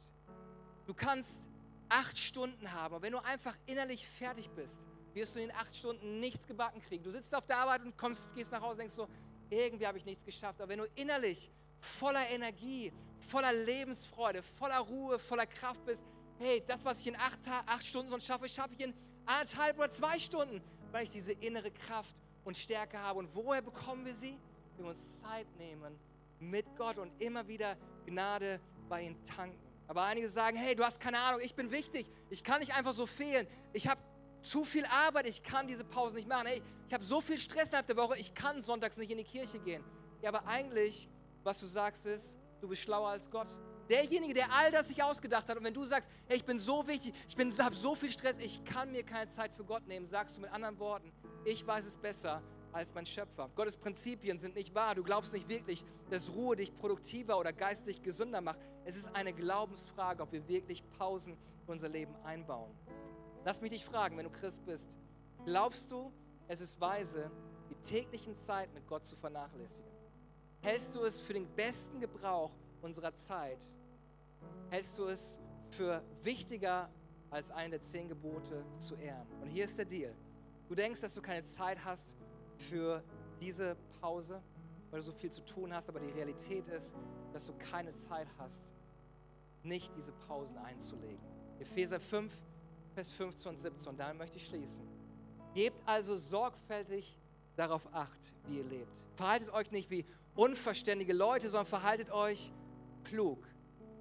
Du 0.85 0.93
kannst 0.93 1.49
acht 1.89 2.17
Stunden 2.17 2.71
haben, 2.71 2.95
aber 2.95 3.01
wenn 3.01 3.13
du 3.13 3.23
einfach 3.23 3.55
innerlich 3.65 4.07
fertig 4.07 4.49
bist, 4.51 4.85
wirst 5.13 5.35
du 5.35 5.39
in 5.39 5.47
den 5.47 5.55
acht 5.55 5.75
Stunden 5.75 6.19
nichts 6.19 6.47
gebacken 6.47 6.81
kriegen. 6.81 7.03
Du 7.03 7.11
sitzt 7.11 7.33
auf 7.35 7.45
der 7.45 7.57
Arbeit 7.57 7.83
und 7.83 7.97
kommst, 7.97 8.33
gehst 8.33 8.51
nach 8.51 8.61
Hause 8.61 8.73
und 8.73 8.77
denkst 8.79 8.93
so, 8.93 9.07
irgendwie 9.49 9.85
habe 9.85 9.97
ich 9.97 10.05
nichts 10.05 10.25
geschafft. 10.25 10.59
Aber 10.59 10.69
wenn 10.69 10.79
du 10.79 10.87
innerlich 10.95 11.51
voller 11.79 12.27
Energie, 12.29 12.91
voller 13.19 13.53
Lebensfreude, 13.53 14.41
voller 14.41 14.79
Ruhe, 14.79 15.19
voller 15.19 15.45
Kraft 15.45 15.83
bist, 15.85 16.03
hey, 16.39 16.63
das, 16.65 16.83
was 16.83 16.99
ich 16.99 17.07
in 17.07 17.15
acht, 17.15 17.39
acht 17.47 17.85
Stunden 17.85 18.09
sonst 18.09 18.25
schaffe, 18.25 18.49
schaffe 18.49 18.73
ich 18.73 18.79
in 18.79 18.93
anderthalb 19.25 19.77
oder 19.77 19.89
zwei 19.89 20.17
Stunden 20.19 20.61
weil 20.93 21.05
ich 21.05 21.09
diese 21.09 21.31
innere 21.31 21.71
Kraft 21.71 22.15
und 22.45 22.55
Stärke 22.55 22.99
habe. 22.99 23.19
Und 23.19 23.29
woher 23.33 23.63
bekommen 23.63 24.05
wir 24.05 24.13
sie? 24.13 24.37
Wir 24.77 24.85
uns 24.85 25.19
Zeit 25.19 25.47
nehmen 25.57 25.99
mit 26.39 26.65
Gott 26.77 26.99
und 26.99 27.11
immer 27.19 27.47
wieder 27.47 27.75
Gnade 28.05 28.59
bei 28.87 29.01
ihm 29.01 29.25
tanken. 29.25 29.57
Aber 29.87 30.03
einige 30.03 30.29
sagen, 30.29 30.55
hey, 30.55 30.75
du 30.75 30.83
hast 30.83 30.99
keine 30.99 31.19
Ahnung, 31.19 31.41
ich 31.43 31.55
bin 31.55 31.71
wichtig, 31.71 32.09
ich 32.29 32.43
kann 32.43 32.59
nicht 32.59 32.75
einfach 32.75 32.93
so 32.93 33.05
fehlen, 33.05 33.47
ich 33.73 33.87
habe 33.87 33.99
zu 34.41 34.65
viel 34.65 34.85
Arbeit, 34.85 35.25
ich 35.25 35.41
kann 35.41 35.67
diese 35.67 35.83
Pause 35.83 36.15
nicht 36.15 36.27
machen. 36.27 36.47
Hey, 36.47 36.61
ich 36.87 36.93
habe 36.93 37.03
so 37.03 37.21
viel 37.21 37.37
Stress 37.37 37.69
innerhalb 37.69 37.87
der 37.87 37.97
Woche, 37.97 38.19
ich 38.19 38.33
kann 38.35 38.61
sonntags 38.61 38.97
nicht 38.97 39.09
in 39.09 39.17
die 39.17 39.23
Kirche 39.23 39.59
gehen. 39.59 39.83
Ja, 40.21 40.29
aber 40.29 40.47
eigentlich, 40.47 41.09
was 41.43 41.59
du 41.59 41.65
sagst, 41.65 42.05
ist, 42.05 42.37
du 42.61 42.67
bist 42.67 42.83
schlauer 42.83 43.09
als 43.09 43.31
Gott. 43.31 43.47
Derjenige, 43.89 44.33
der 44.33 44.51
all 44.51 44.71
das 44.71 44.87
sich 44.87 45.03
ausgedacht 45.03 45.47
hat. 45.47 45.57
Und 45.57 45.63
wenn 45.63 45.73
du 45.73 45.85
sagst, 45.85 46.09
hey, 46.27 46.37
ich 46.37 46.45
bin 46.45 46.59
so 46.59 46.87
wichtig, 46.87 47.13
ich 47.27 47.59
habe 47.59 47.75
so 47.75 47.95
viel 47.95 48.11
Stress, 48.11 48.39
ich 48.39 48.63
kann 48.63 48.91
mir 48.91 49.03
keine 49.03 49.29
Zeit 49.29 49.53
für 49.53 49.63
Gott 49.63 49.87
nehmen, 49.87 50.07
sagst 50.07 50.37
du 50.37 50.41
mit 50.41 50.51
anderen 50.51 50.79
Worten, 50.79 51.11
ich 51.45 51.65
weiß 51.65 51.85
es 51.85 51.97
besser 51.97 52.41
als 52.71 52.93
mein 52.93 53.05
Schöpfer. 53.05 53.49
Gottes 53.55 53.77
Prinzipien 53.77 54.39
sind 54.39 54.55
nicht 54.55 54.73
wahr. 54.73 54.95
Du 54.95 55.03
glaubst 55.03 55.31
nicht 55.33 55.47
wirklich, 55.47 55.85
dass 56.09 56.29
Ruhe 56.31 56.55
dich 56.55 56.75
produktiver 56.75 57.37
oder 57.37 57.53
geistig 57.53 58.01
gesünder 58.01 58.41
macht. 58.41 58.59
Es 58.85 58.95
ist 58.95 59.13
eine 59.15 59.33
Glaubensfrage, 59.33 60.23
ob 60.23 60.31
wir 60.31 60.47
wirklich 60.47 60.83
Pausen 60.97 61.33
in 61.33 61.67
unser 61.67 61.89
Leben 61.89 62.15
einbauen. 62.23 62.71
Lass 63.45 63.61
mich 63.61 63.71
dich 63.71 63.85
fragen, 63.85 64.17
wenn 64.17 64.25
du 64.25 64.31
Christ 64.31 64.65
bist, 64.65 64.89
glaubst 65.45 65.91
du, 65.91 66.11
es 66.47 66.61
ist 66.61 66.79
weise, 66.79 67.29
die 67.69 67.75
täglichen 67.75 68.35
Zeit 68.37 68.73
mit 68.73 68.87
Gott 68.87 69.05
zu 69.05 69.15
vernachlässigen? 69.15 69.91
Hältst 70.61 70.95
du 70.95 71.01
es 71.01 71.19
für 71.19 71.33
den 71.33 71.47
besten 71.55 71.99
Gebrauch 71.99 72.51
unserer 72.83 73.15
Zeit, 73.15 73.59
hältst 74.69 74.97
du 74.97 75.05
es 75.05 75.39
für 75.69 76.03
wichtiger, 76.23 76.89
als 77.29 77.49
eine 77.51 77.71
der 77.71 77.81
zehn 77.81 78.07
Gebote 78.07 78.63
zu 78.79 78.95
ehren. 78.95 79.25
Und 79.41 79.49
hier 79.49 79.65
ist 79.65 79.77
der 79.77 79.85
Deal. 79.85 80.13
Du 80.67 80.75
denkst, 80.75 81.01
dass 81.01 81.13
du 81.13 81.21
keine 81.21 81.43
Zeit 81.43 81.83
hast 81.83 82.15
für 82.55 83.03
diese 83.39 83.75
Pause, 84.01 84.41
weil 84.91 84.99
du 84.99 85.05
so 85.05 85.11
viel 85.11 85.31
zu 85.31 85.41
tun 85.41 85.73
hast, 85.73 85.89
aber 85.89 85.99
die 85.99 86.11
Realität 86.11 86.67
ist, 86.67 86.93
dass 87.31 87.45
du 87.45 87.53
keine 87.53 87.93
Zeit 87.95 88.27
hast, 88.37 88.63
nicht 89.63 89.91
diese 89.97 90.11
Pausen 90.11 90.57
einzulegen. 90.57 91.19
Epheser 91.59 91.99
5, 91.99 92.31
Vers 92.93 93.09
15 93.11 93.51
und 93.51 93.59
17, 93.59 93.89
und 93.89 93.99
damit 93.99 94.17
möchte 94.17 94.37
ich 94.37 94.45
schließen. 94.45 94.85
Gebt 95.55 95.81
also 95.87 96.15
sorgfältig 96.15 97.17
darauf 97.55 97.87
acht, 97.93 98.33
wie 98.47 98.57
ihr 98.57 98.63
lebt. 98.63 99.03
Verhaltet 99.15 99.49
euch 99.51 99.71
nicht 99.71 99.89
wie 99.89 100.05
unverständige 100.35 101.13
Leute, 101.13 101.49
sondern 101.49 101.67
verhaltet 101.67 102.11
euch 102.11 102.51
klug. 103.03 103.47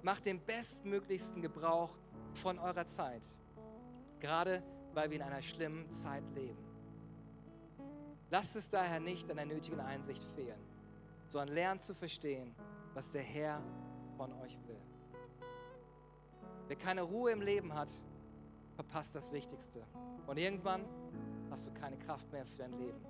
Macht 0.01 0.25
den 0.25 0.39
bestmöglichsten 0.39 1.41
Gebrauch 1.41 1.95
von 2.33 2.59
eurer 2.59 2.85
Zeit. 2.85 3.25
Gerade 4.19 4.63
weil 4.93 5.09
wir 5.09 5.17
in 5.17 5.23
einer 5.23 5.41
schlimmen 5.41 5.91
Zeit 5.91 6.23
leben. 6.35 6.57
Lasst 8.29 8.55
es 8.55 8.69
daher 8.69 8.99
nicht 8.99 9.29
an 9.29 9.37
der 9.37 9.45
nötigen 9.45 9.79
Einsicht 9.79 10.23
fehlen, 10.35 10.59
sondern 11.27 11.53
lernt 11.53 11.83
zu 11.83 11.93
verstehen, 11.93 12.55
was 12.93 13.09
der 13.09 13.21
Herr 13.21 13.61
von 14.17 14.31
euch 14.41 14.57
will. 14.67 14.81
Wer 16.67 16.77
keine 16.77 17.01
Ruhe 17.01 17.31
im 17.31 17.41
Leben 17.41 17.73
hat, 17.73 17.91
verpasst 18.75 19.15
das 19.15 19.31
Wichtigste. 19.31 19.85
Und 20.25 20.37
irgendwann 20.37 20.85
hast 21.49 21.67
du 21.67 21.71
keine 21.73 21.97
Kraft 21.97 22.31
mehr 22.31 22.45
für 22.45 22.57
dein 22.57 22.73
Leben. 22.73 23.05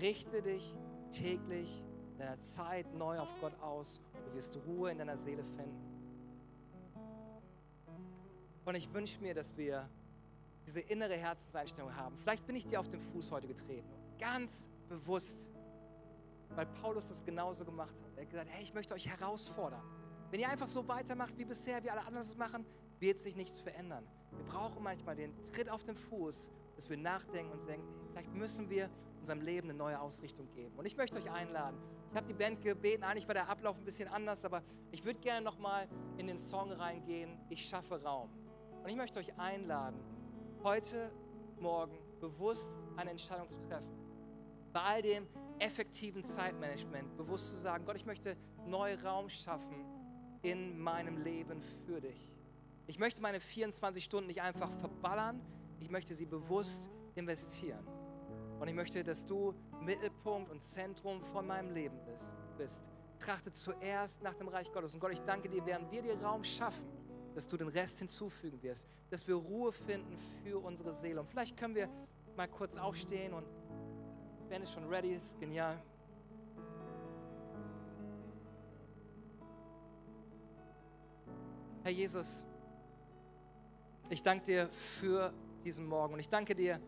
Richte 0.00 0.42
dich 0.42 0.74
täglich 1.10 1.84
in 2.18 2.24
deiner 2.24 2.40
Zeit 2.40 2.92
neu 2.94 3.16
auf 3.20 3.28
Gott 3.40 3.54
aus 3.60 4.00
Du 4.26 4.34
wirst 4.34 4.58
Ruhe 4.66 4.90
in 4.90 4.98
deiner 4.98 5.16
Seele 5.16 5.44
finden. 5.56 5.88
Und 8.64 8.74
ich 8.74 8.92
wünsche 8.92 9.20
mir, 9.22 9.34
dass 9.34 9.56
wir 9.56 9.88
diese 10.66 10.80
innere 10.80 11.16
Herzenseinstellung 11.16 11.94
haben. 11.94 12.18
Vielleicht 12.18 12.44
bin 12.46 12.56
ich 12.56 12.66
dir 12.66 12.80
auf 12.80 12.88
den 12.88 13.00
Fuß 13.00 13.30
heute 13.30 13.46
getreten. 13.46 13.88
Ganz 14.18 14.68
bewusst. 14.88 15.50
Weil 16.50 16.66
Paulus 16.66 17.08
das 17.08 17.24
genauso 17.24 17.64
gemacht 17.64 17.94
hat. 18.02 18.16
Er 18.16 18.22
hat 18.22 18.30
gesagt, 18.30 18.50
hey, 18.50 18.62
ich 18.62 18.74
möchte 18.74 18.94
euch 18.94 19.06
herausfordern. 19.06 19.82
Wenn 20.30 20.40
ihr 20.40 20.48
einfach 20.48 20.66
so 20.66 20.86
weitermacht 20.88 21.38
wie 21.38 21.44
bisher, 21.44 21.82
wie 21.84 21.90
alle 21.90 22.00
anderen 22.00 22.22
es 22.22 22.36
machen, 22.36 22.66
wird 22.98 23.20
sich 23.20 23.36
nichts 23.36 23.60
verändern. 23.60 24.04
Wir 24.32 24.44
brauchen 24.44 24.82
manchmal 24.82 25.14
den 25.14 25.32
Tritt 25.52 25.70
auf 25.70 25.84
den 25.84 25.94
Fuß, 25.94 26.50
dass 26.76 26.90
wir 26.90 26.96
nachdenken 26.96 27.52
und 27.52 27.66
denken, 27.66 27.86
vielleicht 28.10 28.34
müssen 28.34 28.68
wir 28.68 28.90
unserem 29.20 29.40
Leben 29.40 29.70
eine 29.70 29.78
neue 29.78 30.00
Ausrichtung 30.00 30.50
geben. 30.50 30.74
Und 30.76 30.84
ich 30.84 30.96
möchte 30.96 31.16
euch 31.16 31.30
einladen, 31.30 31.78
Ich 32.10 32.16
habe 32.16 32.26
die 32.26 32.32
Band 32.32 32.62
gebeten, 32.62 33.04
eigentlich 33.04 33.26
war 33.26 33.34
der 33.34 33.48
Ablauf 33.48 33.76
ein 33.76 33.84
bisschen 33.84 34.08
anders, 34.08 34.44
aber 34.44 34.62
ich 34.90 35.04
würde 35.04 35.20
gerne 35.20 35.44
nochmal 35.44 35.86
in 36.16 36.26
den 36.26 36.38
Song 36.38 36.72
reingehen, 36.72 37.38
ich 37.50 37.68
schaffe 37.68 38.02
Raum. 38.02 38.30
Und 38.82 38.88
ich 38.88 38.96
möchte 38.96 39.18
euch 39.18 39.38
einladen, 39.38 40.00
heute 40.64 41.10
Morgen 41.60 41.98
bewusst 42.20 42.78
eine 42.96 43.10
Entscheidung 43.10 43.48
zu 43.48 43.60
treffen. 43.68 43.92
Bei 44.72 44.80
all 44.80 45.02
dem 45.02 45.26
effektiven 45.58 46.24
Zeitmanagement 46.24 47.16
bewusst 47.16 47.50
zu 47.50 47.56
sagen, 47.56 47.84
Gott, 47.84 47.96
ich 47.96 48.06
möchte 48.06 48.36
neu 48.66 48.94
Raum 49.04 49.28
schaffen 49.28 49.84
in 50.42 50.78
meinem 50.78 51.22
Leben 51.22 51.60
für 51.84 52.00
dich. 52.00 52.32
Ich 52.86 52.98
möchte 52.98 53.20
meine 53.20 53.40
24 53.40 54.02
Stunden 54.02 54.28
nicht 54.28 54.40
einfach 54.40 54.72
verballern, 54.80 55.40
ich 55.80 55.90
möchte 55.90 56.14
sie 56.14 56.26
bewusst 56.26 56.88
investieren. 57.14 57.86
Und 58.60 58.68
ich 58.68 58.74
möchte, 58.74 59.04
dass 59.04 59.24
du 59.24 59.54
Mittelpunkt 59.80 60.50
und 60.50 60.62
Zentrum 60.62 61.22
von 61.32 61.46
meinem 61.46 61.72
Leben 61.72 61.98
bist. 62.56 62.82
Trachte 63.20 63.52
zuerst 63.52 64.22
nach 64.22 64.34
dem 64.34 64.48
Reich 64.48 64.72
Gottes. 64.72 64.94
Und 64.94 65.00
Gott, 65.00 65.12
ich 65.12 65.22
danke 65.22 65.48
dir, 65.48 65.64
während 65.64 65.90
wir 65.90 66.02
dir 66.02 66.20
Raum 66.20 66.44
schaffen, 66.44 66.86
dass 67.34 67.46
du 67.46 67.56
den 67.56 67.68
Rest 67.68 67.98
hinzufügen 67.98 68.60
wirst, 68.62 68.88
dass 69.10 69.26
wir 69.26 69.36
Ruhe 69.36 69.72
finden 69.72 70.16
für 70.42 70.58
unsere 70.58 70.92
Seele. 70.92 71.20
Und 71.20 71.28
vielleicht 71.28 71.56
können 71.56 71.74
wir 71.74 71.88
mal 72.36 72.48
kurz 72.48 72.76
aufstehen 72.76 73.32
und 73.32 73.44
wenn 74.48 74.62
es 74.62 74.72
schon 74.72 74.88
ready 74.88 75.14
ist, 75.14 75.38
genial. 75.38 75.76
Herr 81.82 81.92
Jesus, 81.92 82.42
ich 84.10 84.22
danke 84.22 84.44
dir 84.44 84.68
für 84.68 85.32
diesen 85.64 85.86
Morgen 85.86 86.14
und 86.14 86.20
ich 86.20 86.28
danke 86.28 86.54
dir, 86.54 86.80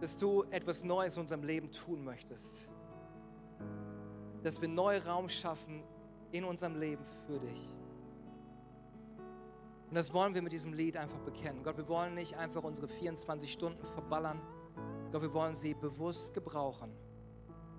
dass 0.00 0.16
du 0.16 0.44
etwas 0.50 0.82
Neues 0.82 1.16
in 1.16 1.22
unserem 1.22 1.42
Leben 1.44 1.70
tun 1.70 2.04
möchtest. 2.04 2.66
Dass 4.42 4.60
wir 4.60 4.68
neuen 4.68 5.02
Raum 5.02 5.28
schaffen 5.28 5.82
in 6.32 6.44
unserem 6.44 6.78
Leben 6.78 7.04
für 7.26 7.38
dich. 7.38 7.70
Und 9.88 9.96
das 9.96 10.12
wollen 10.12 10.34
wir 10.34 10.42
mit 10.42 10.52
diesem 10.52 10.72
Lied 10.72 10.96
einfach 10.96 11.18
bekennen. 11.18 11.62
Gott, 11.64 11.76
wir 11.76 11.88
wollen 11.88 12.14
nicht 12.14 12.36
einfach 12.36 12.62
unsere 12.62 12.86
24 12.88 13.52
Stunden 13.52 13.84
verballern. 13.88 14.40
Gott, 15.10 15.22
wir 15.22 15.34
wollen 15.34 15.54
sie 15.54 15.74
bewusst 15.74 16.32
gebrauchen. 16.32 16.92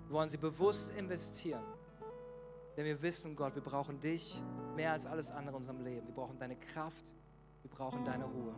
Wir 0.06 0.14
wollen 0.14 0.28
sie 0.28 0.36
bewusst 0.36 0.90
investieren. 0.90 1.64
Denn 2.76 2.84
wir 2.84 3.00
wissen, 3.02 3.34
Gott, 3.34 3.54
wir 3.54 3.62
brauchen 3.62 3.98
dich 3.98 4.40
mehr 4.76 4.92
als 4.92 5.06
alles 5.06 5.30
andere 5.30 5.50
in 5.50 5.56
unserem 5.56 5.80
Leben. 5.80 6.06
Wir 6.06 6.14
brauchen 6.14 6.38
deine 6.38 6.56
Kraft, 6.56 7.10
wir 7.62 7.70
brauchen 7.70 8.04
deine 8.04 8.24
Ruhe. 8.24 8.54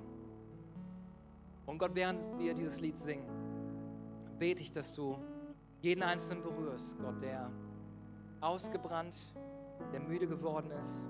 Und 1.67 1.79
Gott, 1.79 1.93
während 1.95 2.39
wir 2.39 2.55
dieses 2.55 2.81
Lied 2.81 2.99
singen, 2.99 3.25
bete 4.39 4.63
ich, 4.63 4.73
dass 4.73 4.93
du 4.93 5.19
jeden 5.81 6.03
Einzelnen 6.03 6.43
berührst, 6.43 6.99
Gott, 6.99 7.23
der 7.23 7.51
ausgebrannt, 8.41 9.15
der 9.93 10.01
müde 10.01 10.27
geworden 10.27 10.71
ist, 10.81 11.09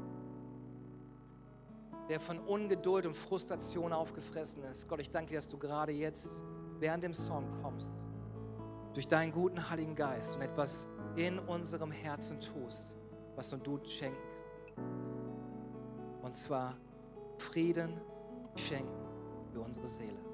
der 2.09 2.20
von 2.20 2.39
Ungeduld 2.41 3.07
und 3.07 3.16
Frustration 3.16 3.93
aufgefressen 3.93 4.64
ist. 4.64 4.89
Gott, 4.89 5.01
ich 5.01 5.11
danke 5.11 5.31
dir, 5.31 5.37
dass 5.37 5.49
du 5.49 5.59
gerade 5.59 5.93
jetzt 5.93 6.43
während 6.79 7.03
dem 7.03 7.14
Song 7.14 7.47
kommst, 7.62 7.93
durch 8.93 9.09
deinen 9.09 9.33
guten 9.33 9.70
Heiligen 9.70 9.95
Geist 9.95 10.37
und 10.37 10.43
etwas 10.43 10.89
in 11.16 11.39
unserem 11.39 11.91
Herzen 11.91 12.41
tust, 12.41 12.95
was 13.37 13.51
nur 13.51 13.61
du 13.61 13.81
schenken 13.85 14.18
Und 16.22 16.35
zwar 16.35 16.77
Frieden 17.39 18.01
schenken 18.57 19.05
für 19.53 19.61
unsere 19.61 19.89
Seele. 19.89 20.34